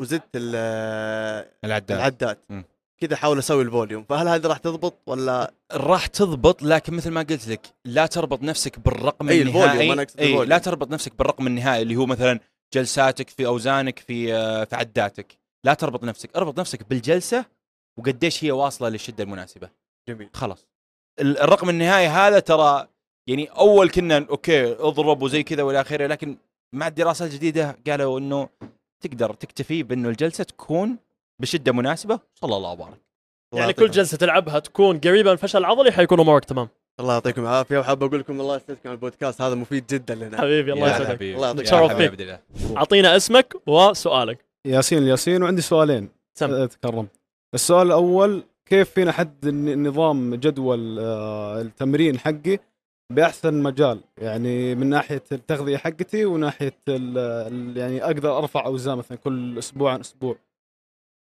وزدت 0.01 0.29
ال- 0.35 1.49
العداد. 1.65 1.93
العدات 1.99 2.39
مم. 2.51 2.65
كذا 3.01 3.15
أحاول 3.15 3.39
أسوي 3.39 3.63
الفوليوم. 3.63 4.05
فهل 4.09 4.29
هذه 4.29 4.47
راح 4.47 4.59
تضبط 4.59 4.95
ولا؟ 5.07 5.55
راح 5.73 6.07
تضبط 6.07 6.63
لكن 6.63 6.95
مثل 6.95 7.11
ما 7.11 7.21
قلت 7.23 7.49
لك 7.49 7.61
لا 7.85 8.07
تربط 8.07 8.43
نفسك 8.43 8.79
بالرقم 8.79 9.29
أي 9.29 9.43
ال 9.43 9.46
volume، 9.46 9.71
النهائي. 9.71 9.93
أنا 9.93 10.03
ال 10.03 10.08
volume. 10.08 10.43
لا 10.43 10.59
تربط 10.59 10.91
نفسك 10.91 11.19
بالرقم 11.19 11.47
النهائي 11.47 11.83
اللي 11.83 11.97
هو 11.97 12.07
مثلا 12.07 12.41
جلساتك 12.75 13.29
في 13.31 13.47
أوزانك 13.47 13.99
في 13.99 14.35
آه، 14.35 14.65
في 14.65 14.77
عداتك. 14.77 15.39
لا 15.65 15.75
تربط 15.75 16.05
نفسك 16.05 16.37
اربط 16.37 16.59
نفسك 16.61 16.89
بالجلسة 16.89 17.45
وقديش 17.99 18.45
هي 18.45 18.51
واصلة 18.51 18.89
للشدة 18.89 19.25
المناسبة. 19.25 19.71
جميل. 20.09 20.29
خلاص. 20.33 20.69
ال- 21.21 21.39
الرقم 21.39 21.69
النهائي 21.71 22.07
هذا 22.07 22.39
ترى 22.39 22.89
يعني 23.29 23.47
أول 23.47 23.91
كنا 23.91 24.27
أوكي 24.31 24.73
اضرب 24.73 25.23
وزي 25.23 25.43
كذا 25.43 25.63
والى 25.63 25.81
آخره 25.81 26.07
لكن 26.07 26.37
مع 26.75 26.87
الدراسات 26.87 27.31
الجديدة 27.31 27.79
قالوا 27.87 28.19
إنه 28.19 28.49
تقدر 29.01 29.33
تكتفي 29.35 29.83
بأنه 29.83 30.09
الجلسة 30.09 30.45
تكون 30.45 30.97
بشدة 31.43 31.73
مناسبة؟ 31.73 32.21
صلى 32.35 32.57
الله 32.57 32.71
وبارك. 32.71 33.01
الله 33.53 33.63
يعني 33.63 33.73
كل 33.73 33.91
جلسة 33.91 34.17
تلعبها 34.17 34.59
تكون 34.59 34.99
قريبة 34.99 35.31
من 35.31 35.33
الفشل 35.33 35.59
العضلي 35.59 35.93
حيكون 35.93 36.21
أمورك 36.21 36.45
تمام. 36.45 36.69
الله 37.01 37.13
يعطيكم 37.13 37.43
العافية 37.43 37.79
وحاب 37.79 38.03
أقول 38.03 38.21
لكم 38.21 38.41
الله 38.41 38.57
يسعدكم 38.57 38.81
على 38.85 38.95
البودكاست 38.95 39.43
هذا 39.43 39.55
مفيد 39.55 39.87
جدا 39.87 40.15
لنا. 40.15 40.41
حبيبي 40.41 40.73
الله 40.73 40.87
يسعدك. 40.87 41.23
الله 41.23 41.47
يعطيك 41.47 42.21
الله 42.21 42.41
أعطينا 42.77 43.17
اسمك 43.17 43.55
وسؤالك. 43.67 44.45
ياسين 44.67 44.99
الياسين 44.99 45.43
وعندي 45.43 45.63
سؤالين. 45.63 46.09
سم. 46.39 46.51
أه، 46.51 46.67
تكرم. 46.67 47.09
السؤال 47.55 47.87
الأول 47.87 48.45
كيف 48.67 48.91
فينا 48.91 49.13
حد 49.13 49.49
نظام 49.77 50.35
جدول 50.35 50.99
آه، 50.99 51.61
التمرين 51.61 52.19
حقي 52.19 52.59
بأحسن 53.13 53.63
مجال؟ 53.63 54.01
يعني 54.19 54.75
من 54.75 54.87
ناحية 54.87 55.23
التغذية 55.33 55.77
حقتي 55.77 56.25
وناحية 56.25 56.77
يعني 57.77 58.05
أقدر 58.05 58.39
أرفع 58.39 58.67
أوزان 58.67 58.99
مثلا 58.99 59.19
كل 59.19 59.59
أسبوع 59.59 59.93
عن 59.93 60.01
أسبوع. 60.01 60.37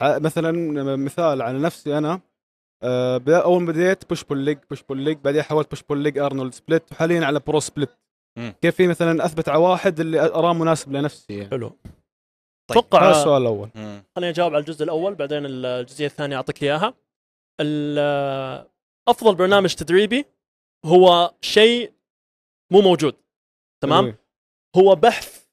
مثلا 0.02 0.52
مثال 0.96 1.42
على 1.42 1.58
نفسي 1.58 1.98
أنا 1.98 2.20
أول 3.28 3.62
ما 3.62 3.72
بديت 3.72 4.08
push 4.08 4.24
pull 4.24 4.38
leg 4.38 4.58
push 4.70 4.82
pull 4.82 4.98
leg 4.98 5.18
بعدين 5.18 5.42
حولت 5.42 5.70
push 5.70 5.82
pull 5.82 5.98
leg 5.98 6.18
Arnold 6.18 6.54
split 6.54 6.92
وحاليا 6.92 7.26
على 7.26 7.40
bro 7.40 7.60
split 7.60 7.90
مم. 8.38 8.54
كيف 8.62 8.74
في 8.76 8.86
مثلا 8.86 9.24
أثبت 9.24 9.48
على 9.48 9.58
واحد 9.58 10.00
اللي 10.00 10.20
أراه 10.20 10.52
مناسب 10.52 10.92
لنفسي 10.92 11.38
يعني 11.38 11.50
حلو 11.50 11.68
طيب. 11.68 11.78
أتوقع 12.78 13.02
هذا 13.02 13.10
السؤال 13.10 13.42
الأول 13.42 13.70
مم. 13.74 14.02
خليني 14.16 14.32
أجاوب 14.32 14.54
على 14.54 14.60
الجزء 14.60 14.84
الأول 14.84 15.14
بعدين 15.14 15.46
الجزئية 15.46 16.06
الثانية 16.06 16.36
أعطيك 16.36 16.62
إياها 16.62 16.94
أفضل 19.08 19.34
برنامج 19.34 19.74
تدريبي 19.74 20.24
هو 20.84 21.34
شيء 21.40 21.92
مو 22.72 22.80
موجود 22.80 23.14
تمام 23.82 23.98
حلوين. 24.04 24.16
هو 24.76 24.94
بحث 24.94 25.46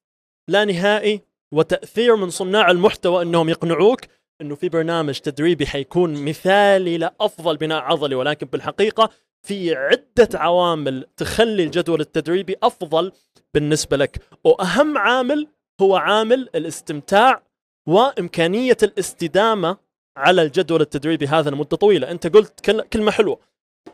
لا 0.50 0.66
نهائي 0.66 1.22
وتأثير 1.54 2.16
من 2.16 2.30
صناع 2.30 2.72
المحتوى 2.72 3.24
أنهم 3.24 3.50
يقنعوك 3.50 4.02
إنه 4.44 4.56
في 4.56 4.70
برنامج 4.70 5.20
تدريبي 5.20 5.66
حيكون 5.68 6.26
مثالي 6.26 6.98
لأفضل 6.98 7.58
بناء 7.58 7.82
عضلي 7.84 8.16
ولكن 8.16 8.48
بالحقيقة 8.48 9.10
في 9.48 9.76
عدة 9.76 10.30
عوامل 10.34 11.06
تخلي 11.18 11.64
الجدول 11.64 12.02
التدريبي 12.02 12.56
أفضل 12.64 13.12
بالنسبة 13.54 13.98
لك. 13.98 14.18
وأهم 14.44 14.98
عامل 14.98 15.48
هو 15.82 15.96
عامل 15.96 16.50
الاستمتاع 16.56 17.44
وإمكانية 17.88 18.78
الاستدامة 18.84 19.78
على 20.18 20.42
الجدول 20.42 20.82
التدريبي 20.82 21.28
هذا 21.28 21.50
لمدة 21.50 21.78
طويلة. 21.78 22.12
أنت 22.12 22.28
قلت 22.28 22.60
كل- 22.60 22.82
كلمة 22.82 23.12
حلوة 23.12 23.40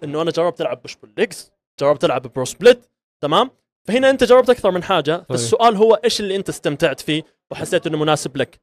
إنه 0.03 0.21
أنا 0.21 0.31
جربت 0.31 0.61
ألعب 0.61 0.81
push 0.81 0.95
pull 0.95 1.11
legs 1.17 1.51
جربت 1.81 2.05
ألعب 2.05 2.21
bro 2.21 2.45
split 2.45 2.85
تمام؟ 3.23 3.51
فهنا 3.87 4.09
أنت 4.09 4.23
جربت 4.23 4.49
أكثر 4.49 4.71
من 4.71 4.83
حاجة 4.83 5.25
فالسؤال 5.29 5.75
هو 5.75 5.93
إيش 5.93 6.19
اللي 6.19 6.35
أنت 6.35 6.49
استمتعت 6.49 6.99
فيه 6.99 7.23
وحسيت 7.51 7.87
إنه 7.87 7.97
مناسب 7.97 8.37
لك؟ 8.37 8.59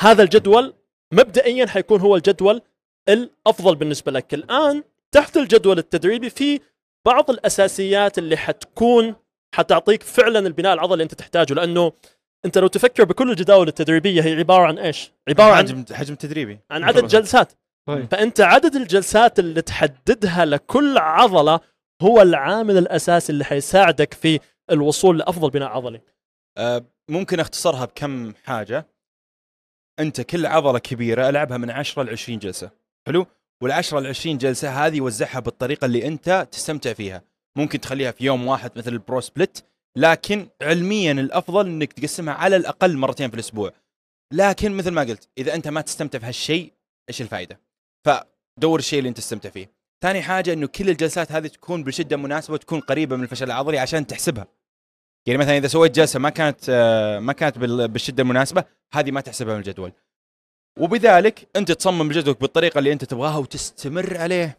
هذا 0.00 0.22
الجدول 0.22 0.74
مبدئيا 1.12 1.66
حيكون 1.66 2.00
هو 2.00 2.16
الجدول 2.16 2.62
الأفضل 3.08 3.74
بالنسبة 3.74 4.12
لك. 4.12 4.34
الآن 4.34 4.82
تحت 5.12 5.36
الجدول 5.36 5.78
التدريبي 5.78 6.30
في 6.30 6.60
بعض 7.06 7.30
الأساسيات 7.30 8.18
اللي 8.18 8.36
حتكون 8.36 9.14
حتعطيك 9.54 10.02
فعلا 10.02 10.38
البناء 10.38 10.72
العضلي 10.72 10.92
اللي 10.92 11.02
أنت 11.02 11.14
تحتاجه 11.14 11.54
لأنه 11.54 11.92
أنت 12.44 12.58
لو 12.58 12.66
تفكر 12.66 13.04
بكل 13.04 13.30
الجداول 13.30 13.68
التدريبية 13.68 14.22
هي 14.22 14.34
عبارة 14.34 14.66
عن 14.66 14.78
إيش؟ 14.78 15.12
عبارة 15.28 15.52
عن 15.52 15.68
حجم 15.68 15.84
حجم 15.92 16.14
تدريبي. 16.14 16.58
عن 16.70 16.84
عدد 16.84 17.06
جلسات. 17.06 17.52
طيب. 17.88 18.08
فأنت 18.10 18.40
عدد 18.40 18.76
الجلسات 18.76 19.38
اللي 19.38 19.62
تحددها 19.62 20.44
لكل 20.44 20.98
عضلة 20.98 21.60
هو 22.02 22.22
العامل 22.22 22.78
الأساسي 22.78 23.32
اللي 23.32 23.44
حيساعدك 23.44 24.14
في 24.14 24.40
الوصول 24.70 25.18
لأفضل 25.18 25.50
بناء 25.50 25.68
عضلي. 25.68 26.00
آه، 26.58 26.84
ممكن 27.10 27.40
أختصرها 27.40 27.84
بكم 27.84 28.32
حاجة؟ 28.44 28.86
أنت 29.98 30.20
كل 30.20 30.46
عضلة 30.46 30.78
كبيرة 30.78 31.28
ألعبها 31.28 31.56
من 31.56 31.70
10 31.70 32.02
ل 32.02 32.10
20 32.10 32.38
جلسة. 32.38 32.70
حلو؟ 33.06 33.26
وال10 33.64 33.94
ل 33.94 34.06
20 34.06 34.38
جلسة 34.38 34.86
هذه 34.86 35.00
وزعها 35.00 35.40
بالطريقة 35.40 35.84
اللي 35.84 36.06
أنت 36.06 36.48
تستمتع 36.52 36.92
فيها. 36.92 37.22
ممكن 37.56 37.80
تخليها 37.80 38.10
في 38.10 38.24
يوم 38.24 38.46
واحد 38.46 38.70
مثل 38.76 38.92
البرو 38.92 39.20
سبلت 39.20 39.64
لكن 39.96 40.48
علميا 40.62 41.12
الأفضل 41.12 41.66
إنك 41.66 41.92
تقسمها 41.92 42.34
على 42.34 42.56
الأقل 42.56 42.96
مرتين 42.96 43.28
في 43.28 43.34
الأسبوع. 43.34 43.72
لكن 44.32 44.72
مثل 44.72 44.90
ما 44.90 45.02
قلت 45.02 45.28
إذا 45.38 45.54
أنت 45.54 45.68
ما 45.68 45.80
تستمتع 45.80 46.18
في 46.18 46.26
هالشيء 46.26 46.72
إيش 47.08 47.22
الفائده 47.22 47.60
فدور 48.04 48.78
الشيء 48.78 48.98
اللي 48.98 49.08
أنت 49.08 49.16
تستمتع 49.16 49.50
فيه. 49.50 49.70
ثاني 50.02 50.22
حاجة 50.22 50.52
إنه 50.52 50.66
كل 50.66 50.90
الجلسات 50.90 51.32
هذه 51.32 51.46
تكون 51.46 51.84
بشدة 51.84 52.16
مناسبة 52.16 52.54
وتكون 52.54 52.80
قريبة 52.80 53.16
من 53.16 53.22
الفشل 53.22 53.46
العضلي 53.46 53.78
عشان 53.78 54.06
تحسبها. 54.06 54.46
يعني 55.26 55.38
مثلا 55.38 55.56
إذا 55.56 55.68
سويت 55.68 55.94
جلسة 55.94 56.18
ما 56.18 56.30
كانت 56.30 56.60
آه، 56.68 57.18
ما 57.18 57.32
كانت 57.32 57.58
بال- 57.58 57.88
بالشدة 57.88 58.22
المناسبة 58.22 58.64
هذه 58.92 59.10
ما 59.10 59.20
تحسبها 59.20 59.54
من 59.54 59.60
الجدول. 59.60 59.92
وبذلك 60.78 61.48
أنت 61.56 61.72
تصمم 61.72 62.12
جدولك 62.12 62.40
بالطريقة 62.40 62.78
اللي 62.78 62.92
أنت 62.92 63.04
تبغاها 63.04 63.36
وتستمر 63.36 64.16
عليه. 64.16 64.58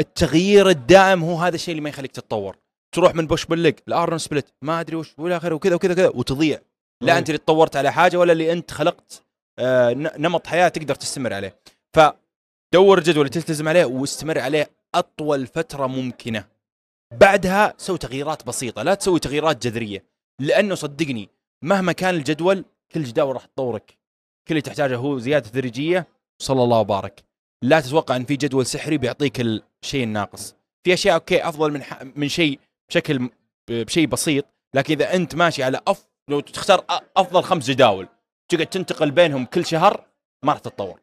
التغيير 0.00 0.68
الدائم 0.68 1.22
هو 1.24 1.36
هذا 1.36 1.54
الشيء 1.54 1.72
اللي 1.72 1.82
ما 1.82 1.88
يخليك 1.88 2.12
تتطور. 2.12 2.56
تروح 2.94 3.14
من 3.14 3.26
push 3.26 3.44
pull 3.46 3.62
leg 3.62 3.74
ل 3.86 3.91
Arnold 3.91 4.18
split 4.18 4.54
ما 4.62 4.80
أدري 4.80 4.96
وش 4.96 5.14
والى 5.18 5.36
آخره 5.36 5.54
وكذا 5.54 5.74
وكذا 5.74 5.92
وكذا 5.92 6.08
وتضيع. 6.08 6.58
لا. 7.00 7.18
أنت 7.18 7.28
اللي 7.28 7.38
تطورت 7.38 7.76
على 7.76 7.92
حاجة 7.92 8.16
ولا 8.16 8.32
اللي 8.32 8.52
أنت 8.52 8.70
خلقت 8.70 9.22
آه، 9.58 9.92
نمط 9.92 10.46
حياة 10.46 10.68
تقدر 10.68 10.94
تستمر 10.94 11.32
عليه. 11.32 11.56
فدور 11.94 12.98
الجدول 12.98 13.20
اللي 13.26 13.28
تلتزم 13.28 13.68
عليه 13.68 13.84
واستمر 13.84 14.38
عليه 14.38 14.70
أطول 14.94 15.46
فترة 15.46 15.86
ممكنة. 15.86 16.44
بعدها 17.20 17.74
سوي 17.78 17.98
تغييرات 17.98 18.46
بسيطة 18.46 18.82
لا 18.82 18.94
تسوي 18.94 19.18
تغييرات 19.20 19.66
جذرية 19.66 20.04
لأنه 20.40 20.74
صدقني 20.74 21.28
مهما 21.62 21.92
كان 21.92 22.14
الجدول 22.14 22.64
كل 22.92 23.04
جداول 23.04 23.34
راح 23.34 23.44
تطورك 23.44 23.86
كل 24.48 24.50
اللي 24.50 24.60
تحتاجه 24.60 24.96
هو 24.96 25.18
زيادة 25.18 25.48
تدريجية 25.48 26.06
وصلى 26.42 26.62
الله 26.62 26.78
وبارك 26.78 27.24
لا 27.62 27.80
تتوقع 27.80 28.16
إن 28.16 28.24
في 28.24 28.36
جدول 28.36 28.66
سحري 28.66 28.98
بيعطيك 28.98 29.40
الشيء 29.40 30.04
الناقص 30.04 30.54
في 30.84 30.94
أشياء 30.94 31.14
أوكي 31.14 31.48
أفضل 31.48 31.72
من. 31.72 31.82
من 32.16 32.28
شيء 32.28 32.60
بشكل 32.88 33.30
بشيء 33.70 34.06
بسيط 34.06 34.44
لكن 34.74 34.94
إذا 34.94 35.14
أنت 35.14 35.34
ماشي 35.34 35.62
على 35.62 35.80
أف... 35.86 36.06
لو 36.30 36.40
تختار 36.40 36.84
أفضل 37.16 37.42
خمس 37.42 37.70
جداول 37.70 38.08
تقعد 38.48 38.66
تنتقل 38.66 39.10
بينهم 39.10 39.44
كل 39.44 39.66
شهر 39.66 40.06
ما 40.44 40.52
راح 40.52 40.60
تتطور 40.60 41.00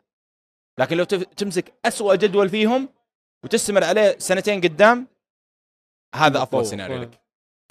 لكن 0.79 0.97
لو. 0.97 1.03
تمسك 1.03 1.73
أسوأ 1.85 2.15
جدول 2.15 2.49
فيهم 2.49 2.89
وتستمر 3.43 3.83
عليه 3.83 4.15
سنتين 4.17 4.61
قدام 4.61 5.07
هذا 6.15 6.43
أفضل. 6.43 6.65
سيناريو 6.65 6.97
فاهم. 6.97 7.09
لك. 7.09 7.19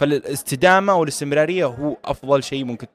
فالاستدامة 0.00 0.94
والاستمرارية 0.94 1.66
هو 1.66 1.96
أفضل 2.04 2.42
شيء 2.42 2.64
ممكن 2.64 2.86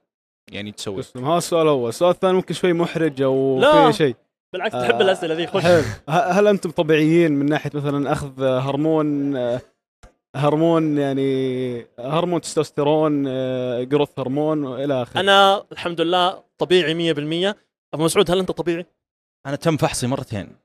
يعني 0.51 0.71
تسويه. 0.71 1.01
تسلم 1.01 1.25
هذا 1.25 1.37
السؤال 1.37 1.61
الأول. 1.61 1.89
السؤال 1.89 2.11
الثاني 2.11 2.33
ممكن 2.33 2.53
شوي 2.53 2.73
محرج 2.73 3.21
أو 3.21 3.59
لا. 3.59 3.91
في 3.91 3.97
شيء. 3.97 4.15
بالعكس 4.53 4.73
تحب 4.73 4.95
آه، 4.95 5.01
الأسئلة 5.01 5.35
ذي 5.35 5.47
خش. 5.47 5.65
هل 6.09 6.47
أنتم 6.47 6.71
طبيعيين 6.71 7.31
من 7.31 7.45
ناحية 7.45 7.71
مثلا 7.73 8.11
أخذ 8.11 8.43
هرمون 8.43 9.35
آه، 9.35 9.61
هرمون 10.35 10.97
يعني 10.97 11.87
هرمون 11.99 12.41
تستوستيرون 12.41 13.25
آه، 13.27 13.83
جروث 13.83 14.19
هرمون 14.19 14.63
والى 14.63 15.01
آخره؟ 15.01 15.19
أنا 15.19 15.63
الحمد 15.71 16.01
لله 16.01 16.43
طبيعي 16.57 16.93
100% 16.93 17.55
أبو 17.93 18.03
مسعود 18.03 18.31
هل 18.31 18.39
أنت 18.39 18.51
طبيعي؟ 18.51 18.85
أنا 19.45 19.55
تم 19.55 19.77
فحصي 19.77 20.07
مرتين. 20.07 20.55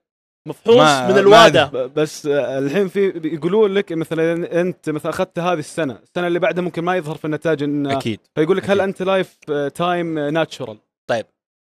مفحوص 0.49 0.77
ما- 0.77 1.07
من 1.09 1.15
ما 1.15 1.21
الواده 1.21 1.87
بس 1.87 2.27
آه، 2.27 2.59
الحين 2.59 2.89
في 2.89 3.21
يقولون 3.25 3.75
لك 3.75 3.93
مثلا 3.93 4.61
أنت 4.61 4.91
مثلا 4.91 5.11
أخذت 5.11 5.39
هذه 5.39 5.59
السنة 5.59 5.99
السنة 6.03 6.27
اللي 6.27 6.39
بعدها 6.39 6.65
ممكن 6.65 6.85
ما 6.85 6.97
يظهر 6.97 7.17
في 7.17 7.25
النتائج 7.25 7.63
إن 7.63 7.87
أكيد. 7.87 8.21
فيقول 8.35 8.57
لك 8.57 8.71
هل. 8.71 8.81
أنت 8.81 9.03
lifetime 9.03 10.19
natural 10.19 10.79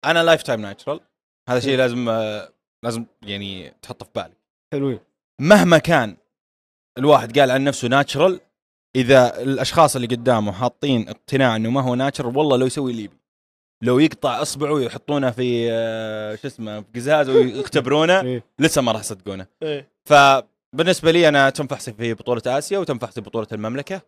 أنا 0.04 0.22
lifetime 0.24 0.60
natural 0.60 1.00
هذا 1.48 1.60
شيء 1.60 1.76
لازم 1.78 2.08
آه، 2.08 2.48
لازم 2.84 3.04
يعني 3.22 3.74
تحطه 3.82 4.04
في 4.04 4.10
بالك. 4.14 4.36
حلوين. 4.72 4.98
مهما 5.40 5.78
كان 5.78 6.16
الواحد 6.98 7.38
قال 7.38 7.50
عن 7.50 7.64
نفسه 7.64 7.88
natural 7.88 8.40
إذا 8.96 9.42
الأشخاص 9.42 9.96
اللي 9.96 10.06
قدامه 10.08 10.52
حاطين 10.52 11.08
اقتناع 11.08 11.56
إنه 11.56 11.70
ما 11.70 11.80
هو 11.80 11.94
natural 11.94 12.36
والله 12.36 12.56
لو 12.56 12.66
يسوي 12.66 12.90
اللي 12.90 13.04
يبي. 13.04 13.19
لو 13.82 13.98
يقطع 13.98 14.42
اصبعه 14.42 14.72
ويحطونه 14.72 15.30
في 15.30 15.68
آه، 15.72 16.34
شو 16.34 16.46
اسمه 16.48 16.80
في 16.80 16.86
قزاز 16.94 17.28
ويختبرونه 17.28 18.20
إيه. 18.26 18.44
لسه 18.58 18.82
ما 18.82 18.92
راح 18.92 19.00
يصدقونه 19.00 19.46
إيه. 19.62 19.88
فبالنسبة 20.04 21.10
لي 21.10 21.28
أنا 21.28 21.50
تم 21.50 21.66
فحصي 21.66 21.92
في 21.92 22.14
بطولة 22.14 22.42
آسيا 22.46 22.78
وتم 22.78 22.98
فحصي 22.98 23.22
في 23.22 23.28
بطولة 23.30 23.46
المملكة 23.52 24.02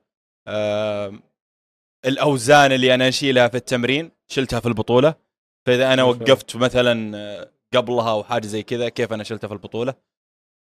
الأوزان 2.07 2.73
اللي 2.73 2.95
أنا 2.95 3.09
أشيلها 3.09 3.49
في 3.49 3.57
التمرين 3.57 4.11
شلتها 4.29 4.61
في 4.61 4.69
البطولة 4.69 5.15
فإذا 5.67 5.93
أنا. 5.93 6.03
وقفت 6.03 6.57
مثلا 6.57 7.17
آه، 7.17 7.51
قبلها 7.75 8.11
أو 8.11 8.25
حاجة 8.25 8.47
زي 8.47 8.63
كذا 8.63 8.89
كيف 8.89 9.13
أنا 9.13 9.25
شلتها 9.25 9.49
في 9.49 9.55
البطولة 9.55 9.95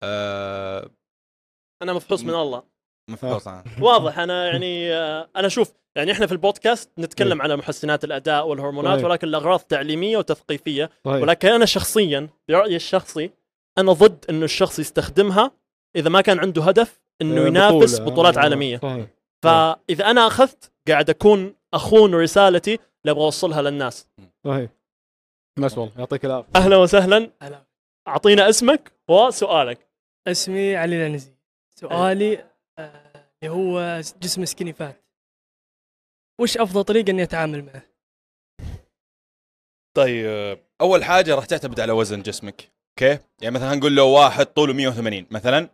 آه 0.03 0.91
أنا 1.83 1.93
مفحوص 1.93 2.23
من 2.23 2.35
الله 2.35 2.63
مفحوص 3.11 3.49
عنها. 3.49 3.65
واضح. 3.81 4.19
أنا 4.19 4.47
يعني 4.47 4.95
آه، 4.95 5.29
أنا 5.37 5.49
شوف 5.49 5.73
يعني 5.97 6.13
إحنا 6.13 6.27
في 6.27 6.33
البودكاست 6.33 6.91
نتكلم 6.99 7.43
على 7.43 7.57
محسنات 7.57 8.05
الأداء 8.05 8.47
والهرمونات 8.49 8.95
صحيح. 8.99 9.05
ولكن 9.05 9.29
الأغراض 9.29 9.61
تعليمية 9.61 10.17
وتثقيفية. 10.17 10.91
صحيح 11.05 11.23
ولكن 11.23 11.49
أنا 11.49 11.65
شخصيا 11.67 12.29
برأيي 12.49 12.77
الشخصي 12.77 13.31
أنا 13.79 13.93
ضد 13.93 14.25
إنه 14.31 14.45
الشخص 14.45 14.79
يستخدمها 14.79 15.51
إذا 15.97 16.09
ما 16.11 16.21
كان 16.21 16.39
عنده 16.39 16.63
هدف 16.63 17.01
إنه 17.23 17.43
آه، 17.43 17.47
ينافس 17.47 17.95
بطولة. 17.95 18.11
بطولات 18.11 18.37
آه، 18.37 18.41
عالمية. 18.41 18.79
صحيح. 18.79 19.07
فإذا 19.43 20.11
أنا 20.11 20.27
أخذت 20.27 20.73
قاعد 20.89 21.11
أكون 21.11 21.55
أخون 21.75 22.15
رسالتي 22.15 22.75
اللي 22.75 23.11
أبغى 23.13 23.25
أوصلها 23.25 23.63
للناس. 23.63 24.09
صحيح. 24.45 24.71
بس 25.59 25.79
والله 25.79 25.93
يعطيك 25.99 26.25
العافية. 26.25 26.51
أهلا 26.57 26.77
وسهلا. 26.77 27.31
هلا. 27.43 27.67
أعطينا 28.09 28.49
اسمك 28.49 28.93
وسؤالك. 29.09 29.89
اسمي 30.27 30.77
علي 30.77 30.97
العنزي. 31.07 31.33
سؤالي 31.75 32.39
آه، 32.39 32.50
اللي 33.43 33.55
هو 33.55 34.01
جسم 34.23 34.45
سكيني 34.45 34.73
فات. 34.73 35.05
وش 36.41 36.57
أفضل 36.59 36.85
طريقة 36.85 37.11
إني 37.11 37.23
أتعامل 37.23 37.65
معه؟ 37.65 37.83
طيب 39.97 40.59
أول 40.81 41.05
حاجة 41.05 41.35
راح 41.35 41.45
تعتمد 41.45 41.81
على 41.81 41.93
وزن 41.93 42.23
جسمك 42.23 42.73
أوكي؟ 42.91 43.19
يعني 43.43 43.55
مثلا 43.55 43.75
نقول 43.75 43.97
له 43.97 44.03
واحد 44.03 44.47
طوله 44.47 44.73
180 44.73 45.27
مثلا 45.31 45.69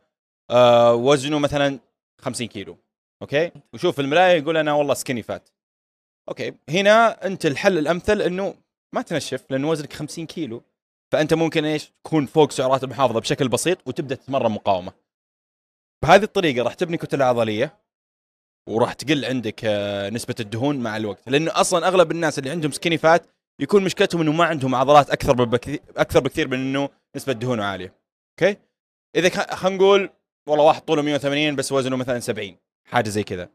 آه 0.50 0.94
وزنه 0.94 1.38
مثلا 1.38 1.78
50 2.20 2.46
كيلو 2.46 2.78
أوكي؟ 3.22 3.52
وشوف 3.72 4.00
المراية 4.00 4.38
يقول 4.38 4.56
أنا 4.56 4.72
والله 4.72 4.94
skinny 4.94 5.22
fat. 5.22 5.48
أوكي 6.28 6.54
هنا 6.68 7.26
أنت 7.26 7.46
الحل 7.46 7.78
الأمثل 7.78 8.22
إنه 8.22 8.54
ما 8.94 9.02
تنشف 9.02 9.50
لأن 9.50 9.64
وزنك 9.64 9.92
50 9.92 10.26
كيلو 10.26 10.62
فأنت 11.12 11.34
ممكن 11.34 11.64
إيش؟ 11.64 11.92
تكون 12.04 12.26
فوق 12.26 12.50
سعرات 12.50 12.84
المحافظة 12.84 13.20
بشكل 13.20 13.48
بسيط 13.48 13.88
وتبدأ 13.88 14.14
تتمرن 14.14 14.50
مقاومة. 14.50 14.92
بهذه 16.02 16.22
الطريقة 16.22 16.64
راح 16.64 16.74
تبني 16.74 16.96
كتلة 16.96 17.24
عضلية 17.24 17.78
وراح 18.68 18.92
تقل 18.92 19.24
عندك 19.24 19.60
آه، 19.64 20.10
نسبة 20.10 20.34
الدهون 20.40 20.76
مع 20.76 20.96
الوقت. 20.96 21.28
لأنه 21.28 21.50
أصلا 21.54 21.88
أغلب 21.88 22.10
الناس 22.10 22.38
اللي 22.38 22.50
عندهم 22.50 22.70
skinny 22.70 22.98
fat 22.98 23.26
يكون 23.60 23.84
مشكلتهم 23.84 24.20
إنه 24.20 24.32
ما 24.32 24.44
عندهم 24.44 24.74
عضلات 24.74 25.10
أكثر 25.10 25.32
بكثير 25.32 25.80
أكثر 25.96 26.20
بكثير 26.20 26.48
من 26.48 26.58
إنه 26.58 26.88
نسبة 27.16 27.32
دهونه 27.32 27.64
عالية. 27.64 27.94
أوكي؟ 28.42 28.58
إذا 29.16 29.54
خلينا 29.54 29.76
نقول 29.76 30.10
والله 30.48 30.64
واحد 30.64 30.82
طوله 30.82 31.02
180 31.02 31.56
بس 31.56 31.72
وزنه 31.72 31.96
مثلا 31.96 32.20
70 32.20 32.56
حاجة 32.88 33.08
زي 33.08 33.22
كذا. 33.22 33.48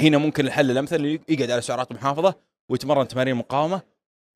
هنا 0.00 0.18
ممكن 0.18 0.46
الحل 0.46 0.70
الأمثل 0.70 1.04
يقعد 1.28 1.50
على 1.50 1.60
سعرات 1.60 1.92
محافظة 1.92 2.34
ويتمرن 2.70 3.08
تمارين 3.08 3.34
مقاومة 3.34 3.82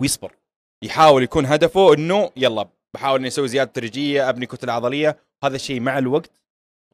ويصبر. 0.01 0.37
يحاول 0.85 1.23
يكون 1.23 1.47
هدفه 1.47 1.95
إنه 1.95 2.31
يلا 2.37 2.69
بحاول 2.95 3.19
اني 3.19 3.29
أسوي 3.29 3.49
زيادة 3.49 3.71
تدريجية 3.73 4.29
أبني 4.29 4.47
كتلة 4.47 4.73
عضلية 4.73 5.19
هذا 5.45 5.57
الشيء 5.57 5.81
مع 5.81 5.99
الوقت 5.99 6.31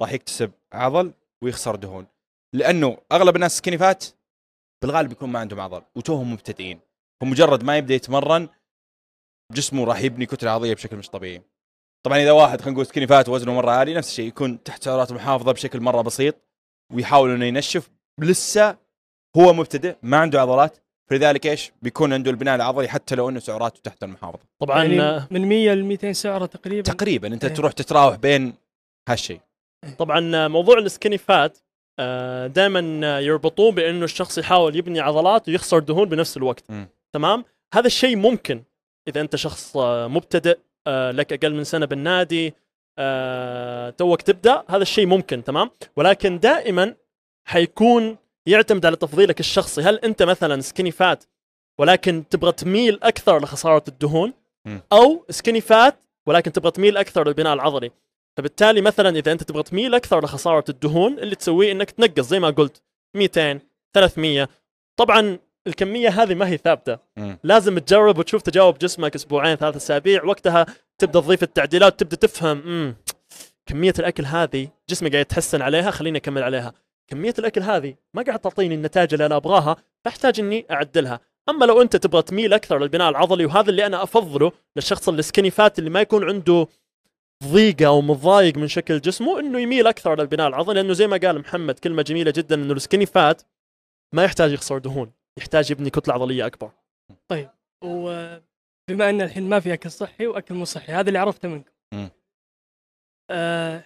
راح 0.00 0.12
يكتسب 0.12 0.50
عضل 0.72 1.12
ويخسر 1.42 1.76
دهون. 1.76 2.06
لأنه 2.54 2.98
أغلب 3.12 3.36
الناس 3.36 3.56
skinny 3.56 3.78
fat 3.78 4.04
بالغالب 4.82 5.12
يكون 5.12 5.30
ما 5.30 5.38
عندهم 5.38 5.60
عضل 5.60 5.82
وتوهم 5.96 6.32
مبتدئين. 6.32 6.80
فمجرد 7.20 7.64
ما 7.64 7.76
يبدأ 7.76 7.94
يتمرن 7.94 8.48
جسمه 9.52 9.84
راح 9.84 10.00
يبني 10.00 10.26
كتلة 10.26 10.50
عضلية 10.50 10.74
بشكل 10.74 10.96
مش 10.96 11.08
طبيعي. 11.08 11.42
طبعا 12.06 12.18
إذا 12.18 12.32
واحد 12.32 12.60
خلينا 12.60 12.72
نقول 12.72 12.86
سكيني 12.86 13.06
فات 13.06 13.28
وزنه 13.28 13.54
مرة 13.54 13.70
عالي 13.70 13.94
نفس 13.94 14.08
الشيء 14.08 14.28
يكون 14.28 14.62
تحت 14.62 14.82
سعرات 14.82 15.12
محافظة 15.12 15.52
بشكل 15.52 15.80
مرة 15.80 16.02
بسيط 16.02 16.34
ويحاول 16.94 17.30
إنه 17.30 17.44
ينشف. 17.44 17.90
لسه 18.20 18.76
هو 19.36 19.52
مبتدئ 19.52 19.96
ما 20.02 20.16
عنده 20.16 20.40
عضلات 20.40 20.78
فلذلك 21.10 21.46
إيش؟ 21.46 21.72
بيكون 21.82 22.12
عنده 22.12 22.30
البناء 22.30 22.54
العضلي 22.54 22.88
حتى 22.88 23.14
لو 23.14 23.28
إنه 23.28 23.40
سعراته 23.40 23.80
تحت 23.84 24.02
المحافظة. 24.04 24.42
طبعا 24.60 24.84
يعني 24.84 25.00
آه، 25.00 25.28
من 25.30 25.48
100 25.48 25.74
ل 25.74 25.84
200 25.84 26.12
سعرة 26.12 26.46
تقريبا؟ 26.46 26.82
تقريبا. 26.82 27.28
أنت 27.28 27.44
إيه. 27.44 27.54
تروح 27.54 27.72
تتراوح 27.72 28.16
بين 28.16 28.54
هالشيء. 29.08 29.40
طبعا 29.98 30.48
موضوع 30.48 30.78
ال 30.78 30.84
skinny 30.84 31.18
fat 31.18 31.58
دائما 32.46 33.18
يربطوه 33.20 33.72
بأنه 33.72 34.04
الشخص 34.04 34.38
يحاول 34.38 34.76
يبني 34.76 35.00
عضلات 35.00 35.48
ويخسر 35.48 35.78
دهون 35.78 36.08
بنفس 36.08 36.36
الوقت 36.36 36.70
م. 36.70 36.86
تمام؟ 37.12 37.44
هذا 37.74 37.86
الشيء 37.86 38.16
ممكن 38.16 38.62
إذا 39.08 39.20
أنت 39.20 39.36
شخص 39.36 39.76
آه، 39.76 40.06
مبتدئ 40.06 40.58
آه، 40.86 41.10
لك 41.10 41.32
أقل 41.32 41.54
من 41.54 41.64
سنة 41.64 41.86
بالنادي 41.86 42.54
آه، 42.98 43.90
توك 43.90 44.22
تبدأ 44.22 44.64
هذا 44.68 44.82
الشيء 44.82 45.06
ممكن 45.06 45.44
تمام؟ 45.44 45.70
ولكن 45.96 46.38
دائما 46.38 46.94
حيكون 47.44 48.16
يعتمد 48.46 48.86
على 48.86 48.96
تفضيلك 48.96 49.40
الشخصي. 49.40 49.82
هل 49.82 49.98
أنت 49.98 50.22
مثلا 50.22 50.60
skinny 50.60 50.90
fat 50.90 51.24
ولكن 51.78 52.24
تبغى 52.30 52.52
تميل 52.52 52.98
أكثر 53.02 53.42
لخسارة 53.42 53.84
الدهون. 53.88 54.32
أو 54.92 55.24
skinny 55.30 55.60
fat 55.60 56.04
ولكن 56.26 56.52
تبغى 56.52 56.70
تميل 56.70 56.96
أكثر 56.96 57.28
للبناء 57.28 57.54
العضلي؟ 57.54 57.90
فبالتالي 58.38 58.80
مثلا 58.80 59.18
إذا 59.18 59.32
أنت 59.32 59.42
تبغى 59.42 59.62
تميل 59.62 59.94
أكثر 59.94 60.24
لخسارة 60.24 60.64
الدهون 60.68 61.18
اللي 61.18 61.34
تسويه 61.34 61.72
إنك 61.72 61.90
تنقص 61.90 62.28
زي 62.28 62.40
ما 62.40 62.50
قلت 62.50 62.82
200 63.16 63.60
300 63.94 64.48
طبعا 64.96 65.38
الكمية 65.66 66.08
هذه 66.08 66.34
ما 66.34 66.48
هي 66.48 66.56
ثابتة. 66.56 66.98
مم. 67.16 67.38
لازم 67.44 67.78
تجرب 67.78 68.18
وتشوف 68.18 68.42
تجاوب 68.42 68.78
جسمك 68.78 69.14
أسبوعين 69.14 69.56
ثلاث 69.56 69.76
أسابيع. 69.76 70.24
وقتها 70.24 70.66
تبدأ 70.98 71.20
تضيف 71.20 71.42
التعديلات 71.42 72.00
تبدأ 72.00 72.16
تفهم 72.16 72.58
امم 72.58 72.96
كمية 73.66 73.94
الأكل 73.98 74.24
هذه 74.24 74.68
جسمي 74.88 75.10
قاعد 75.10 75.20
يتحسن 75.20 75.62
عليها 75.62 75.90
خليني 75.90 76.18
أكمل 76.18 76.42
عليها. 76.42 76.72
كمية 77.08 77.34
الأكل 77.38 77.62
هذه 77.62 77.94
ما 78.14 78.22
قاعد 78.22 78.38
تعطيني 78.38 78.74
النتائج 78.74 79.12
اللي 79.12 79.26
أنا 79.26 79.36
أبغاها 79.36 79.76
فاحتاج 80.04 80.40
إني 80.40 80.66
أعدلها. 80.70 81.20
أما 81.48 81.64
لو 81.64 81.82
أنت 81.82 81.96
تبغى 81.96 82.22
تميل 82.22 82.54
أكثر 82.54 82.78
للبناء 82.78 83.10
العضلي 83.10 83.44
وهذا 83.44 83.70
اللي 83.70 83.86
أنا 83.86 84.02
أفضله 84.02 84.52
للشخص 84.76 85.08
السكيني 85.08 85.50
فات 85.50 85.78
اللي 85.78 85.90
ما 85.90 86.00
يكون 86.00 86.28
عنده 86.28 86.66
ضيقة 87.44 87.86
أو 87.86 88.00
متضايق 88.00 88.56
من 88.56 88.68
شكل 88.68 89.00
جسمه 89.00 89.40
إنه 89.40 89.60
يميل 89.60 89.86
أكثر 89.86 90.20
للبناء 90.20 90.48
العضلي 90.48 90.74
لأنه 90.74 90.92
زي 90.92 91.06
ما 91.06 91.16
قال 91.16 91.38
محمد 91.38 91.78
كلمة 91.78 92.02
جميلة 92.02 92.32
جدا 92.36 92.54
إنه 92.54 92.72
السكيني 92.72 93.06
فات 93.06 93.42
ما 94.14 94.24
يحتاج 94.24 94.52
يخسر 94.52 94.78
دهون 94.78 95.12
يحتاج 95.38 95.70
يبني 95.70 95.90
كتلة 95.90 96.14
عضلية 96.14 96.46
أكبر. 96.46 96.70
طيب 97.28 97.50
وبما 97.84 99.10
إن 99.10 99.20
الحين 99.22 99.48
ما 99.48 99.60
في 99.60 99.72
أكل 99.72 99.90
صحي 99.90 100.26
وأكل 100.26 100.54
مو 100.54 100.64
صحي 100.64 100.92
هذا 100.92 101.08
اللي 101.08 101.18
عرفته 101.18 101.48
منكم. 101.48 101.70
مم. 101.94 102.10
آه 103.30 103.84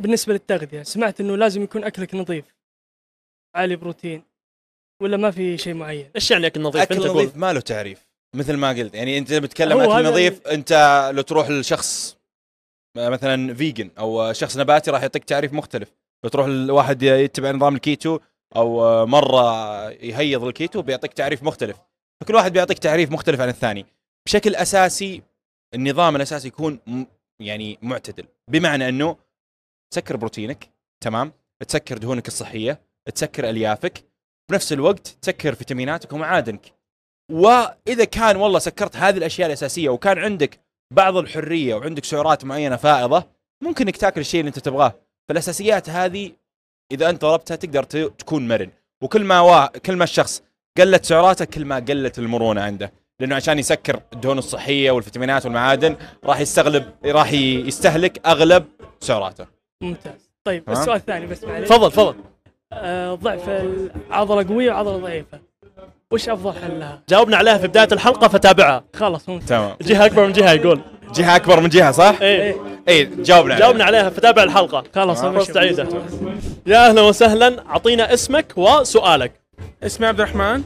بالنسبة 0.00 0.32
للتغذية 0.32 0.82
سمعت 0.82 1.20
إنه 1.20 1.36
لازم 1.36 1.62
يكون 1.62 1.84
أكلك 1.84 2.14
نظيف 2.14 2.56
عالي 3.56 3.76
بروتين 3.76 4.22
ولا 5.02 5.16
ما 5.16 5.30
في 5.30 5.58
شيء 5.58 5.74
معين؟ 5.74 6.10
إيش 6.16 6.30
يعني 6.30 6.46
أكل 6.46 6.62
نظيف؟ 6.62 6.82
أكل 6.82 7.08
نظيف 7.08 7.36
ما 7.36 7.52
له 7.52 7.60
تعريف 7.60 8.08
مثل 8.36 8.56
ما 8.56 8.68
قلت 8.68 8.94
يعني 8.94 9.18
أنت 9.18 9.32
بتتكلم 9.32 9.80
أكل 9.80 10.04
نظيف 10.04 10.46
أنت 10.46 10.72
لو 11.14 11.22
تروح 11.22 11.50
لشخص 11.50 12.17
مثلا 12.98 13.54
vegan 13.54 13.90
أو 13.98 14.32
شخص 14.32 14.56
نباتي 14.56 14.90
راح 14.90 15.02
يعطيك 15.02 15.24
تعريف 15.24 15.52
مختلف. 15.52 15.92
لو 16.24 16.30
تروح 16.30 16.46
لواحد 16.46 17.02
يتبع 17.02 17.50
نظام 17.50 17.74
الكيتو 17.74 18.18
أو 18.56 19.06
مرة 19.06 19.90
يهايط 19.90 20.44
الكيتو 20.44 20.82
بيعطيك 20.82 21.12
تعريف 21.12 21.42
مختلف. 21.42 21.76
فكل 22.20 22.34
واحد 22.34 22.52
بيعطيك 22.52 22.78
تعريف 22.78 23.10
مختلف 23.10 23.40
عن 23.40 23.48
الثاني. 23.48 23.86
بشكل 24.26 24.54
أساسي 24.54 25.22
النظام 25.74 26.16
الأساسي 26.16 26.48
يكون 26.48 26.80
يعني 27.40 27.78
معتدل. 27.82 28.24
بمعنى 28.50 28.88
أنه 28.88 29.16
تسكر 29.92 30.16
بروتينك 30.16 30.70
تمام؟ 31.04 31.32
تسكر 31.68 31.98
دهونك 31.98 32.28
الصحية 32.28 32.80
تسكر 33.14 33.50
أليافك 33.50 34.04
بنفس 34.50 34.72
الوقت 34.72 35.06
تسكر 35.22 35.54
فيتاميناتك 35.54 36.12
ومعادنك. 36.12 36.74
وإذا 37.32 38.04
كان 38.04 38.36
والله 38.36 38.58
سكرت 38.58 38.96
هذه 38.96 39.16
الأشياء 39.16 39.46
الأساسية 39.46 39.88
وكان 39.88 40.18
عندك 40.18 40.60
بعض 40.90 41.16
الحرية 41.16 41.74
وعندك 41.74 42.04
سعرات 42.04 42.44
معينة 42.44 42.76
فائضة 42.76 43.24
ممكن 43.62 43.84
إنك 43.84 43.96
تاكل 43.96 44.20
الشيء 44.20 44.40
اللي 44.40 44.48
أنت 44.48 44.58
تبغاه. 44.58 44.94
فالأساسيات 45.28 45.90
هذه 45.90 46.32
إذا 46.92 47.10
أنت 47.10 47.24
ضربتها 47.24 47.56
تقدر 47.56 47.82
تكون 48.08 48.48
مرن. 48.48 48.70
وكل 49.02 49.24
ما 49.24 49.40
وا... 49.40 49.66
كل 49.66 49.96
ما 49.96 50.04
الشخص 50.04 50.42
قلت 50.78 51.04
سعراته 51.04 51.44
كل 51.44 51.64
ما 51.64 51.76
قلت 51.76 52.18
المرونة 52.18 52.60
عنده. 52.60 52.92
لأنه 53.20 53.36
عشان 53.36 53.58
يسكر 53.58 54.00
الدهون 54.12 54.38
الصحية 54.38 54.90
والفيتامينات 54.90 55.44
والمعادن 55.44 55.96
راح 56.24 56.40
يستغلب 56.40 56.94
راح 57.04 57.32
يستهلك 57.32 58.26
أغلب 58.26 58.64
سعراته 59.00 59.46
ممتاز. 59.82 60.30
طيب. 60.44 60.70
السؤال 60.70 60.96
الثاني 60.96 61.26
بس 61.26 61.44
معليش. 61.44 61.68
تفضل 61.68 61.92
تفضل. 61.92 62.14
آه 62.72 63.14
ضعف 63.14 63.48
العضله 63.48 64.48
قوية 64.48 64.72
وعضلة 64.72 64.96
ضعيفة. 64.96 65.40
وش 66.12 66.28
أفضل 66.28 66.52
حل 66.52 66.80
لها؟ 66.80 67.02
جاوبنا 67.08 67.36
عليها 67.36 67.58
في 67.58 67.66
بداية 67.66 67.88
الحلقة 67.92 68.28
فتابعها. 68.28 68.84
خلاص 68.94 69.28
ممتاز. 69.28 69.48
تمام. 69.48 69.76
جهة 69.82 70.06
أكبر 70.06 70.26
من 70.26 70.32
جهة 70.32 70.52
يقول. 70.52 70.80
جهة 71.14 71.36
أكبر 71.36 71.60
من 71.60 71.68
جهة 71.68 71.90
صح؟ 71.90 72.16
إيه. 72.20 72.56
اي 72.88 73.04
جاوبنا 73.04 73.54
عليه. 73.54 73.64
جاوبنا 73.64 73.84
عليها 73.84 74.10
فتابع 74.10 74.42
الحلقة. 74.42 74.84
خلاص 74.94 75.22
فرصه 75.22 75.52
سعيده 75.52 75.88
يا 76.66 76.88
أهلا 76.88 77.00
وسهلا 77.00 77.66
أعطينا 77.70 78.14
اسمك 78.14 78.52
وسؤالك. 78.56 79.32
اسمي 79.82 80.06
عبد 80.06 80.20
الرحمن. 80.20 80.62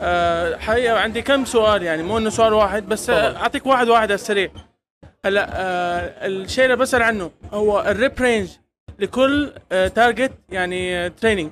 أه 0.00 0.56
حقيقة 0.56 0.98
عندي 0.98 1.22
كم 1.22 1.44
سؤال 1.44 1.82
يعني؟ 1.82 2.02
مو 2.02 2.18
إنه 2.18 2.30
سؤال 2.30 2.52
واحد 2.52 2.88
بس 2.88 3.10
آه،. 3.10 3.36
أعطيك 3.36 3.66
واحد 3.66 3.88
واحد 3.88 4.02
على 4.02 4.14
السريع. 4.14 4.50
هلا 5.24 5.48
أه 5.52 6.26
الشيء 6.26 6.64
اللي 6.64 6.76
بسأل 6.76 7.02
عنه 7.02 7.30
هو 7.52 7.80
ال 7.80 7.88
rep 7.88 8.12
range 8.20 8.48
لكل 8.98 9.52
أه 9.72 9.88
target 9.88 10.32
يعني 10.48 11.10
training 11.10 11.50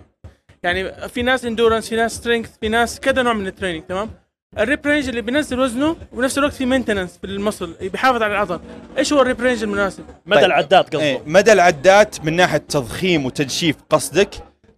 يعني 0.63 1.09
في 1.09 1.23
ناس 1.23 1.45
endurance 1.45 1.89
في 1.89 1.97
ناس 1.97 2.17
strength 2.17 2.51
في 2.61 2.69
ناس 2.69 3.01
كذا 3.01 3.23
نوع 3.23 3.33
من 3.33 3.47
ال 3.47 3.51
training 3.51 3.83
تمام؟ 3.89 4.11
ال 4.59 4.66
rep 4.66 4.87
range 4.87 5.09
اللي 5.09 5.23
بينزل 5.23 5.61
وزنه 5.61 5.97
وبنفس 6.13 6.39
الوقت 6.39 6.53
في 6.53 6.67
maintenance 6.67 7.19
في 7.19 7.27
ال 7.27 7.34
muscle 7.34 7.75
بيحافظ 7.81 8.23
على 8.23 8.33
العضل. 8.33 8.61
إيش 8.99 9.13
هو 9.13 9.23
ال 9.23 9.27
rep 9.27 9.41
range 9.41 9.63
المناسب؟ 9.63 10.05
مدى 10.27 10.41
طيب. 10.41 10.45
العداد 10.45 10.85
قصده. 10.85 11.01
إيه، 11.01 11.23
مدى 11.27 11.53
العدات 11.53 12.25
من 12.25 12.37
ناحية 12.37 12.59
تضخيم 12.59 13.27
وتنشيف 13.27 13.77
قصدك 13.91 14.31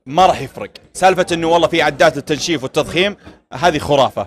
ما 0.07 0.26
راح 0.26 0.41
يفرق. 0.41 0.70
سالفة 0.93 1.26
إنه 1.32 1.49
والله 1.49 1.68
في 1.68 1.82
عدات 1.82 2.16
للتنشيف 2.16 2.62
والتضخيم 2.62 3.16
هذه 3.53 3.78
خرافة. 3.78 4.26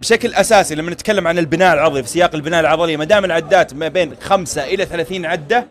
بشكل 0.00 0.34
أساسي 0.34 0.74
لما 0.74 0.90
نتكلم 0.90 1.28
عن 1.28 1.38
البناء 1.38 1.74
العضلي 1.74 2.02
في 2.02 2.08
سياق 2.08 2.34
البناء 2.34 2.60
العضلي 2.60 2.96
ما 2.96 3.04
دام 3.04 3.24
العدات 3.24 3.74
ما 3.74 3.88
بين 3.88 4.16
5 4.20 4.64
إلى 4.64 4.86
30 4.86 5.26
عدة 5.26 5.66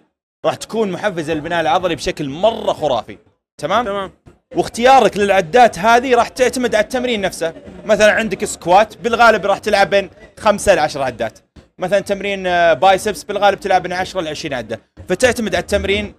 راح 0.46 0.56
تكون 0.56 0.92
محفزة 0.92 1.34
للبناء 1.34 1.62
العضلي 1.62 1.96
بشكل 1.96 2.30
مرة 2.30 2.74
خرافي. 2.74 3.18
تمام؟ 3.58 3.86
تمام. 3.86 4.12
واختيارك 4.56 5.18
للعدات 5.18 5.80
هذه 5.80 6.16
راح 6.16 6.28
تعتمد 6.28 6.76
على 6.76 6.84
التمرين 6.84 7.22
نفسه. 7.22 7.54
مثلا 7.86 8.12
عندك 8.12 8.46
سكوات 8.46 8.98
بالغالب 8.98 9.46
راح 9.46 9.58
تلعب 9.58 9.90
بين 9.90 10.10
5 10.40 10.74
ل 10.76 10.80
10 10.80 11.04
عدات. 11.04 11.40
مثلا 11.80 12.00
تمرين 12.00 12.48
آه، 12.48 12.74
بايسبس 12.74 13.24
بالغالب 13.24 13.60
تلعب 13.60 13.88
من 13.88 13.94
10 13.94 14.22
ل 14.22 14.28
20 14.28 14.54
عدة. 14.54 14.80
فتعتمد 15.10 15.56
على 15.56 15.62
التمرين 15.62 16.14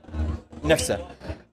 نفسه. 0.64 0.98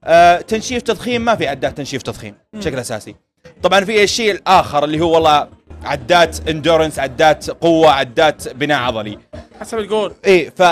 آه 0.04 0.40
تنشيف 0.40 0.82
تضخيم 0.82 1.24
ما 1.24 1.34
في 1.34 1.48
عدات 1.48 1.76
تنشيف 1.76 2.02
تضخيم 2.02 2.34
بشكل 2.52 2.78
أساسي. 2.78 3.14
طبعا 3.62 3.84
في 3.84 4.02
الشيء 4.02 4.30
الآخر 4.30 4.84
اللي 4.84 5.00
هو 5.00 5.14
والله 5.14 5.48
عدات 5.84 6.48
اندورنس 6.48 6.98
عدات 6.98 7.50
قوة 7.50 7.90
عدات 7.90 8.48
بناء 8.48 8.78
عضلي. 8.78 9.18
حسب 9.60 9.78
الجول. 9.78 10.14
إيه 10.24 10.50
ف 10.50 10.62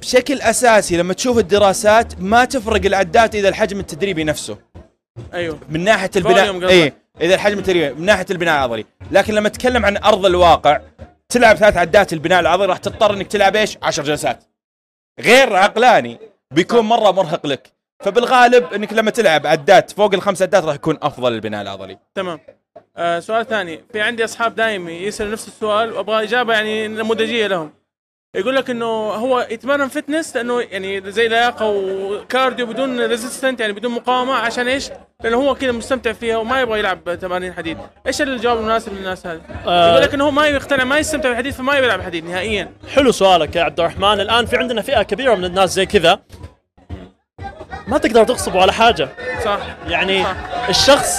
بشكل 0.00 0.40
أساسي 0.40 0.96
لما 0.96 1.14
تشوف 1.14 1.38
الدراسات 1.38 2.20
ما 2.20 2.44
تفرق 2.44 2.86
العدات 2.86 3.34
إذا 3.34 3.48
الحجم 3.48 3.80
التدريبي 3.80 4.24
نفسه. 4.24 4.69
أيوه. 5.34 5.58
من 5.68 5.84
ناحية 5.84 6.10
البناء. 6.16 6.68
إيه 6.68 6.94
إذا 7.20 7.34
الحجم 7.34 7.58
التدريبي 7.58 7.94
من 7.94 8.06
ناحية 8.06 8.26
البناء 8.30 8.56
العضلي. 8.56 8.84
لكن 9.10 9.34
لما 9.34 9.48
تتكلم 9.48 9.86
عن 9.86 9.96
أرض 9.96 10.26
الواقع 10.26 10.80
تلعب 11.28 11.56
ثلاث 11.56 11.76
عدات 11.76 12.12
البناء 12.12 12.40
العضلي 12.40 12.66
راح 12.66 12.78
تضطر 12.78 13.14
إنك 13.14 13.26
تلعب 13.26 13.56
إيش؟ 13.56 13.78
10 13.82 14.02
جلسات. 14.02 14.44
غير 15.20 15.56
عقلاني 15.56 16.18
بيكون 16.50 16.80
مرة 16.80 17.10
مرهق 17.10 17.46
لك. 17.46 17.72
فبالغالب 18.04 18.72
إنك 18.72 18.92
لما 18.92 19.10
تلعب 19.10 19.46
عدات 19.46 19.90
فوق 19.90 20.14
الخمس 20.14 20.42
عدات 20.42 20.64
راح 20.64 20.74
يكون 20.74 20.98
أفضل 21.02 21.32
للبناء 21.32 21.62
العضلي. 21.62 21.98
تمام. 22.14 22.40
آه 22.96 23.20
سؤال 23.20 23.46
ثاني. 23.46 23.84
في 23.92 24.00
عندي 24.00 24.24
أصحاب 24.24 24.54
دائما 24.54 24.90
يسالوا 24.90 25.32
نفس 25.32 25.48
السؤال 25.48 25.92
وأبغى 25.92 26.24
إجابة 26.24 26.54
يعني 26.54 26.88
نموذجية 26.88 27.46
لهم. 27.46 27.79
يقول 28.34 28.56
لك 28.56 28.70
إنه 28.70 28.86
هو 29.10 29.46
يتمرن 29.50 29.88
fitness 29.88 30.36
لأنه 30.36 30.60
يعني 30.60 31.10
زي 31.10 31.28
لياقة 31.28 31.66
و 31.66 31.80
cardio 31.80 32.66
بدون 32.66 33.00
resistance 33.06 33.60
يعني 33.60 33.72
بدون 33.72 33.92
مقاومة 33.92 34.34
عشان 34.34 34.68
إيش؟ 34.68 34.90
لأنه 35.24 35.36
هو 35.36 35.54
كذا 35.54 35.72
مستمتع 35.72 36.12
فيها 36.12 36.36
وما 36.36 36.60
يبغى 36.60 36.78
يلعب 36.78 37.18
تمارين 37.20 37.52
حديد، 37.52 37.78
إيش 38.06 38.22
الجواب 38.22 38.58
المناسب 38.58 38.92
للناس 38.92 39.26
هذه؟ 39.26 39.40
آه. 39.66 39.90
يقول 39.90 40.02
لك 40.02 40.14
إنه 40.14 40.24
هو 40.24 40.30
ما 40.30 40.46
يقتنع 40.46 40.84
ما 40.84 40.98
يستمتع 40.98 41.28
بالحديد 41.28 41.52
فما 41.52 41.72
يبغى 41.74 41.86
يلعب 41.86 42.02
حديد 42.02 42.24
نهائيا. 42.24 42.72
حلو 42.94 43.12
سؤالك 43.12 43.56
يا 43.56 43.62
عبد 43.62 43.80
الرحمن 43.80 44.20
الآن 44.20 44.46
في 44.46 44.56
عندنا 44.56 44.82
فئة 44.82 45.02
كبيرة 45.02 45.34
من 45.34 45.44
الناس 45.44 45.70
زي 45.74 45.86
كذا 45.86 46.20
ما 47.88 47.98
تقدر 47.98 48.24
تغصبه 48.24 48.62
على 48.62 48.72
حاجة 48.72 49.08
صح 49.44 49.58
يعني 49.88 50.24
الشخص 50.68 51.16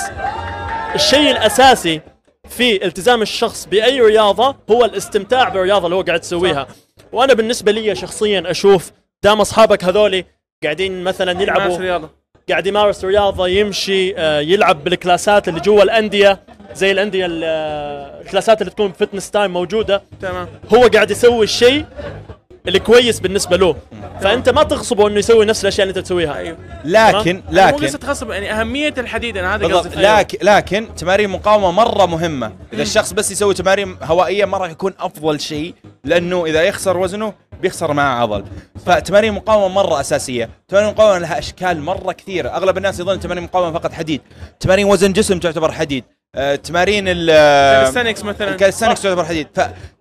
الشيء 0.95 1.31
الأساسي 1.31 2.01
في 2.49 2.85
التزام 2.85 3.21
الشخص 3.21 3.65
بأي 3.65 4.01
رياضة 4.01 4.55
هو 4.71 4.85
الاستمتاع 4.85 5.49
بالرياضة 5.49 5.85
اللي 5.85 5.95
هو 5.95 6.01
قاعد 6.01 6.23
يسويها 6.23 6.67
وأنا 7.13 7.33
بالنسبة 7.33 7.71
لي 7.71 7.95
شخصيا 7.95 8.43
أشوف 8.51 8.91
دام 9.23 9.41
أصحابك 9.41 9.83
هذولي 9.83 10.25
قاعدين 10.63 11.03
مثلا 11.03 11.41
يلعبوا. 11.41 11.77
قاعد 12.49 12.67
يمارس 12.67 13.05
رياضة 13.05 13.47
يمشي 13.47 14.17
آه، 14.17 14.39
يلعب 14.39 14.83
بال 14.83 14.99
classات 14.99 15.47
اللي 15.47 15.59
جوا 15.59 15.83
الأندية 15.83 16.39
زي 16.73 16.91
الأندية 16.91 17.25
ال- 17.25 17.41
آه، 17.43 18.21
ال 18.21 18.27
classات 18.27 18.61
اللي 18.61 18.71
تكون 18.71 18.91
Fitness 18.91 19.31
Time 19.31 19.51
موجودة 19.53 20.03
تمام 20.21 20.47
هو 20.73 20.87
قاعد 20.87 21.11
يسوي 21.11 21.43
الشيء 21.43 21.85
الكويس 22.67 23.19
بالنسبة 23.19 23.57
له. 23.57 23.75
فأنت 24.21 24.49
ما 24.49 24.63
تغصبه 24.63 25.07
إنه 25.07 25.19
يسوي 25.19 25.45
نفس 25.45 25.63
الأشياء 25.63 25.87
اللي 25.87 25.97
أنت 25.97 26.05
تسويها. 26.05 26.37
أيوه. 26.37 26.57
لكن 26.85 27.35
مو 27.35 27.41
لكن 27.51 27.85
قصة 27.85 27.99
غصب 28.05 28.29
يعني 28.29 28.51
أهمية 28.51 28.93
الحديد 28.97 29.37
أنا 29.37 29.55
هذا 29.55 29.67
قصدي 29.67 29.95
لكن 29.95 30.37
لكن 30.41 30.95
تمارين 30.95 31.25
المقاومة 31.25 31.71
مرة 31.71 32.05
مهمة. 32.05 32.53
إذا 32.73 32.81
الشخص 32.81 33.13
بس 33.13 33.31
يسوي 33.31 33.53
تمارين 33.53 33.97
هوائية 34.03 34.45
ما 34.45 34.57
راح 34.57 34.69
يكون 34.69 34.93
أفضل 34.99 35.39
شيء 35.39 35.73
لأنه 36.03 36.45
إذا 36.45 36.63
يخسر 36.63 36.97
وزنه 36.97 37.33
بيخسر 37.61 37.93
معه 37.93 38.21
عضل. 38.21 38.45
فتمارين 38.85 39.29
المقاومة 39.29 39.67
مرة 39.67 39.99
أساسية. 39.99 40.49
تمارين 40.67 40.89
المقاومة 40.89 41.19
لها 41.19 41.39
إشكال 41.39 41.81
مرة 41.81 42.11
كثيرة. 42.11 42.49
أغلب 42.49 42.77
الناس 42.77 42.99
يظن 42.99 43.19
تمارين 43.19 43.43
المقاومة 43.43 43.79
فقط 43.79 43.93
حديد. 43.93 44.21
تمارين 44.59 44.85
وزن 44.85 45.13
جسم 45.13 45.39
تعتبر 45.39 45.71
حديد. 45.71 46.03
تمارين 46.63 47.03
ال 47.07 47.29
Calisthenics 47.87 48.23
مثلاً. 48.23 48.49
الكالستنكس 48.49 49.01
تعتبر 49.01 49.25
حديد. 49.25 49.47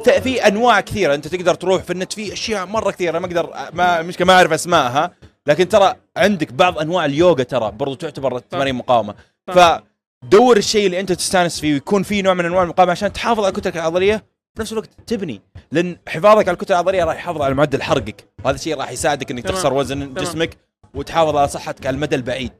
ففي 0.05 0.47
أنواع 0.47 0.81
كثيرة 0.81 1.15
أنت 1.15 1.29
تقدر 1.29 1.55
تروح 1.55 1.83
في 1.83 1.93
النت 1.93 2.13
في 2.13 2.33
أشياء 2.33 2.67
مرة 2.67 2.91
كثيرة 2.91 3.19
ما 3.19 3.27
أقدر 3.27 3.51
ما 3.73 4.03
مشكلة 4.03 4.27
ما 4.27 4.33
أعرف 4.33 4.53
أسمائها. 4.53 5.11
لكن 5.47 5.69
ترى 5.69 5.95
عندك 6.17 6.53
بعض 6.53 6.79
أنواع 6.79 7.05
اليوغا 7.05 7.43
ترى 7.43 7.71
برضو 7.71 7.95
تعتبر 7.95 8.39
تمارين 8.39 8.75
مقاومة. 8.75 9.15
فدور 9.47 10.57
الشيء 10.57 10.87
اللي 10.87 11.01
أنت 11.01 11.13
تستانس 11.13 11.61
فيه 11.61 11.73
ويكون 11.73 12.03
فيه 12.03 12.23
نوع 12.23 12.35
من 12.35 12.45
أنواع 12.45 12.63
المقاومة 12.63 12.93
عشان 12.93 13.13
تحافظ 13.13 13.45
على 13.45 13.53
كتلك 13.53 13.77
العضلية 13.77 14.25
في 14.55 14.61
نفس 14.61 14.73
الوقت 14.73 14.91
تبني. 15.07 15.43
لأن 15.73 15.97
حفاظك 16.09 16.49
على 16.49 16.55
الكتله 16.55 16.77
العضلية 16.77 17.05
راح 17.05 17.15
يحافظ 17.15 17.43
على 17.43 17.55
معدل 17.55 17.83
حرقك. 17.83 18.29
وهذا 18.45 18.57
الشيء 18.57 18.77
راح 18.77 18.91
يساعدك 18.91 19.31
إنك. 19.31 19.45
تخسر 19.45 19.73
وزن. 19.73 20.15
جسمك 20.15 20.57
وتحافظ 20.95 21.37
على 21.37 21.49
صحتك 21.49 21.87
على 21.87 21.95
المدى 21.95 22.17
البعيد. 22.17 22.53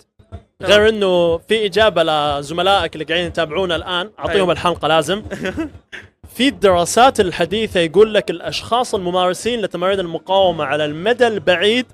غير 0.63 0.89
إنه 0.89 1.39
في 1.39 1.67
إجابة 1.67 2.03
لزملائك 2.03 2.95
اللي 2.95 3.05
قاعدين 3.05 3.27
يتابعونا 3.27 3.77
الآن. 3.77 4.11
أعطيهم 4.19 4.37
أيوة. 4.37 4.53
الحلقة 4.53 4.89
لازم. 4.89 5.23
في 6.35 6.49
الدراسات 6.49 7.21
الحديثة 7.21 7.81
يقول 7.81 8.15
لك 8.15 8.31
الأشخاص 8.31 8.95
الممارسين 8.95 9.61
لتمارين 9.61 10.01
المقاومة 10.01 10.65
على 10.65 10.85
المدى 10.85 11.27
البعيد 11.27 11.87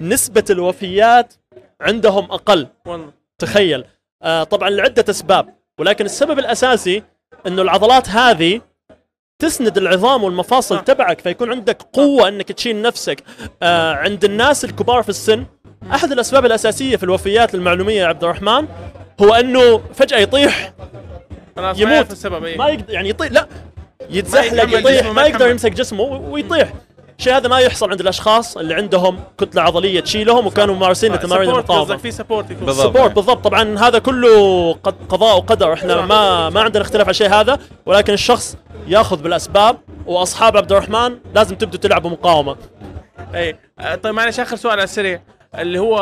نسبة 0.00 0.44
الوفيات 0.50 1.34
عندهم 1.80 2.24
أقل. 2.24 2.68
والله. 2.86 3.12
تخيل. 3.38 3.84
آه 4.22 4.44
طبعا 4.44 4.70
لعدة 4.70 5.04
أسباب 5.10 5.54
ولكن 5.78 6.04
السبب 6.04 6.38
الأساسي 6.38 7.02
إنه 7.46 7.62
العضلات 7.62 8.08
هذه 8.08 8.60
تسند 9.38 9.78
العظام 9.78 10.24
والمفاصل 10.24 10.84
تبعك 10.84 11.20
فيكون 11.20 11.50
عندك 11.50 11.82
قوة 11.82 12.28
إنك 12.28 12.52
تشيل 12.52 12.82
نفسك. 12.82 13.24
آه 13.62 13.92
عند 13.94 14.24
الناس 14.24 14.64
الكبار 14.64 15.02
في 15.02 15.08
السن 15.08 15.46
أحد 15.92 16.12
الأسباب 16.12 16.46
الأساسية 16.46 16.96
في 16.96 17.02
الوفيات 17.02 17.54
المعلوميه 17.54 18.00
يا 18.00 18.06
عبد 18.06 18.24
الرحمن 18.24 18.66
هو 19.22 19.34
أنه 19.34 19.80
فجأة 19.94 20.18
يطيح 20.18 20.72
خلاص 21.56 21.76
ما 21.76 21.82
يموت. 21.82 21.94
يعرف 21.94 22.12
السبب 22.12 22.44
إيه. 22.44 22.58
ما 22.58 22.68
يقدر 22.68 22.94
يعني 22.94 23.08
يطيح 23.08 23.32
لا 23.32 23.48
يتزحلق 24.10 24.78
يطيح 24.78 25.06
ما 25.06 25.22
يقدر. 25.22 25.48
يمسك 25.48 25.72
جسمه 25.72 26.02
ويطيح. 26.02 26.72
الشيء 27.18 27.36
هذا 27.36 27.48
ما 27.48 27.58
يحصل 27.58 27.90
عند 27.90 28.00
الأشخاص 28.00 28.56
اللي 28.56 28.74
عندهم 28.74 29.20
كتلة 29.38 29.62
عضلية 29.62 30.00
تشيلهم 30.00 30.46
وكانوا 30.46 30.74
ممارسين 30.74 31.16
Support 31.16 31.32
المقاومه 31.32 31.96
في 31.96 32.10
سبورت 32.10 32.50
يكون. 32.50 32.72
سبورت 32.72 33.12
بالضبط. 33.14 33.44
طبعا 33.44 33.78
هذا 33.78 33.98
كله 33.98 34.72
قد 34.72 34.94
قضاء 35.08 35.36
وقدر. 35.36 35.72
إحنا. 35.72 36.00
ما 36.00 36.50
ما 36.50 36.60
عندنا 36.60 36.82
اختلاف 36.82 37.06
على 37.06 37.10
الشيء 37.10 37.28
هذا 37.28 37.58
ولكن 37.86 38.12
الشخص 38.12 38.56
ياخذ 38.86 39.22
بالأسباب 39.22 39.76
وأصحاب 40.06 40.56
عبد 40.56 40.72
الرحمن 40.72 41.18
لازم 41.34 41.56
تبدوا 41.56 41.80
تلعبوا 41.80 42.10
مقاومه 42.10 42.56
اي 43.34 43.56
طيب 44.02 44.14
معلش 44.14 44.40
آخر 44.40 44.56
سؤال 44.56 44.72
على 44.72 44.84
السريع. 44.84 45.20
اللي 45.58 45.78
هو 45.78 45.98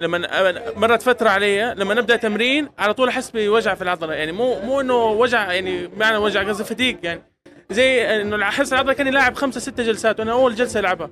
لما 0.00 0.28
مرت 0.76 1.02
فترة 1.02 1.28
علي 1.28 1.74
لما 1.76 1.94
نبدأ 1.94 2.16
تمرين 2.16 2.68
على 2.78 2.94
طول 2.94 3.08
أحس 3.08 3.30
بوجع 3.30 3.74
في 3.74 3.82
العضلة. 3.82 4.14
يعني 4.14 4.32
مو 4.32 4.60
مو 4.60 4.80
إنه 4.80 5.04
وجع 5.04 5.52
يعني 5.52 5.90
معنى 5.96 6.16
وجع 6.16 6.48
قصدي 6.48 6.64
فتيق 6.64 6.98
يعني. 7.02 7.22
زي 7.70 8.20
إنه 8.22 8.48
أحس 8.48 8.72
العضلة 8.72 8.92
كأني 8.92 9.10
لاعب 9.10 9.34
خمسة 9.34 9.60
ستة 9.60 9.82
جلسات 9.82 10.20
وأنا 10.20 10.32
أول 10.32 10.54
جلسة 10.54 10.80
ألعبها. 10.80 11.10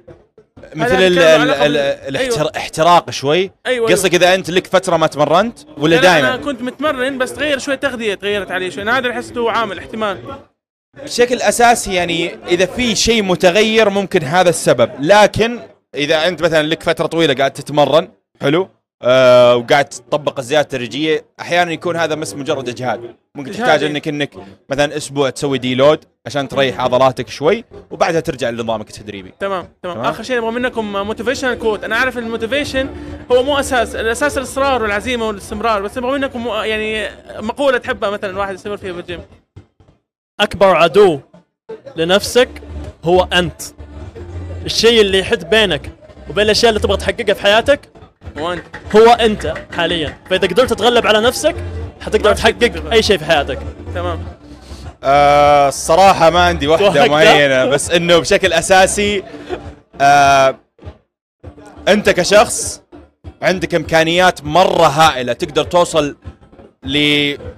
مثل 0.75 0.95
هذا 0.95 1.07
ال- 1.07 1.14
كان 1.14 1.43
ال- 1.43 1.51
علاقة 1.51 1.66
ال- 1.66 1.73
بال- 1.73 2.09
الاحتر- 2.16 2.41
أيوة. 2.41 2.53
احتراق 2.57 3.11
شوي. 3.11 3.51
أيوة، 3.66 3.91
قصدك 3.93 4.14
إذا 4.14 4.35
أنت 4.35 4.51
لك 4.51 4.66
فترة 4.66 4.97
ما 4.97 5.07
تمرنت 5.07 5.59
ولا 5.79 5.97
لا، 5.97 6.01
لا، 6.01 6.18
أنا 6.18 6.21
دائما 6.31 6.45
كنت 6.45 6.62
متمرن 6.62 7.18
بس 7.18 7.35
تغير 7.35 7.59
شوي 7.59 7.77
تغذية 7.77 8.14
تغيرت 8.14 8.51
علي 8.51 8.71
شوي. 8.71 8.83
أنا 8.83 8.99
هذا 8.99 9.12
حسيته 9.12 9.51
عامل 9.51 9.79
احتمال. 9.79 10.18
بشكل 11.05 11.43
أساسي 11.43 11.95
يعني 11.95 12.39
إذا 12.49 12.66
في 12.66 12.95
شيء 12.95 13.23
متغير 13.23 13.91
ممكن 13.91 14.23
هذا 14.23 14.49
السبب. 14.49 14.91
لكن 15.01 15.59
إذا 15.95 16.28
أنت 16.28 16.43
مثلا 16.43 16.62
لك 16.62 16.82
فترة 16.82 17.07
طويلة 17.07 17.34
قاعد 17.34 17.51
تتمرن 17.51 18.09
حلو 18.41 18.68
آه 19.03 19.57
وقاعد 19.57 19.84
تطبق 19.84 20.38
الزيادة 20.38 20.62
التدريجية 20.62 21.24
أحيانا 21.41 21.72
يكون 21.72 21.97
هذا 21.97 22.14
بس 22.14 22.34
مجرد 22.34 22.68
إجهاد. 22.68 23.14
ممكن 23.34 23.53
تحتاج 23.53 23.82
إيه. 23.82 23.91
إنك 23.91 24.09
إنك 24.09 24.34
مثلا 24.70 24.97
أسبوع 24.97 25.30
تسوي 25.30 25.59
deload 25.59 26.05
عشان 26.26 26.49
تريح 26.49 26.80
عضلاتك 26.80 27.28
شوي 27.28 27.64
وبعدها 27.91 28.20
ترجع 28.20 28.51
لنظامك 28.51 28.88
التدريبي. 28.88 29.32
تمام 29.41 29.68
تمام. 29.82 29.95
تمام. 29.95 30.07
آخر 30.07 30.22
شيء 30.22 30.36
نبغى 30.36 30.51
منكم 30.51 30.93
motivational 30.93 31.59
quote 31.59 31.85
أنا 31.84 31.97
عارف 31.97 32.18
ال 32.18 32.25
motivation 32.25 32.89
هو 33.32 33.43
مو 33.43 33.59
أساس 33.59 33.97
الأساس 33.97 34.38
الإصرار 34.38 34.82
والعزيمة 34.82 35.28
والاستمرار 35.28 35.82
بس 35.82 35.99
نبغى 35.99 36.18
منكم 36.18 36.47
يعني 36.49 37.09
مقولة 37.38 37.78
تحبها 37.78 38.11
مثلا 38.11 38.38
واحد 38.38 38.55
يستمر 38.55 38.76
فيها 38.76 38.93
بالجيم 38.93 39.20
أكبر 40.41 40.76
عدو 40.76 41.20
لنفسك 41.97 42.49
هو 43.05 43.28
أنت. 43.32 43.62
الشيء 44.67 45.01
اللي 45.01 45.19
يحد 45.19 45.51
بينك 45.51 45.91
وبين 46.31 46.45
الأشياء 46.45 46.69
اللي 46.69 46.81
تبغى 46.81 46.97
تحققها 46.97 47.35
في 47.35 47.43
حياتك 47.43 47.81
وانت. 48.37 48.63
هو 48.97 49.13
أنت 49.13 49.55
حاليا. 49.77 50.19
فإذا 50.31 50.49
قدرت 50.49 50.71
تتغلب 50.71 51.07
على 51.07 51.21
نفسك 51.21 51.55
حتقدر 52.01 52.35
تحقق 52.35 52.93
أي 52.93 53.03
شيء 53.03 53.19
في 53.19 53.25
حياتك. 53.25 53.59
تمام. 53.95 54.19
آه 55.05 55.69
الصراحة 55.69 56.31
ما 56.31 56.41
عندي 56.45 56.67
واحدة 56.69 56.93
توهقت؟ 56.93 57.11
معينة 57.11 57.65
بس 57.65 57.91
إنه 57.91 58.19
بشكل 58.19 58.53
أساسي 58.53 59.23
آه 60.01 60.57
أنت 61.89 62.11
كشخص 62.11 62.83
عندك 63.43 63.75
إمكانيات 63.75 64.45
مرة 64.45 64.87
هائلة 64.87 65.33
تقدر 65.33 65.65
توصل 65.65 66.17
ل... 66.85 66.97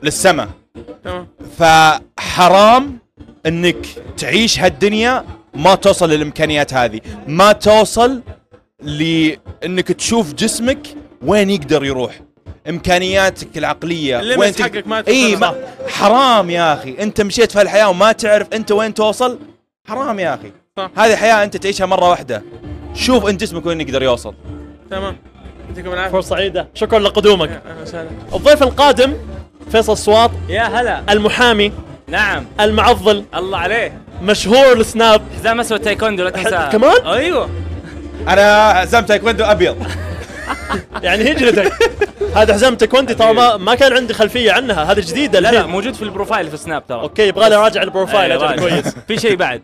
للسماء. 0.03 0.49
تمام. 1.05 1.29
فحرام 1.59 2.99
إنك 3.47 3.87
تعيش 4.17 4.61
هالدنيا 4.61 5.25
ما 5.55 5.75
توصل 5.75 6.11
للإمكانيات 6.11 6.75
هذه. 6.75 7.01
ما 7.27 7.53
توصل 7.53 8.23
لإنك 8.83 9.89
تشوف 9.93 10.35
جسمك 10.35 10.79
وين 11.23 11.51
يقدر 11.51 11.85
يروح. 11.85 12.21
إمكانياتك 12.69 13.59
العقلية 13.59 14.21
الليمتس 14.21 14.57
تق- 14.57 14.63
حقك 14.63 14.87
ما 14.87 15.01
توصل. 15.01 15.13
اي. 15.17 15.37
ما 15.37 15.55
حرام 15.89 16.51
يا 16.51 16.75
أخي. 16.75 16.97
أنت 17.01 17.21
مشيت 17.21 17.53
في 17.53 17.59
هالحياة 17.61 17.89
وما 17.89 18.13
تعرف 18.13 18.49
أنت 18.53 18.73
وين 18.73 18.95
توصل. 18.95 19.39
حرام 19.89 20.19
يا 20.19 20.35
أخي. 20.35 20.53
صح. 20.77 20.91
هذه 20.99 21.17
حياة 21.17 21.45
أنت 21.45 21.57
تعيشها 21.57 21.87
مرة 21.87 22.11
واحدة. 22.11 22.43
شوف 22.95 23.27
أنت 23.27 23.41
جسمك 23.41 23.67
وين 23.67 23.81
يقدر 23.81 24.03
يوصل. 24.03 24.35
تمام. 24.91 25.17
يعطيكم 25.69 25.93
العافية. 25.93 26.13
فرصة 26.13 26.29
سعيدة. 26.29 26.69
شكرا 26.75 26.99
لقدومك. 26.99 27.49
أهلا 27.67 27.83
وسهلا. 27.83 28.11
الضيف 28.35 28.63
القادم 28.63 29.15
فيصل 29.73 29.97
صواط 29.97 30.31
يا 30.49 30.63
هلا. 30.63 31.13
المحامي. 31.13 31.73
نعم. 32.13 32.47
المعضل. 32.61 33.25
الله 33.35 33.59
عليه. 33.59 34.03
مشهور 34.23 34.73
السناب. 34.73 35.23
حزام 35.39 35.61
اسود 35.61 35.81
تايكوندو 35.81 36.25
لا 36.25 36.31
تنساه. 36.31 36.71
كمان؟ 36.71 37.07
أيوه. 37.07 37.49
أنا 38.29 38.75
حزام 38.75 39.05
تايكوندو 39.05 39.45
أبيض. 39.45 39.87
يعني 41.03 41.33
هجرتك 41.33 41.73
هذا 42.37 42.55
حزام 42.55 42.75
تايكوندو 42.77 43.15
ترى 43.15 43.33
ما, 43.33 43.57
ما 43.57 43.75
كان 43.75 43.93
عندي 43.93 44.15
خلفية 44.15 44.53
عنها. 44.53 44.93
هذه 44.93 45.01
جديده 45.01 45.41
لا 45.41 45.53
لا. 45.53 45.67
موجود 45.67 45.95
في 45.95 46.03
ال 46.03 46.08
profile 46.08 46.49
في 46.49 46.55
السناب 46.55 46.87
ترى. 46.87 47.01
أوكي 47.01 47.29
يبغى 47.29 47.49
لي 47.49 47.55
اراجع 47.57 47.83
ال 47.83 47.89
profile 47.89 48.33
أيوة، 48.33 48.53
أجل 48.55 48.61
كويس. 48.61 48.95
في 49.09 49.19
شيء 49.19 49.37
بعد. 49.37 49.63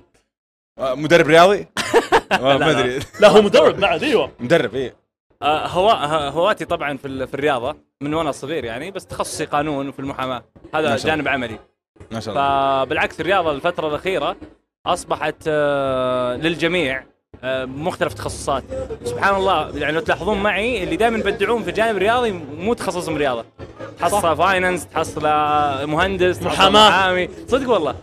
آه، 0.78 0.94
مدرب 0.94 1.26
رياضي؟ 1.26 1.66
ما 2.42 2.58
لا. 2.58 2.70
أدري. 2.70 2.98
لا 3.20 3.28
هو 3.28 3.42
مدرب 3.42 3.80
بعد 3.80 4.02
أيوه. 4.02 4.32
مدرب 4.40 4.74
إيه. 4.74 4.94
آه، 5.42 5.66
هوا 5.66 5.92
ه- 5.92 6.28
هواتي 6.28 6.64
طبعا 6.64 6.96
في 6.96 7.08
ال- 7.08 7.28
في 7.28 7.34
الرياضة 7.34 7.76
من 8.00 8.14
وأنا 8.14 8.32
صغير 8.32 8.64
يعني 8.64 8.90
بس 8.90 9.06
تخصصي 9.06 9.44
قانون 9.44 9.88
وفي 9.88 9.98
المحاماة. 9.98 10.42
ما 10.74 10.80
هذا. 10.80 10.96
جانب 10.96 11.28
عملي. 11.28 11.58
ما 12.10 12.20
شاء 12.20 12.34
الله. 12.34 12.84
فبالعكس 12.84 13.20
الرياضه 13.20 13.50
الفترة 13.52 13.88
الأخيرة 13.88 14.36
أصبحت 14.86 15.34
آه، 15.48 16.36
للجميع 16.36 17.04
آه، 17.44 17.64
مختلف 17.64 18.14
تخصصات. 18.14 18.64
سبحان 19.04 19.34
الله 19.34 19.76
يعني 19.78 19.92
لو 19.92 20.00
تلاحظون 20.00 20.42
معي 20.42 20.82
اللي 20.84 20.96
دائما 20.96 21.18
يبدعون 21.18 21.62
في 21.62 21.70
الجانب 21.70 21.96
الرياضي 21.96 22.32
مو 22.32 22.74
تخصصهم 22.74 23.16
رياضة. 23.16 23.44
تحصل 23.98 24.36
فاينانس 24.36 24.86
تحصل 24.86 25.26
آه، 25.26 25.84
مهندس 25.84 26.38
تحصل 26.38 26.46
محاماة. 26.48 26.88
محامي. 26.88 27.28
صدق 27.48 27.70
والله. 27.70 27.94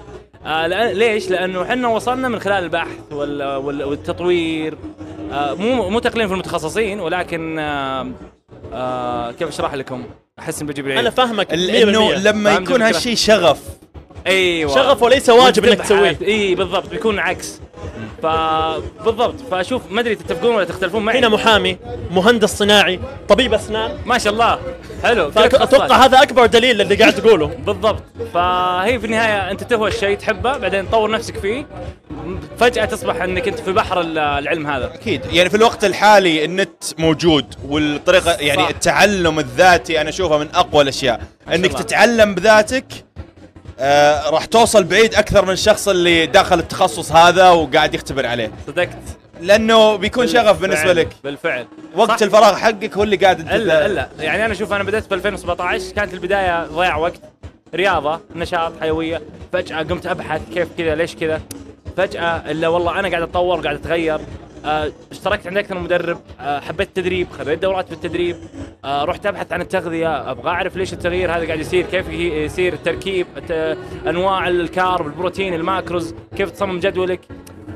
آه 0.46 0.68
ليش؟ 0.94 1.30
لأنه 1.30 1.62
إحنا 1.64 1.88
وصلنا 1.88 2.28
من 2.30 2.40
خلال 2.40 2.64
البحث 2.64 3.12
وال 3.14 3.44
وال 3.56 3.84
والتطوير. 3.84 4.78
آه 5.32 5.54
مو 5.54 5.90
مو 5.90 6.00
تقليل 6.00 6.28
في 6.28 6.34
المتخصصين 6.34 7.00
ولكن 7.00 7.60
آه 7.60 8.08
آه 8.74 9.32
كيف 9.32 9.48
أشرح 9.48 9.74
لكم؟ 9.74 10.04
أحس 10.40 10.62
إني 10.62 10.72
بجيب 10.72 10.86
العيد 10.86 11.00
أنا 11.00 11.10
فاهمك 11.10 11.54
إنه 11.54 12.12
100% 12.16 12.18
لما 12.18 12.54
يكون؟ 12.54 12.82
هالشيء 12.82 13.16
شغف 13.16 13.60
أيوه. 14.28 14.76
شغف 14.76 15.02
وليس 15.02 15.30
واجب 15.30 15.66
إنك 15.66 15.82
تسويه. 15.82 16.18
إي 16.22 16.56
بالضبط 16.56 16.90
بيكون 16.90 17.20
عكس 17.20 17.60
فبالضبط 18.24 19.36
فأشوف 19.52 19.82
ما 19.92 20.02
أدري 20.02 20.16
تتفقون 20.16 20.56
ولا 20.56 20.66
تختلفون 20.66 21.04
معي. 21.06 21.20
هنا 21.20 21.30
محامي 21.30 21.78
مهندس 22.12 22.58
صناعي 22.58 23.00
طبيب 23.30 23.54
أسنان. 23.54 23.98
ما 24.06 24.18
شاء 24.18 24.34
الله. 24.34 24.60
حلو. 25.04 25.30
تخصصات. 25.30 25.92
هذا 25.92 26.22
أكبر 26.22 26.46
دليل 26.46 26.78
للي 26.78 26.96
قاعد 26.96 27.14
تقوله. 27.16 27.46
بالضبط. 27.68 28.04
فهي 28.34 29.00
في 29.00 29.06
النهاية 29.06 29.52
أنت 29.52 29.64
تهوى 29.64 29.90
الشيء 29.90 30.18
تحبه 30.18 30.58
بعدين 30.58 30.90
تطور 30.90 31.12
نفسك 31.12 31.38
فيه. 31.38 31.66
فجأة 32.60 32.86
تصبح 32.86 33.22
إنك 33.22 33.48
أنت 33.48 33.60
في 33.60 33.72
بحر 33.72 34.02
ال- 34.02 34.18
العلم 34.18 34.68
هذا. 34.68 34.86
أكيد. 34.94 35.22
يعني 35.32 35.50
في 35.50 35.58
الوقت 35.58 35.86
الحالي 35.86 36.46
النت 36.46 36.84
موجود 36.98 37.46
والطريقة 37.70 38.32
يعني 38.32 38.62
صح. 38.64 38.70
التعلم 38.70 39.40
الذاتي 39.40 40.02
أنا 40.02 40.10
اشوفها 40.10 40.38
من 40.38 40.48
أقوى 40.56 40.82
الأشياء. 40.84 41.22
إنك 41.54 41.66
الله. 41.70 41.80
تتعلم 41.82 42.36
بذاتك 42.36 42.86
آه 43.80 44.30
راح 44.30 44.46
توصل 44.46 44.84
بعيد 44.84 45.16
أكثر 45.16 45.46
من 45.46 45.52
الشخص 45.52 45.88
اللي 45.88 46.26
داخل 46.26 46.60
التخصص 46.60 47.12
هذا 47.12 47.50
وقاعد 47.50 47.94
يختبر 47.94 48.26
عليه. 48.26 48.52
صدقت. 48.68 48.98
لأنه 49.42 49.96
بيكون 49.96 50.28
شغف 50.28 50.62
بالنسبة 50.62 50.94
لك. 50.94 51.10
بالفعل. 51.24 51.68
وقت 51.96 52.24
الفراغ 52.24 52.56
حقك 52.56 52.98
هو 52.98 53.04
اللي 53.04 53.16
قاعد 53.16 53.40
انت 53.40 53.52
الا 53.52 53.86
إلا. 53.86 54.10
يعني 54.20 54.46
أنا 54.46 54.54
أشوف 54.54 54.74
أنا 54.74 54.84
بديت 54.84 55.04
في 55.06 55.16
2017 55.16 55.92
كانت 55.96 56.14
البداية 56.14 56.68
ضياع 56.68 56.98
وقت. 56.98 57.22
رياضة 57.76 58.20
نشاط 58.36 58.74
حيوية. 58.82 59.22
فجأة 59.54 59.78
قمت 59.84 60.06
أبحث 60.06 60.42
كيف 60.54 60.68
كذا 60.78 60.96
ليش 60.96 61.16
كذا. 61.16 61.42
فجأة 61.98 62.52
إلا 62.52 62.68
والله 62.68 63.00
أنا 63.00 63.10
قاعد 63.10 63.22
أتطور 63.22 63.62
قاعد 63.62 63.76
أتغير. 63.76 64.20
آه، 64.66 64.92
اشتركت 65.12 65.48
عند 65.48 65.58
أكثر 65.58 65.76
من 65.76 65.82
مدرب. 65.84 66.18
آه، 66.40 66.60
حبيت 66.60 66.88
التدريب 66.88 67.28
خذيت 67.32 67.60
دورات 67.60 67.88
في 67.88 67.94
التدريب. 67.94 68.36
آه، 68.86 69.04
رحت 69.04 69.26
أبحث 69.26 69.54
عن 69.54 69.62
التغذية. 69.62 70.32
أبغى 70.32 70.50
أعرف 70.50 70.76
ليش 70.78 70.94
التغيير 70.94 71.32
هذا 71.32 71.46
قاعد 71.46 71.60
يصير 71.60 71.86
كيف 71.86 72.10
يصير 72.10 72.74
التركيب 72.74 73.28
الت- 73.38 73.78
أنواع 74.08 74.48
ال 74.48 74.60
carb 74.60 75.08
البروتين 75.08 75.54
ال 75.54 75.63
macros 75.63 76.16
كيف 76.38 76.52
تصمم 76.52 76.80
جدولك. 76.80 77.20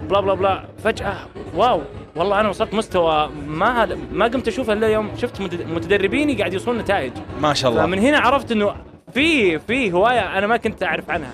بلا 0.09 0.21
بلا 0.21 0.33
بلا. 0.33 0.63
فجأة 0.83 1.15
واو. 1.55 1.81
والله 2.15 2.39
أنا 2.39 2.49
وصلت 2.49 2.73
مستوى 2.73 3.29
ما 3.47 3.97
ما 4.11 4.25
قمت 4.25 4.47
اشوفه 4.47 4.73
إلا 4.73 4.87
يوم 4.87 5.11
شفت 5.17 5.41
متدربيني 5.41 6.35
قاعد 6.35 6.53
يوصلون 6.53 6.77
نتائج. 6.77 7.11
ما 7.41 7.53
شاء 7.53 7.71
الله. 7.71 7.85
فمن 7.85 7.99
هنا 7.99 8.19
عرفت 8.19 8.51
إنه 8.51 8.75
في 9.13 9.59
في 9.59 9.91
هواية 9.91 10.37
أنا 10.37 10.47
ما 10.47 10.57
كنت 10.57 10.83
أعرف 10.83 11.09
عنها. 11.09 11.31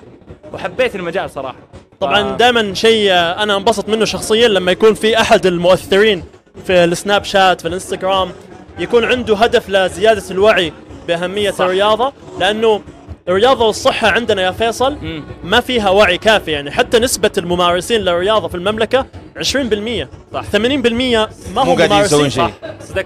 وحبيت 0.54 0.96
المجال 0.96 1.30
صراحة. 1.30 1.56
طبعا 2.00 2.38
دائما 2.38 2.74
شيء 2.74 3.12
آه، 3.12 3.44
أنا 3.44 3.58
انبسط 3.58 3.90
منه 3.90 4.06
شخصيا 4.06 4.48
لما 4.48 4.72
يكون 4.72 4.94
في 4.94 5.22
أحد 5.22 5.46
المؤثرين 5.46 6.24
في 6.68 6.84
السناب 6.84 7.24
شات 7.24 7.62
في 7.62 7.68
الإنستغرام 7.68 8.32
يكون 8.80 9.06
عنده 9.06 9.36
هدف 9.36 9.70
لزيادة 9.70 10.24
الوعي 10.32 10.74
بأهمية 11.08 11.52
صح. 11.52 11.62
الرياضة. 11.66 12.14
لأنه 12.40 12.82
الرياضة 13.28 13.66
والصحه 13.66 14.08
عندنا 14.08 14.42
يا 14.42 14.52
فيصل 14.52 14.98
ما 15.44 15.60
فيها 15.60 15.90
وعي 15.90 16.18
كافي 16.18 16.52
يعني. 16.52 16.72
حتى 16.72 17.00
نسبة 17.00 17.32
الممارسين 17.38 18.02
للرياضة 18.02 18.48
في 18.48 18.56
المملكة 18.56 19.06
20% 19.38 20.08
صح. 20.34 20.44
80% 20.44 20.58
ما 20.58 21.62
هم 21.62 21.70
ممارسين. 21.80 22.30
صح. 22.30 22.52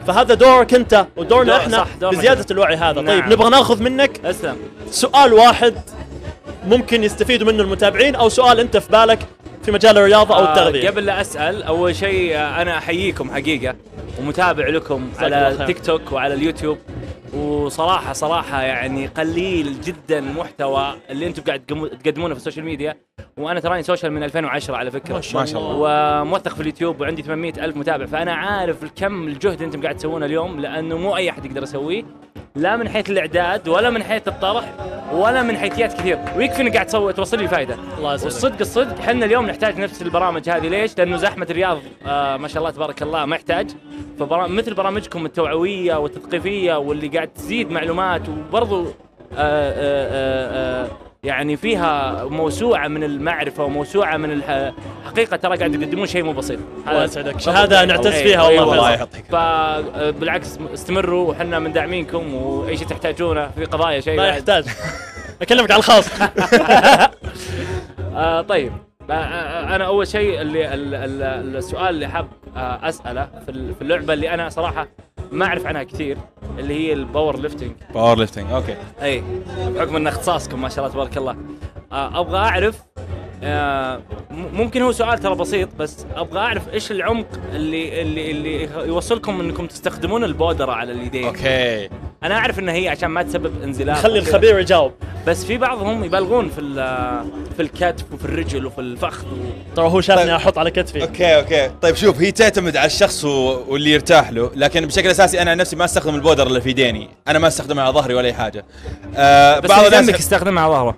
فهذا 0.07 0.33
دورك 0.33 0.73
أنت 0.73 1.05
ودورنا 1.17 1.51
دور- 1.53 1.57
إحنا 1.61 1.85
بزيادة 2.09 2.41
إحنا. 2.41 2.51
الوعي 2.51 2.75
هذا. 2.75 3.01
نعم. 3.01 3.07
طيب 3.21 3.33
نبغى 3.33 3.49
ناخذ 3.49 3.83
منك 3.83 4.25
أسلم. 4.25 4.57
سؤال 4.91 5.33
واحد. 5.33 5.73
ممكن 6.67 7.03
يستفيدوا 7.03 7.51
منه 7.51 7.63
المتابعين 7.63 8.15
أو 8.15 8.29
سؤال 8.29 8.59
أنت 8.59 8.77
في 8.77 8.91
بالك 8.91 9.19
في 9.69 9.75
مجال 9.75 9.97
الرياضة 9.97 10.35
أو 10.35 10.45
آه، 10.45 10.49
التغذية. 10.49 10.89
قبل 10.89 11.05
لا 11.05 11.21
أسأل 11.21 11.63
أول 11.63 11.95
شيء 11.95 12.35
آه، 12.35 12.61
أنا 12.61 12.77
أحييكم 12.77 13.31
حقيقة 13.31 13.75
ومتابع 14.19 14.67
لكم 14.67 15.09
على. 15.19 15.63
تيك 15.67 15.79
توك 15.79 16.11
وعلى 16.11 16.33
اليوتيوب. 16.33 16.77
وصراحة 17.33 18.13
صراحة 18.13 18.61
يعني 18.61 19.07
قليل 19.07 19.81
جدا 19.81 20.19
المحتوى 20.19 20.95
اللي 21.09 21.27
أنتم 21.27 21.43
قاعد 21.43 21.61
تقدمونه 22.03 22.33
في 22.33 22.39
ال 22.39 22.43
social 22.43 22.65
media. 22.65 22.95
وأنا 23.37 23.59
تراني 23.59 23.83
social 23.83 24.11
من 24.11 24.23
2010 24.23 24.75
على 24.75 24.91
فكرة. 24.91 25.13
ما 25.13 25.21
شاء 25.21 25.43
الله. 25.43 25.75
وموثق 25.79 26.55
في 26.55 26.61
اليوتيوب 26.61 27.01
وعندي 27.01 27.21
800 27.21 27.53
ألف 27.65 27.77
متابع. 27.77 28.05
فأنا 28.05 28.33
عارف 28.33 28.83
الكم 28.83 29.27
الجهد 29.27 29.61
أنتم 29.61 29.81
قاعد 29.81 29.95
تسوونه 29.95 30.25
اليوم 30.25 30.59
لأنه 30.59 30.97
مو 30.97 31.15
أي 31.15 31.29
أحد 31.29 31.45
يقدر 31.45 31.63
يسويه. 31.63 32.03
لا 32.55 32.75
من 32.77 32.89
حيث 32.89 33.09
الإعداد 33.09 33.67
ولا 33.67 33.89
من 33.89 34.03
حيث 34.03 34.27
الطرح 34.27 34.73
ولا 35.13 35.41
من 35.41 35.57
حيثيات 35.57 35.93
كثير. 35.93 36.19
ويكفي 36.37 36.61
إنك 36.61 36.73
قاعد 36.73 36.85
تسوي 36.85 37.13
توصل 37.13 37.37
لي 37.39 37.47
فائده 37.47 37.77
الله 37.97 38.13
يسعدك. 38.13 38.25
والصدق 38.25 38.59
الصدق 38.59 38.99
إحنا 38.99 39.25
اليوم 39.25 39.45
نحتاج 39.45 39.58
نفس 39.63 40.01
البرامج 40.01 40.49
هذه. 40.49 40.67
ليش؟ 40.67 40.97
لأنه 40.97 41.17
زحمة 41.17 41.47
الرياض 41.49 41.77
آه 42.07 42.37
ما 42.37 42.47
شاء 42.47 42.57
الله 42.57 42.69
تبارك 42.71 43.01
الله 43.01 43.25
ما 43.25 43.35
يحتاج. 43.35 43.71
فبرامج 44.19 44.51
مثل 44.51 44.73
برامجكم 44.73 45.25
التوعوية 45.25 45.95
والتثقيفية 45.95 46.75
واللي 46.77 47.07
قاعد 47.07 47.27
تزيد 47.27 47.71
معلومات 47.71 48.21
وبرضو 48.29 48.85
آه 48.85 48.87
آه 49.37 49.73
آه 49.73 50.83
آه 50.85 50.87
يعني 51.23 51.57
فيها 51.57 52.23
موسوعة 52.23 52.87
من 52.87 53.03
المعرفة 53.03 53.63
وموسوعة 53.63 54.17
من 54.17 54.31
الح... 54.31 54.71
حقيقة 55.05 55.37
ترى 55.37 55.57
قاعد 55.57 55.75
يقدمون 55.75 56.07
شيء 56.07 56.23
مو 56.23 56.33
بسيط. 56.33 56.59
الله 56.87 57.03
يسعدك. 57.03 57.39
شهادة 57.39 57.85
نعتز 57.85 58.07
فيها 58.07 58.43
والله 58.43 58.65
والله 58.65 58.83
فعلا. 58.83 58.95
يعطيك. 58.95 59.25
فبالعكس 59.31 60.57
استمروا 60.73 61.29
وحنا 61.29 61.59
من 61.59 61.73
داعمينكم 61.73 62.33
وأي 62.33 62.77
شيء 62.77 62.87
تحتاجونه 62.87 63.49
في 63.55 63.65
قضايا 63.65 63.99
شيء 63.99 64.17
ما. 64.17 64.27
يحتاج. 64.27 64.65
أكلمك 65.41 65.71
على 65.71 65.79
الخاص. 65.79 66.09
آه 68.15 68.41
طيب. 68.41 68.71
آه 68.71 68.75
آه 68.75 68.88
أنا 69.13 69.85
أول 69.85 70.07
شيء 70.07 70.41
اللي 70.41 70.73
ال- 70.73 70.95
ال- 70.95 71.55
السؤال 71.55 71.89
اللي 71.95 72.07
حاب 72.07 72.27
أسأله 72.55 73.29
في 73.45 73.51
ال- 73.51 73.75
في 73.75 73.81
اللعبة 73.81 74.13
اللي 74.13 74.33
أنا 74.33 74.49
صراحة 74.49 74.87
ما 75.31 75.45
أعرف 75.45 75.65
عنها 75.65 75.83
كثير 75.83 76.17
اللي 76.59 76.73
هي 76.73 76.93
ال 76.93 77.39
powerlifting 77.39 77.71
powerlifting 77.93 78.51
okay. 78.51 78.75
اي 79.01 79.23
بحكم 79.75 79.95
إن 79.95 80.07
اختصاصكم 80.07 80.61
ما 80.61 80.69
شاء 80.69 80.79
الله 80.79 80.93
تبارك 80.93 81.17
الله. 81.17 81.35
أبغى 81.91 82.37
أعرف 82.37 82.81
ممكن 84.31 84.81
هو 84.81 84.91
سؤال 84.91 85.19
ترى 85.19 85.35
بسيط 85.35 85.69
بس 85.79 86.05
أبغى 86.15 86.39
أعرف 86.39 86.73
إيش 86.73 86.91
العمق 86.91 87.27
اللي 87.53 88.01
اللي 88.01 88.31
اللي 88.31 88.69
يوصلكم 88.87 89.39
إنكم 89.41 89.67
تستخدمون 89.67 90.23
البودرة 90.23 90.71
على 90.71 90.91
اليدين. 90.91 91.25
okay. 91.25 91.89
أنا 92.23 92.35
أعرف 92.35 92.59
إن 92.59 92.69
هي 92.69 92.89
عشان 92.89 93.09
ما 93.09 93.23
تسبب 93.23 93.63
انزلاق 93.63 93.95
خلي. 93.97 94.19
الخبير 94.19 94.59
يجاوب. 94.59 94.91
بس 95.27 95.45
في 95.45 95.57
بعضهم 95.57 96.03
يبالغون 96.03 96.49
في 96.49 96.61
ال- 96.61 97.25
في 97.55 97.61
الكتف 97.61 98.13
وفي 98.13 98.25
الرجل 98.25 98.65
وفي 98.65 98.81
الفخذ 98.81 99.25
ترى 99.75 99.87
هو 99.87 100.01
شافني 100.01 100.35
أحط 100.35 100.57
على 100.57 100.71
كتفي. 100.71 101.01
Okay 101.01 101.35
okay. 101.35 101.71
طيب 101.81 101.95
شوف 101.95 102.21
هي 102.21 102.31
تعتمد 102.31 102.77
على 102.77 102.85
الشخص 102.85 103.25
واللي 103.25 103.91
يرتاح 103.91 104.31
له 104.31 104.51
لكن 104.55 104.85
بشكل 104.85 105.09
أساسي 105.09 105.41
أنا 105.41 105.51
عن 105.51 105.57
نفسي 105.57 105.75
ما 105.75 105.85
أستخدم 105.85 106.15
ال 106.15 106.20
powder 106.20 106.47
اللي 106.47 106.61
في 106.61 106.69
يديني. 106.69 107.09
أنا 107.27 107.39
ما 107.39 107.47
استخدمه 107.47 107.81
على 107.81 107.93
ظهري 107.93 108.13
ولا 108.13 108.27
أي 108.27 108.33
حاجة. 108.33 108.65
آه 109.15 109.59
بس 109.59 109.71
اللي 109.71 109.89
جنبك 109.89 110.19
يستخدمها 110.19 110.63
على 110.63 110.71
ظهره 110.73 110.97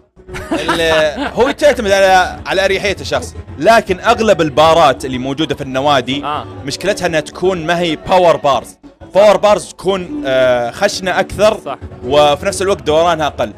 هو 1.34 1.52
تعتمد 1.52 1.92
على 1.92 2.40
على 2.46 2.66
أريحية 2.66 2.96
الشخص. 3.02 3.36
لكن 3.60 4.00
أغلب 4.00 4.42
البارات 4.42 5.06
اللي 5.06 5.18
موجودة 5.18 5.56
في 5.56 5.62
النوادي 5.62 6.24
آه. 6.26 6.46
مشكلتها 6.66 7.06
إنها 7.06 7.20
تكون 7.20 7.66
ما 7.66 7.80
هي 7.80 7.96
power 7.96 8.38
bars 8.38 8.78
power 9.16 9.38
bars 9.38 9.70
تكون 9.70 10.24
آه 10.26 10.72
خشنة 10.72 11.20
أكثر 11.20 11.60
صح. 11.66 11.78
وفي 12.06 12.46
نفس 12.46 12.62
الوقت 12.62 12.82
دورانها 12.82 13.28
أقل. 13.28 13.54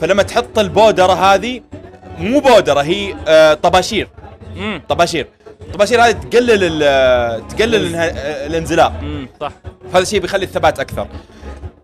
فلما 0.00 0.22
تحط 0.22 0.58
البودرة 0.58 1.12
هذه 1.12 1.60
مو 2.18 2.40
بودرة 2.40 2.80
هي 2.80 3.14
آه 3.28 3.54
طباشير. 3.54 4.08
مم. 4.56 4.82
طباشير. 4.88 5.28
الطباشير 5.60 6.04
هذه 6.04 6.12
تقلل 6.12 6.78
تقلل 7.48 7.96
الانزلاق. 8.46 8.92
صح. 9.40 9.52
فهذا 9.92 10.02
الشيء 10.02 10.20
بيخلي 10.20 10.44
الثبات 10.44 10.80
أكثر. 10.80 11.08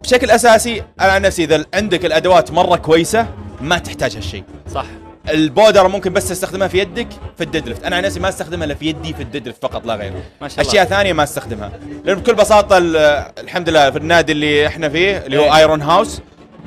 بشكل 0.02 0.30
أساسي 0.30 0.82
أنا 1.00 1.12
عن 1.12 1.22
نفسي 1.22 1.44
إذا 1.44 1.64
عندك 1.74 2.04
الأدوات 2.04 2.50
مرة 2.50 2.76
كويسة 2.76 3.26
ما 3.62 3.78
تحتاج 3.78 4.16
هالشيء 4.16 4.44
صح 4.74 4.84
البودرة 5.30 5.88
ممكن 5.88 6.12
بس 6.12 6.28
تستخدمها 6.28 6.68
في 6.68 6.78
يدك 6.78 7.06
في 7.38 7.44
ال 7.44 7.68
deadlift 7.68 7.84
أنا 7.84 7.96
عن 7.96 8.02
نفسي 8.02 8.20
ما 8.20 8.28
أستخدمها 8.28 8.64
إلا 8.64 8.74
في 8.74 8.86
يدي 8.86 9.14
في 9.14 9.22
ال 9.22 9.46
deadlift 9.46 9.62
فقط 9.62 9.86
لا 9.86 9.94
غير 9.94 10.12
ما 10.40 10.48
شاء 10.48 10.60
الله. 10.60 10.70
أشياء 10.70 10.84
ثانية 10.84 11.12
ما 11.12 11.22
أستخدمها 11.22 11.70
لأن 12.04 12.16
بكل 12.18 12.34
بساطة 12.34 12.78
ال- 12.78 12.96
الحمد 13.38 13.68
لله 13.68 13.90
في 13.90 13.98
النادي 13.98 14.32
اللي 14.32 14.66
إحنا 14.66 14.88
فيه 14.88 15.16
اللي 15.16 15.38
هو 15.38 15.44
إيه. 15.44 15.56
Iron 15.56 15.82
House 15.82 16.20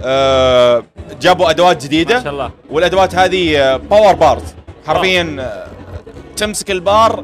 آه 0.03 0.83
جابوا 1.21 1.49
أدوات 1.49 1.83
جديدة 1.83 2.17
ما 2.17 2.23
شاء 2.23 2.33
الله. 2.33 2.51
والأدوات 2.69 3.15
هذه 3.15 3.57
آه، 3.59 3.77
power 3.77 4.13
bars 4.13 4.43
حرفيا 4.87 5.35
آه، 5.39 5.67
تمسك 6.37 6.71
البار 6.71 7.23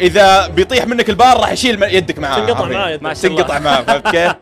إذا 0.00 0.46
بيطيح 0.46 0.86
منك 0.86 1.10
البار 1.10 1.40
راح 1.40 1.52
يشيل 1.52 1.82
يدك 1.82 2.18
معاه 2.18 2.38
تنقطع. 2.46 2.68
معاه. 2.68 2.98
ما 3.02 3.14
شاء 3.14 3.26
الله. 3.26 3.36
تنقطع 3.42 3.58
معاه 3.58 3.82
فهمت 3.86 4.08
كيف؟ 4.08 4.32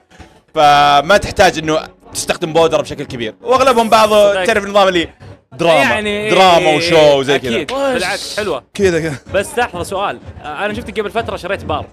فما 0.55 1.17
تحتاج 1.17 1.59
إنه 1.59 1.79
تستخدم 2.15 2.53
بودره 2.53 2.83
بشكل 2.83 3.05
كبير. 3.05 3.35
وأغلبهم 3.43 3.89
بعض 3.89 4.09
تعرف 4.47 4.65
النظام 4.65 4.89
اللي 4.89 5.09
دراما. 5.53 5.81
يعني 5.81 6.31
دراما 6.31 6.75
وشو 6.75 7.19
وزي 7.19 7.39
كذا. 7.39 7.57
أكيد. 7.57 7.73
بالعكس 7.73 8.37
حلوة. 8.37 8.65
كذا 8.75 9.01
كذا. 9.01 9.15
بس 9.35 9.59
لحظه 9.59 9.83
سؤال. 9.83 10.19
آه، 10.45 10.65
أنا 10.65 10.75
شفتك 10.75 11.01
قبل 11.01 11.11
فترة 11.11 11.37
شريت 11.37 11.65
بار. 11.65 11.87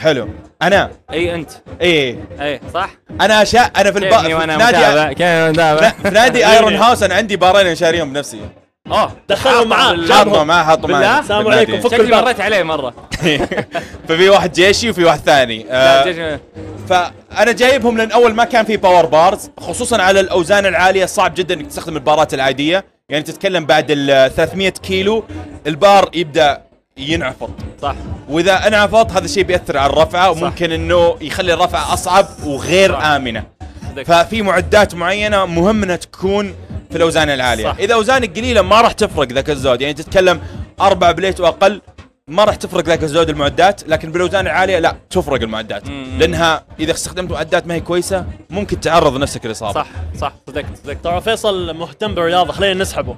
حلو. 0.00 0.28
أنا؟ 0.62 0.90
إي 1.12 1.34
أنت. 1.34 1.50
إيه 1.80 2.16
إي 2.40 2.60
صح؟ 2.74 2.90
أنا 3.20 3.44
شا 3.44 3.60
أنا 3.60 3.92
في 3.92 3.98
الب... 3.98 4.04
كيفني 4.04 4.28
في 4.28 4.34
وأنا 4.34 4.56
نادي. 4.56 5.16
لا، 5.56 5.90
في 5.90 6.10
نادي 6.10 6.46
Iron 6.52 6.74
House 6.74 7.02
أنا 7.02 7.14
عندي 7.14 7.36
بارين 7.36 7.74
شاريهم 7.74 8.12
بنفسي. 8.12 8.40
آه. 8.90 9.12
دخلهم 9.28 9.68
معاه 9.68 9.96
حاطهم 10.08 10.46
معاه 10.46 10.64
حاطهم 10.64 10.90
معاه 10.90 11.20
السلام 11.20 11.48
عليكم، 11.48 11.80
فكوا 11.80 11.90
شكلي. 11.90 12.22
مريت 12.22 12.40
عليه 12.40 12.62
مرة. 12.62 12.94
ففي 14.08 14.28
واحد 14.28 14.52
جيشي 14.52 14.90
وفي 14.90 15.04
واحد 15.04 15.18
ثاني. 15.18 15.66
آه 15.70 16.40
فأنا 16.88 17.52
جايبهم 17.52 17.98
لأن 17.98 18.12
أول 18.12 18.34
ما 18.34 18.44
كان 18.44 18.64
في 18.64 18.76
power 18.76 19.06
bars 19.06 19.50
خصوصا 19.60 20.02
على 20.02 20.20
الأوزان 20.20 20.66
العالية 20.66 21.06
صعب 21.06 21.34
جدا 21.34 21.54
إنك 21.54 21.66
تستخدم 21.66 21.96
البارات 21.96 22.34
العادية. 22.34 22.84
يعني 23.08 23.24
تتكلم 23.24 23.66
بعد 23.66 23.86
ال 23.90 24.34
300 24.34 24.70
كيلو 24.70 25.24
البار 25.66 26.10
يبدأ 26.14 26.62
ينعفض 26.96 27.50
صح. 27.82 27.94
وإذا 28.28 28.66
انعفض 28.66 29.10
هذا 29.12 29.24
الشيء 29.24 29.42
بيأثر 29.42 29.78
على 29.78 29.92
الرفعة 29.92 30.30
وممكن 30.30 30.72
إنه 30.72 31.16
يخلي 31.20 31.54
الرفعة 31.54 31.92
أصعب 31.94 32.26
وغير 32.46 32.92
صح. 32.92 33.04
آمنة. 33.04 33.44
ففي 34.06 34.42
معدات 34.42 34.94
معينة 34.94 35.46
مهم 35.46 35.82
إنها 35.82 35.96
تكون 35.96 36.54
في 36.90 36.96
الأوزان 36.96 37.30
العالية. 37.30 37.64
صح. 37.64 37.76
إذا 37.78 37.94
أوزانك 37.94 38.38
قليلة 38.38 38.62
ما 38.62 38.80
راح 38.80 38.92
تفرق 38.92 39.32
ذاك 39.32 39.50
الزود. 39.50 39.80
يعني 39.80 39.94
تتكلم 39.94 40.40
أربع 40.80 41.10
بليت 41.10 41.40
وأقل 41.40 41.80
ما 42.28 42.44
راح 42.44 42.54
تفرق 42.54 42.84
ذاك 42.84 43.02
الزود 43.02 43.28
المعدات 43.28 43.88
لكن 43.88 44.12
بالأوزان 44.12 44.46
العالية 44.46 44.78
لا 44.78 44.96
تفرق 45.10 45.42
المعدات. 45.42 45.88
لأنها 46.18 46.64
إذا 46.80 46.92
استخدمت 46.92 47.30
معدات 47.30 47.66
ما 47.66 47.74
هي 47.74 47.80
كويسة 47.80 48.24
ممكن 48.50 48.80
تعرض 48.80 49.16
نفسك 49.16 49.46
للاصابه 49.46 49.72
صح 49.72 49.86
صح 50.20 50.32
صدقت 50.46 50.66
صدقت. 50.84 51.04
ترى 51.04 51.20
فيصل 51.20 51.76
مهتم 51.76 52.14
بالرياضة 52.14 52.52
خلينا 52.52 52.80
نسحبه. 52.82 53.16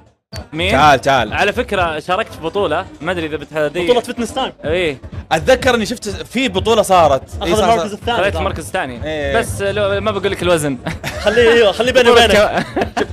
مين؟ 0.53 0.71
تعال 0.73 1.01
تعال 1.01 1.33
على 1.33 1.53
فكرة 1.53 1.99
شاركت 1.99 2.33
في 2.35 2.41
بطولة 2.41 2.87
ما 3.01 3.13
أدري 3.13 3.27
إذا 3.27 3.37
بتهدي 3.37 3.85
بطولة 3.85 4.01
فتنس 4.01 4.35
تايم 4.35 4.53
إيه 4.65 4.99
أتذكر 5.33 5.75
إني 5.75 5.87
شفت 5.87 6.09
في 6.09 6.49
بطولة 6.49 6.83
صارت 6.83 7.23
أخذ 7.41 7.47
إيه، 7.47 7.55
صار- 7.55 7.73
المركز. 7.75 7.93
الثاني 7.93 8.17
خليت. 8.19 8.37
المركز 8.37 8.67
الثاني 8.67 9.05
إيه. 9.05 9.39
بس 9.39 9.63
لو 9.63 10.01
ما 10.01 10.11
بقول 10.11 10.31
لك 10.33 10.43
الوزن 10.43 10.79
خليه 11.21 11.51
أيوه 11.53 11.73
خليه 11.73 11.93
بيني 11.93 12.11
وبينك 12.11 12.31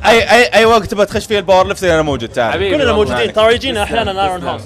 أي 0.05 0.31
أي 0.31 0.43
أي 0.53 0.65
وقت 0.65 0.85
تبغى 0.85 1.05
تخش 1.05 1.25
فيه 1.25 1.37
الباور 1.39 1.67
ليفتنج 1.67 1.89
أنا 1.89 2.01
موجود 2.01 2.29
تعال 2.29 2.53
حبيبي 2.53 2.77
كلنا. 2.77 2.93
موجودين 2.93 3.33
ترى 3.33 3.53
يجينا 3.53 3.83
أحيانا 3.83 4.23
ايرون. 4.25 4.43
هاوس 4.43 4.61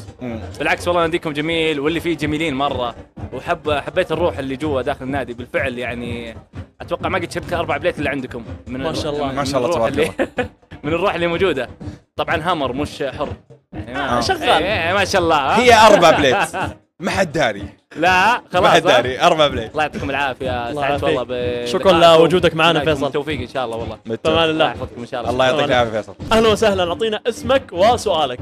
بالعكس 0.59 0.87
والله 0.87 1.01
ناديكم 1.01 1.33
جميل 1.33 1.79
واللي 1.79 1.99
فيه 1.99 2.17
جميلين 2.17 2.53
مرة 2.55 2.95
وحب 3.33 3.71
حبيت 3.71 4.11
الروح 4.11 4.37
اللي 4.37 4.55
جوا 4.55 4.81
داخل 4.81 5.05
النادي 5.05 5.33
بالفعل 5.33 5.77
يعني 5.77 6.37
أتوقع 6.81 7.09
ما 7.09 7.19
قد 7.19 7.31
شفت 7.31 7.53
أربع 7.53 7.77
بليت 7.77 7.97
اللي 7.99 8.09
عندكم 8.09 8.43
من 8.67 8.79
ما 8.83 8.93
شاء 8.93 9.13
الله. 9.13 9.31
ما 9.31 9.45
شاء 9.45 9.57
الله 9.65 9.73
تبارك 9.75 9.91
اللي 9.93 10.11
من 10.83 10.93
الروح 10.93 11.13
اللي 11.15 11.27
موجودة 11.27 11.69
طبعا 12.15 12.41
هامر 12.51 12.73
مش 12.73 13.03
حر. 13.03 13.29
يعني 13.73 13.93
ما 13.93 14.17
آه. 14.17 14.21
شغال. 14.21 14.43
إيه 14.63 14.87
إيه 14.87 14.93
ما 14.93 15.05
شاء 15.05 15.21
الله؟ 15.21 15.55
هي 15.59 15.73
أربع 15.73 16.11
plate. 16.17 16.37
ما 16.99 17.11
حد 17.11 17.31
داري. 17.31 17.63
لا 17.95 18.41
خلاص 18.53 18.63
ما 18.63 18.69
حد 18.69 18.87
ها؟ 18.87 18.93
داري. 19.01 19.21
أربع 19.21 19.47
plate. 19.47 19.71
الله 19.71 19.83
يعطيكم 19.83 20.09
العافية. 20.09 20.69
الله 20.69 20.81
سعدت. 20.81 21.03
والله 21.03 21.65
شكراً. 21.65 21.91
لوجودك 22.17 22.55
معنا 22.55 22.81
الله 22.81 22.93
فيصل. 22.93 23.05
بالتوفيق 23.05 23.39
إن 23.41 23.47
شاء 23.47 23.65
الله 23.65 23.77
والله. 23.77 23.97
بأمان 24.25 24.49
الله. 24.49 24.65
يحفظكم 24.65 25.01
إن 25.01 25.05
شاء 25.07 25.19
الله. 25.21 25.31
الله 25.31 25.45
يعطيك 25.45 25.65
العافية 25.65 25.91
فيصل. 26.01 26.15
أهلا 26.31 26.47
وسهلا. 26.49 26.89
أعطينا 26.89 27.19
اسمك 27.29 27.63
وسؤالك. 27.73 28.39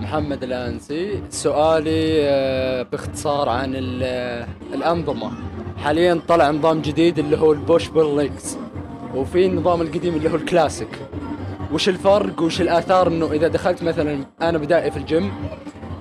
محمد 0.00 0.42
الأنسي. 0.42 1.22
سؤالي 1.30 2.18
آه، 2.22 2.82
باختصار 2.82 3.48
عن 3.48 3.72
ال- 3.76 4.00
آه، 4.02 4.46
الأنظمة. 4.74 5.30
حاليا 5.84 6.20
طلع 6.28 6.50
نظام 6.50 6.80
جديد 6.82 7.18
اللي 7.18 7.38
هو 7.38 7.52
ال 7.52 7.59
push 7.59 7.88
pull 7.88 8.16
legs 8.22 8.58
وفي 9.14 9.46
النظام 9.46 9.82
القديم 9.82 10.14
اللي 10.16 10.30
هو 10.30 10.34
الكلاسيك. 10.36 10.88
وش 11.72 11.88
الفرق 11.88 12.42
وش 12.42 12.60
الآثار 12.60 13.08
إنه 13.08 13.32
إذا 13.32 13.48
دخلت 13.48 13.82
مثلا 13.82 14.24
أنا 14.42 14.58
بدائي 14.58 14.90
في 14.90 14.96
الجيم 14.96 15.32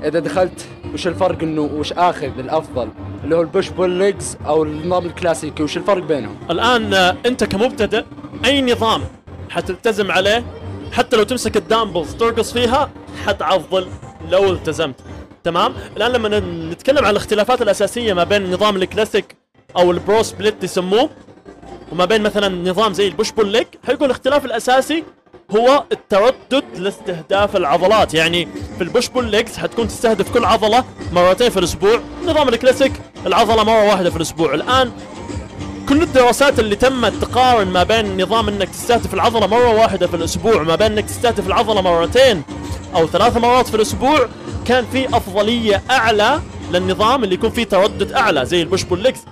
إذا 0.03 0.19
دخلت 0.19 0.65
وش 0.93 1.07
الفرق 1.07 1.43
إنه 1.43 1.61
وش 1.61 1.93
آخذ 1.93 2.39
الأفضل؟ 2.39 2.89
اللي 3.23 3.35
هو 3.35 3.41
ال 3.41 3.47
push 3.47 3.69
pull 3.69 3.89
legs 3.89 4.37
أو 4.45 4.63
النظام 4.63 5.05
الكلاسيكي 5.05 5.63
وش 5.63 5.77
الفرق 5.77 6.03
بينهم؟ 6.03 6.35
الآن 6.49 6.93
آه، 6.93 7.15
أنت 7.25 7.43
كمبتدئ 7.43 8.03
أي 8.45 8.61
نظام 8.61 9.01
حتلتزم 9.49 10.11
عليه؟ 10.11 10.43
حتى 10.91 11.17
لو 11.17 11.23
تمسك 11.23 11.57
ال 11.57 11.63
dumbbells 11.63 12.13
ترقص 12.15 12.53
فيها 12.53 12.89
حتعضل 13.25 13.87
لو 14.29 14.51
التزمت. 14.53 14.95
تمام؟ 15.43 15.73
الآن 15.97 16.11
لما 16.11 16.39
نتكلم 16.71 17.05
عن 17.05 17.11
الاختلافات 17.11 17.61
الأساسية 17.61 18.13
ما 18.13 18.23
بين 18.23 18.41
النظام 18.45 18.75
الكلاسيك 18.75 19.35
أو 19.77 19.91
ال 19.91 19.99
bro 19.99 20.23
split 20.23 20.63
يسموه 20.63 21.09
وما 21.91 22.05
بين 22.05 22.21
مثلا 22.21 22.69
نظام 22.69 22.93
زي 22.93 23.07
ال 23.07 23.12
push 23.12 23.31
pull 23.31 23.47
leg 23.51 23.65
حيكون 23.87 24.05
الاختلاف 24.05 24.45
الأساسي 24.45 25.03
هو 25.55 25.83
التردد 25.91 26.63
لاستهداف 26.75 27.55
العضلات. 27.55 28.13
يعني 28.13 28.47
في 28.77 28.83
ال 28.83 28.88
push 28.88 29.07
pull 29.07 29.31
legs 29.31 29.57
حتكون 29.57 29.87
تستهدف 29.87 30.31
كل 30.31 30.45
عضلة 30.45 30.83
مرتين 31.13 31.49
في 31.49 31.59
الأسبوع. 31.59 31.99
نظام 32.25 32.49
الكلاسيك 32.49 32.91
العضلة 33.25 33.63
مرة 33.63 33.85
واحدة 33.85 34.09
في 34.09 34.15
الأسبوع. 34.15 34.53
الآن 34.53 34.91
كل 35.89 36.01
الدراسات 36.01 36.59
اللي 36.59 36.75
تمت 36.75 37.13
تقارن 37.13 37.67
ما 37.67 37.83
بين 37.83 38.21
نظام 38.21 38.47
إنك 38.47 38.69
تستهدف 38.69 39.13
العضلة 39.13 39.47
مرة 39.47 39.69
واحدة 39.69 40.07
في 40.07 40.15
الأسبوع 40.15 40.63
ما 40.63 40.75
بين 40.75 40.91
إنك 40.91 41.05
تستهدف 41.05 41.47
العضلة 41.47 41.81
مرتين 41.81 42.43
أو 42.95 43.07
ثلاث 43.07 43.37
مرات 43.37 43.67
في 43.67 43.75
الأسبوع 43.75 44.27
كان 44.65 44.85
في 44.91 45.17
أفضلية 45.17 45.83
أعلى 45.91 46.41
للنظام 46.71 47.23
اللي 47.23 47.35
يكون 47.35 47.49
فيه 47.49 47.63
تردد 47.63 48.11
أعلى 48.11 48.45
زي 48.45 48.61
ال 48.61 48.65
push 48.65 48.83
pull 48.83 49.03
legs. 49.03 49.25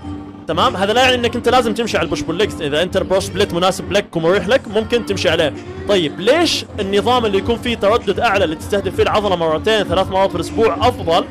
تمام؟ 0.47 0.75
هذا 0.75 0.93
لا 0.93 1.01
يعني 1.01 1.15
إنك 1.15 1.35
أنت 1.35 1.49
لازم 1.49 1.73
تمشي 1.73 1.97
على 1.97 2.05
ال 2.05 2.08
push 2.08 2.21
pull 2.21 2.37
legs 2.37 2.61
إذا 2.61 2.81
أنت 2.81 2.97
ال 2.97 3.03
bro 3.03 3.19
split 3.19 3.53
مناسب 3.53 3.91
لك 3.91 4.15
ومريح 4.15 4.47
لك 4.47 4.67
ممكن 4.67 5.05
تمشي 5.05 5.29
عليه. 5.29 5.53
طيب 5.89 6.19
ليش 6.19 6.65
النظام 6.79 7.25
اللي 7.25 7.37
يكون 7.37 7.57
فيه 7.57 7.75
تردد 7.75 8.19
أعلى 8.19 8.43
اللي 8.43 8.55
تستهدف 8.55 8.95
فيه 8.95 9.03
العضلة 9.03 9.35
مرتين 9.35 9.83
ثلاث 9.83 10.07
مرات 10.07 10.29
في 10.29 10.35
الأسبوع 10.35 10.87
أفضل؟ 10.87 11.25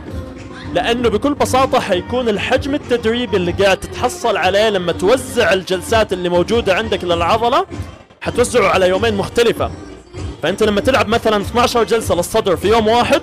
لأنه 0.74 1.08
بكل 1.08 1.34
بساطة 1.34 1.80
حيكون 1.80 2.28
الحجم 2.28 2.74
التدريبي 2.74 3.36
اللي 3.36 3.52
قاعد 3.52 3.76
تتحصل 3.76 4.36
عليه 4.36 4.68
لما 4.68 4.92
توزع 4.92 5.52
الجلسات 5.52 6.12
اللي 6.12 6.28
موجودة 6.28 6.74
عندك 6.74 7.04
للعضلة 7.04 7.66
حتوزعه 8.20 8.68
على 8.68 8.88
يومين 8.88 9.14
مختلفة. 9.14 9.70
فأنت 10.42 10.62
لما 10.62 10.80
تلعب 10.80 11.08
مثلا 11.08 11.42
12 11.42 11.84
جلسة 11.84 12.14
للصدر 12.14 12.56
في 12.56 12.68
يوم 12.68 12.88
واحد 12.88 13.22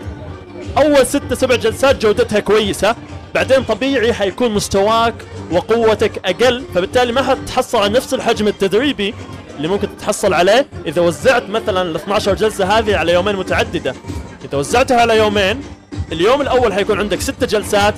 أول 0.78 1.06
ست 1.06 1.34
سبع 1.34 1.56
جلسات 1.56 2.02
جودتها 2.02 2.40
كويسة. 2.40 2.96
بعدين 3.36 3.64
طبيعي 3.64 4.14
حيكون 4.14 4.52
مستواك 4.52 5.14
وقوتك 5.52 6.12
أقل 6.26 6.64
فبالتالي 6.76 7.12
ما 7.12 7.22
حتحصل 7.22 7.78
على 7.78 7.90
نفس 7.90 8.14
الحجم 8.14 8.48
التدريبي 8.48 9.14
اللي 9.58 9.68
ممكن 9.68 9.98
تتحصل 9.98 10.34
عليه 10.34 10.68
إذا 10.86 11.02
وزعت 11.02 11.50
مثلا 11.50 11.82
ال 11.82 11.96
12 11.96 12.34
جلسة 12.34 12.78
هذه 12.78 12.98
على 12.98 13.14
يومين 13.14 13.36
متعددة. 13.36 13.96
إذا 14.46 14.58
وزعتها 14.58 15.02
على 15.02 15.18
يومين 15.18 15.62
اليوم 16.12 16.42
الأول 16.42 16.74
حيكون 16.74 17.00
عندك 17.00 17.22
ست 17.22 17.44
جلسات 17.44 17.94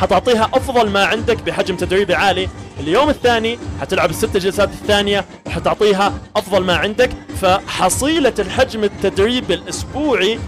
حتعطيها 0.00 0.50
أفضل 0.54 0.90
ما 0.90 1.04
عندك 1.04 1.42
بحجم 1.42 1.76
تدريبي 1.76 2.14
عالي. 2.14 2.48
اليوم 2.80 3.08
الثاني 3.08 3.58
حتلعب 3.80 4.10
الست 4.10 4.36
جلسات 4.36 4.68
الثانية 4.68 5.24
وحتعطيها 5.46 6.12
أفضل 6.36 6.64
ما 6.64 6.76
عندك. 6.76 7.10
فحصيلة 7.42 8.34
الحجم 8.38 8.84
التدريبي 8.84 9.54
الأسبوعي 9.54 10.38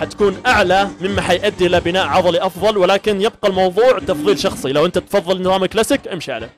حتكون 0.00 0.36
أعلى 0.46 0.88
مما 1.00 1.22
حيؤدي 1.22 1.66
إلى 1.66 1.80
بناء 1.80 2.06
عضلي 2.06 2.46
أفضل 2.46 2.78
ولكن 2.78 3.20
يبقى 3.20 3.48
الموضوع 3.48 3.98
تفضيل 3.98 4.38
شخصي. 4.38 4.72
لو 4.72 4.86
أنت 4.86 4.98
تفضل 4.98 5.42
نظام 5.42 5.64
الكلاسيك 5.64 6.08
امشي 6.08 6.32
عليه. 6.32 6.50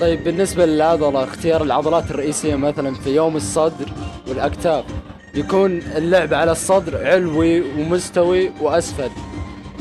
طيب 0.00 0.24
بالنسبة 0.24 0.66
للعضلة 0.66 1.24
اختيار 1.24 1.62
العضلات 1.62 2.10
الرئيسية 2.10 2.54
مثلا 2.54 2.94
في 2.94 3.14
يوم 3.14 3.36
الصدر 3.36 3.88
والأكتاف 4.28 4.84
يكون 5.34 5.78
اللعب 5.78 6.34
على 6.34 6.52
الصدر 6.52 7.06
علوي 7.06 7.60
ومستوي 7.60 8.50
وأسفل. 8.60 9.10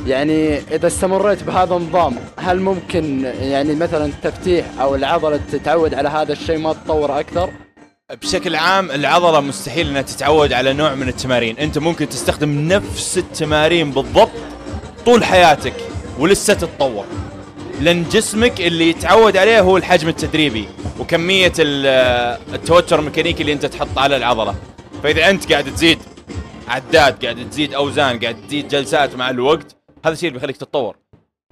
يعني 0.08 0.58
إذا 0.58 0.88
استمريت 0.88 1.44
بهذا 1.44 1.76
النظام 1.76 2.16
هل 2.38 2.60
ممكن 2.60 3.24
يعني 3.42 3.76
مثلا 3.76 4.06
التفتيح 4.06 4.66
أو 4.82 4.96
العضلة 4.96 5.40
تتعود 5.52 5.94
على 5.94 6.10
هذا 6.10 6.32
الشيء 6.34 6.58
ما 6.58 6.74
تطور 6.74 7.20
أكثر؟ 7.20 7.50
بشكل 8.14 8.56
عام 8.56 8.92
العضلة 8.92 9.40
مستحيل 9.40 9.88
إنها 9.88 10.02
تتعود 10.02 10.54
على 10.54 10.74
نوع 10.74 10.96
من 10.96 11.08
التمارين. 11.08 11.58
أنت 11.58 11.78
ممكن 11.78 12.10
تستخدم 12.10 12.68
نفس 12.68 13.18
التمارين 13.18 13.92
بالضبط 13.92 14.32
طول 15.06 15.24
حياتك 15.24 15.74
ولسه 16.20 16.54
تتطور. 16.54 17.06
لأن 17.82 18.04
جسمك 18.10 18.62
اللي 18.62 18.90
يتعود 18.90 19.38
عليه 19.38 19.60
هو 19.60 19.78
الحجم 19.78 20.08
التدريبي 20.08 20.68
وكمية 21.00 21.54
ال- 21.60 22.40
التوتر 22.54 23.00
الميكانيكي 23.00 23.42
اللي 23.42 23.54
أنت 23.54 23.66
تحطه 23.66 24.02
على 24.02 24.18
العضلة. 24.18 24.56
فإذا 25.04 25.30
أنت 25.30 25.52
قاعد 25.52 25.76
تزيد 25.76 26.00
عداد 26.68 27.24
قاعد 27.26 27.50
تزيد 27.50 27.74
أوزان 27.74 28.20
قاعد 28.20 28.48
تزيد 28.48 28.68
جلسات 28.68 29.16
مع 29.16 29.30
الوقت 29.30 29.76
هذا 30.06 30.14
الشيء 30.14 30.30
اللي 30.30 30.40
بيخليك 30.40 30.58
تتطور. 30.58 30.96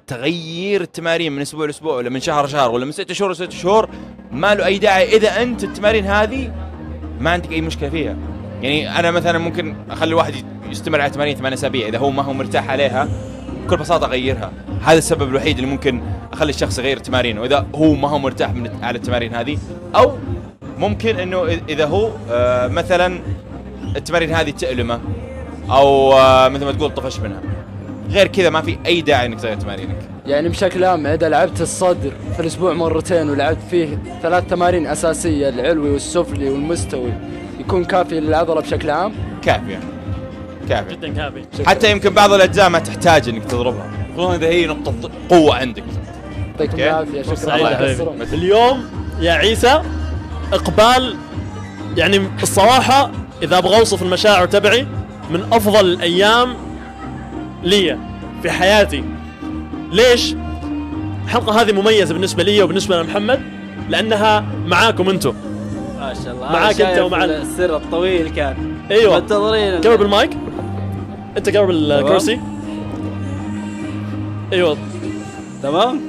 تغيير 0.08 0.82
التمارين 0.82 1.32
من 1.32 1.42
أسبوع 1.42 1.66
لأسبوع 1.66 1.96
ولا 1.96 2.10
من 2.10 2.20
شهر 2.20 2.46
لشهر 2.46 2.72
ولا 2.72 2.86
من 2.86 2.92
ست 2.92 3.12
شهور 3.12 3.32
لست 3.32 3.52
شهور 3.52 3.90
ما 4.32 4.56
له 4.56 4.66
أي 4.66 4.78
داعي. 4.78 5.16
إذا 5.16 5.42
أنت 5.42 5.64
التمارين 5.64 6.06
هذه 6.06 6.52
ما 7.20 7.30
عندك 7.30 7.52
أي 7.52 7.62
مشكلة 7.62 7.90
فيها. 7.90 8.16
يعني 8.62 9.00
أنا 9.00 9.12
مثلا 9.12 9.38
ممكن 9.38 9.76
أخلي 9.90 10.14
واحد 10.14 10.34
يستمر 10.70 11.02
على 11.02 11.10
تمارين 11.10 11.36
ثمان 11.36 11.54
أسابيع. 11.54 11.88
إذا 11.88 11.98
هو 11.98 12.12
ما 12.12 12.24
هو 12.24 12.34
مرتاح 12.34 12.70
عليها 12.70 13.08
بكل 13.66 13.78
بساطة 13.78 14.06
أغيرها. 14.06 14.52
هذا 14.84 14.98
السبب 14.98 15.30
الوحيد 15.30 15.56
اللي 15.56 15.70
ممكن 15.70 16.02
أخلي 16.34 16.50
الشخص 16.50 16.80
يغير 16.80 16.98
تمارينه 16.98 17.46
اذا 17.46 17.68
هو 17.76 17.94
ما 17.94 18.10
هو 18.10 18.20
مرتاح 18.20 18.54
من 18.54 18.84
على 18.84 18.98
التمارين 18.98 19.36
هذه 19.36 19.58
أو 19.96 20.18
ممكن 20.78 21.20
إنه 21.20 21.44
إذا 21.70 21.86
هو 21.86 22.12
آه، 22.32 22.68
مثلا 22.68 23.20
التمارين 23.96 24.34
هذه 24.34 24.50
تألمه 24.50 25.00
أو 25.70 26.14
آه، 26.14 26.50
مثل 26.50 26.66
ما 26.66 26.72
تقول 26.72 26.94
طفش 26.94 27.20
منها. 27.20 27.42
غير 28.10 28.28
كذا 28.28 28.50
ما 28.50 28.62
في 28.62 28.78
أي 28.86 29.02
داعي 29.02 29.26
إنك 29.26 29.40
تغير 29.42 29.56
تمارينك 29.56 29.96
يعني 30.26 30.50
بشكل 30.50 30.84
عام 30.84 31.08
إذا 31.08 31.30
لعبت 31.30 31.62
الصدر 31.62 32.12
في 32.34 32.40
الأسبوع 32.40 32.74
مرتين 32.74 33.30
ولعبت 33.30 33.58
فيه 33.72 33.98
ثلاث 34.22 34.44
تمارين 34.50 34.88
أساسية 34.88 35.50
العلوي 35.50 35.90
والسفلي 35.90 36.50
والمستوي 36.50 37.14
يكون 37.60 37.86
كافي 37.86 38.20
للعضلة 38.20 38.62
بشكل 38.62 38.90
عام؟ 38.90 39.14
كافية 39.42 39.80
كافية 40.70 40.96
جدا 40.96 41.14
كافي 41.14 41.44
حتى 41.66 41.92
يمكن 41.92 42.10
بعض 42.10 42.34
الأجزاء 42.34 42.70
ما 42.70 42.80
تحتاج 42.80 43.30
إنك 43.30 43.46
تضربها 43.46 43.92
خصوصا 44.14 44.36
إذا 44.36 44.48
هي 44.48 44.66
نقطة 44.66 45.10
قوة 45.30 45.56
عندك 45.56 45.84
يعطيكم 46.60 46.72
okay. 46.72 46.90
العافية 46.90 47.22
شكرا 47.22 47.56
الله. 47.56 47.72
يحفظكم. 47.72 48.22
اليوم 48.34 48.86
يا 49.20 49.32
عيسى 49.32 49.82
إقبال 50.54 51.16
يعني 51.98 52.22
الصراحة 52.44 53.12
إذا 53.44 53.58
أبغى 53.58 53.80
أوصف 53.80 54.02
المشاعر 54.04 54.46
تبعي 54.46 54.88
من 55.30 55.44
أفضل 55.54 55.86
الأيام 55.86 56.56
لي 57.64 57.98
في 58.42 58.52
حياتي. 58.52 59.04
ليش 59.92 60.36
الحلقة 61.26 61.62
هذه 61.62 61.72
مميزة 61.72 62.14
بالنسبة 62.14 62.44
لي 62.44 62.64
وبالنسبة 62.64 63.02
لمحمد؟ 63.04 63.42
لأنها 63.90 64.46
معاكم 64.66 65.10
أنتم. 65.10 65.34
ما 66.00 66.14
شاء 66.24 66.34
الله. 66.34 66.52
معاك 66.52 66.76
شايف 66.76 67.04
ومع 67.06 67.24
ال- 67.24 67.32
السر 67.32 67.76
الطويل 67.76 68.30
كان. 68.30 68.56
أيوه. 68.92 69.20
منتظرين. 69.20 69.82
قرب 69.82 70.02
المايك. 70.02 70.32
أنت 71.38 71.58
قرب 71.58 71.70
الكرسي. 71.70 72.40
أيوه. 74.54 74.78
تمام. 75.64 76.02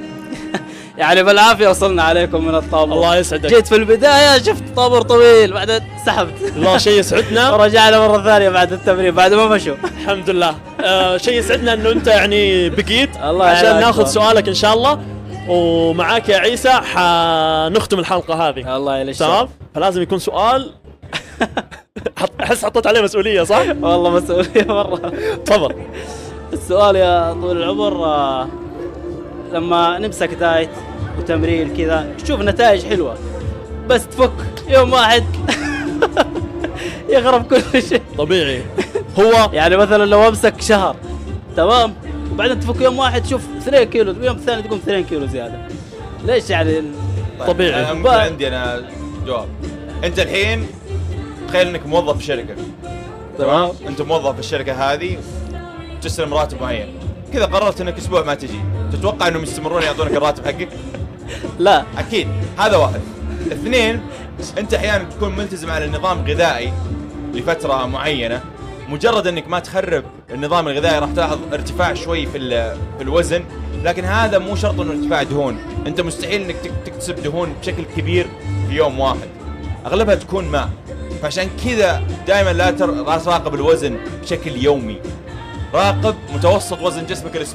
يعني 0.97 1.23
بالعافية 1.23 1.67
وصلنا 1.69 2.03
عليكم 2.03 2.45
من 2.45 2.55
الطابور. 2.55 2.95
الله 2.95 3.15
يسعدك. 3.15 3.49
جيت 3.49 3.67
في 3.67 3.75
البداية 3.75 4.37
شفت 4.37 4.63
طابور 4.75 5.01
طويل 5.01 5.53
بعدين 5.53 5.79
سحبت. 6.05 6.33
والله 6.41 6.77
شيء 6.77 6.99
يسعدنا. 6.99 7.51
ورجعنا 7.53 8.07
مرة 8.07 8.23
ثانية 8.23 8.49
بعد 8.49 8.73
التمرين 8.73 9.11
بعد 9.11 9.33
ما 9.33 9.47
مشوا. 9.47 9.75
الحمد 9.83 10.29
لله. 10.29 10.55
آه 10.83 11.17
شيء 11.17 11.33
يسعدنا 11.33 11.73
إنه 11.73 11.91
أنت 11.91 12.07
يعني 12.07 12.69
بقيت. 12.69 13.09
الله 13.23 13.45
عشان 13.45 13.79
ناخذ. 13.79 14.05
سؤالك 14.05 14.47
إن 14.47 14.53
شاء 14.53 14.73
الله. 14.73 14.99
ومعاك 15.47 16.29
يا 16.29 16.37
عيسى 16.37 16.71
حنختم 16.71 17.99
الحلقة 17.99 18.49
هذه. 18.49 18.75
الله 18.75 18.97
يليش 18.97 19.17
تمام؟ 19.17 19.49
فلازم 19.75 20.01
يكون 20.01 20.19
سؤال. 20.19 20.71
أحس 22.43 22.65
حطيت 22.65 22.87
عليه 22.87 23.01
مسؤولية 23.01 23.43
صح؟ 23.43 23.59
والله 23.81 24.09
مسؤولية 24.09 24.65
مرة. 24.67 25.13
تفضل. 25.45 25.75
السؤال 26.53 26.95
يا 26.95 27.33
طويل 27.33 27.57
العمر 27.57 28.05
آه، 28.05 28.47
لما 29.51 29.99
نمسك 29.99 30.33
دايت 30.33 30.69
وتمرين 31.19 31.77
كذا 31.77 32.13
تشوف 32.23 32.41
نتائج 32.41 32.85
حلوة. 32.85 33.17
بس 33.87 34.07
تفك 34.07 34.31
يوم 34.67 34.93
واحد 34.93 35.23
يخرب 37.09 37.43
كل 37.53 37.83
شيء. 37.83 38.01
طبيعي. 38.17 38.61
هو 39.19 39.49
يعني 39.53 39.77
مثلا 39.77 40.05
لو 40.05 40.27
أمسك 40.27 40.61
شهر 40.61 40.95
تمام؟ 41.57 41.93
وبعدين 42.31 42.59
تفك 42.59 42.81
يوم 42.81 42.99
واحد 42.99 43.23
تشوف 43.23 43.41
2 43.67 43.83
كيلو 43.83 44.11
اليوم 44.11 44.35
الثاني 44.35 44.61
تقوم 44.61 44.77
2 44.77 45.03
كيلو 45.03 45.25
زيادة. 45.25 45.67
ليش 46.25 46.49
يعني؟ 46.49 46.81
طيب، 47.47 47.61
أنا 47.61 47.93
ممكن 47.93 48.09
عندي 48.09 48.47
أنا 48.47 48.89
جواب. 49.25 49.47
أنت 50.03 50.19
الحين 50.19 50.67
تخيل 51.47 51.67
إنك 51.67 51.85
موظف 51.87 52.17
في 52.17 52.23
شركة. 52.23 52.55
تمام. 53.37 53.69
أنت 53.87 54.01
موظف 54.01 54.33
في 54.33 54.39
الشركة 54.39 54.93
هذه 54.93 55.17
تستلم 56.01 56.33
راتب 56.33 56.61
معين. 56.61 56.87
كذا 57.33 57.45
قررت 57.45 57.81
إنك 57.81 57.97
أسبوع 57.97 58.23
ما 58.23 58.35
تجي. 58.35 58.59
تتوقع 58.91 59.27
إنهم 59.27 59.43
يستمرون 59.43 59.81
يعطونك 59.81 60.11
الراتب 60.11 60.45
حقك؟ 60.45 60.69
لا. 61.59 61.83
أكيد. 61.97 62.27
هذا 62.57 62.77
واحد. 62.77 63.01
اثنين 63.51 64.01
أنت 64.57 64.73
أحيانا 64.73 65.03
تكون 65.03 65.35
ملتزم 65.35 65.69
على 65.69 65.87
نظام 65.87 66.25
غذائي 66.27 66.73
لفترة 67.33 67.85
معينة. 67.85 68.41
مجرد 68.89 69.27
إنك 69.27 69.47
ما 69.47 69.59
تخرب 69.59 70.03
النظام 70.31 70.67
الغذائي 70.67 70.99
راح 70.99 71.09
تلاحظ 71.11 71.39
ارتفاع 71.53 71.93
شوي 71.93 72.25
في 72.25 72.39
في 72.97 73.03
الوزن. 73.03 73.43
لكن 73.83 74.05
هذا 74.05 74.37
مو 74.37 74.55
شرط 74.55 74.79
إنه 74.79 74.91
ارتفاع 74.91 75.23
دهون. 75.23 75.57
أنت 75.87 76.01
مستحيل 76.01 76.41
إنك 76.41 76.55
تك- 76.55 76.71
تكتسب 76.85 77.15
دهون 77.15 77.53
بشكل 77.61 77.83
كبير 77.97 78.27
في 78.69 78.75
يوم 78.75 78.99
واحد. 78.99 79.29
أغلبها 79.85 80.15
تكون 80.15 80.45
ماء. 80.45 80.69
فعشان 81.21 81.49
كذا 81.65 82.01
دائما 82.27 82.53
لا 82.53 82.71
تر... 82.71 82.91
لا 82.91 83.17
تراقب 83.17 83.55
الوزن 83.55 83.97
بشكل 84.21 84.55
يومي. 84.55 84.97
راقب 85.75 86.15
متوسط 86.33 86.81
وزن 86.81 87.05
جسمك 87.05 87.35
الأسبوع 87.35 87.45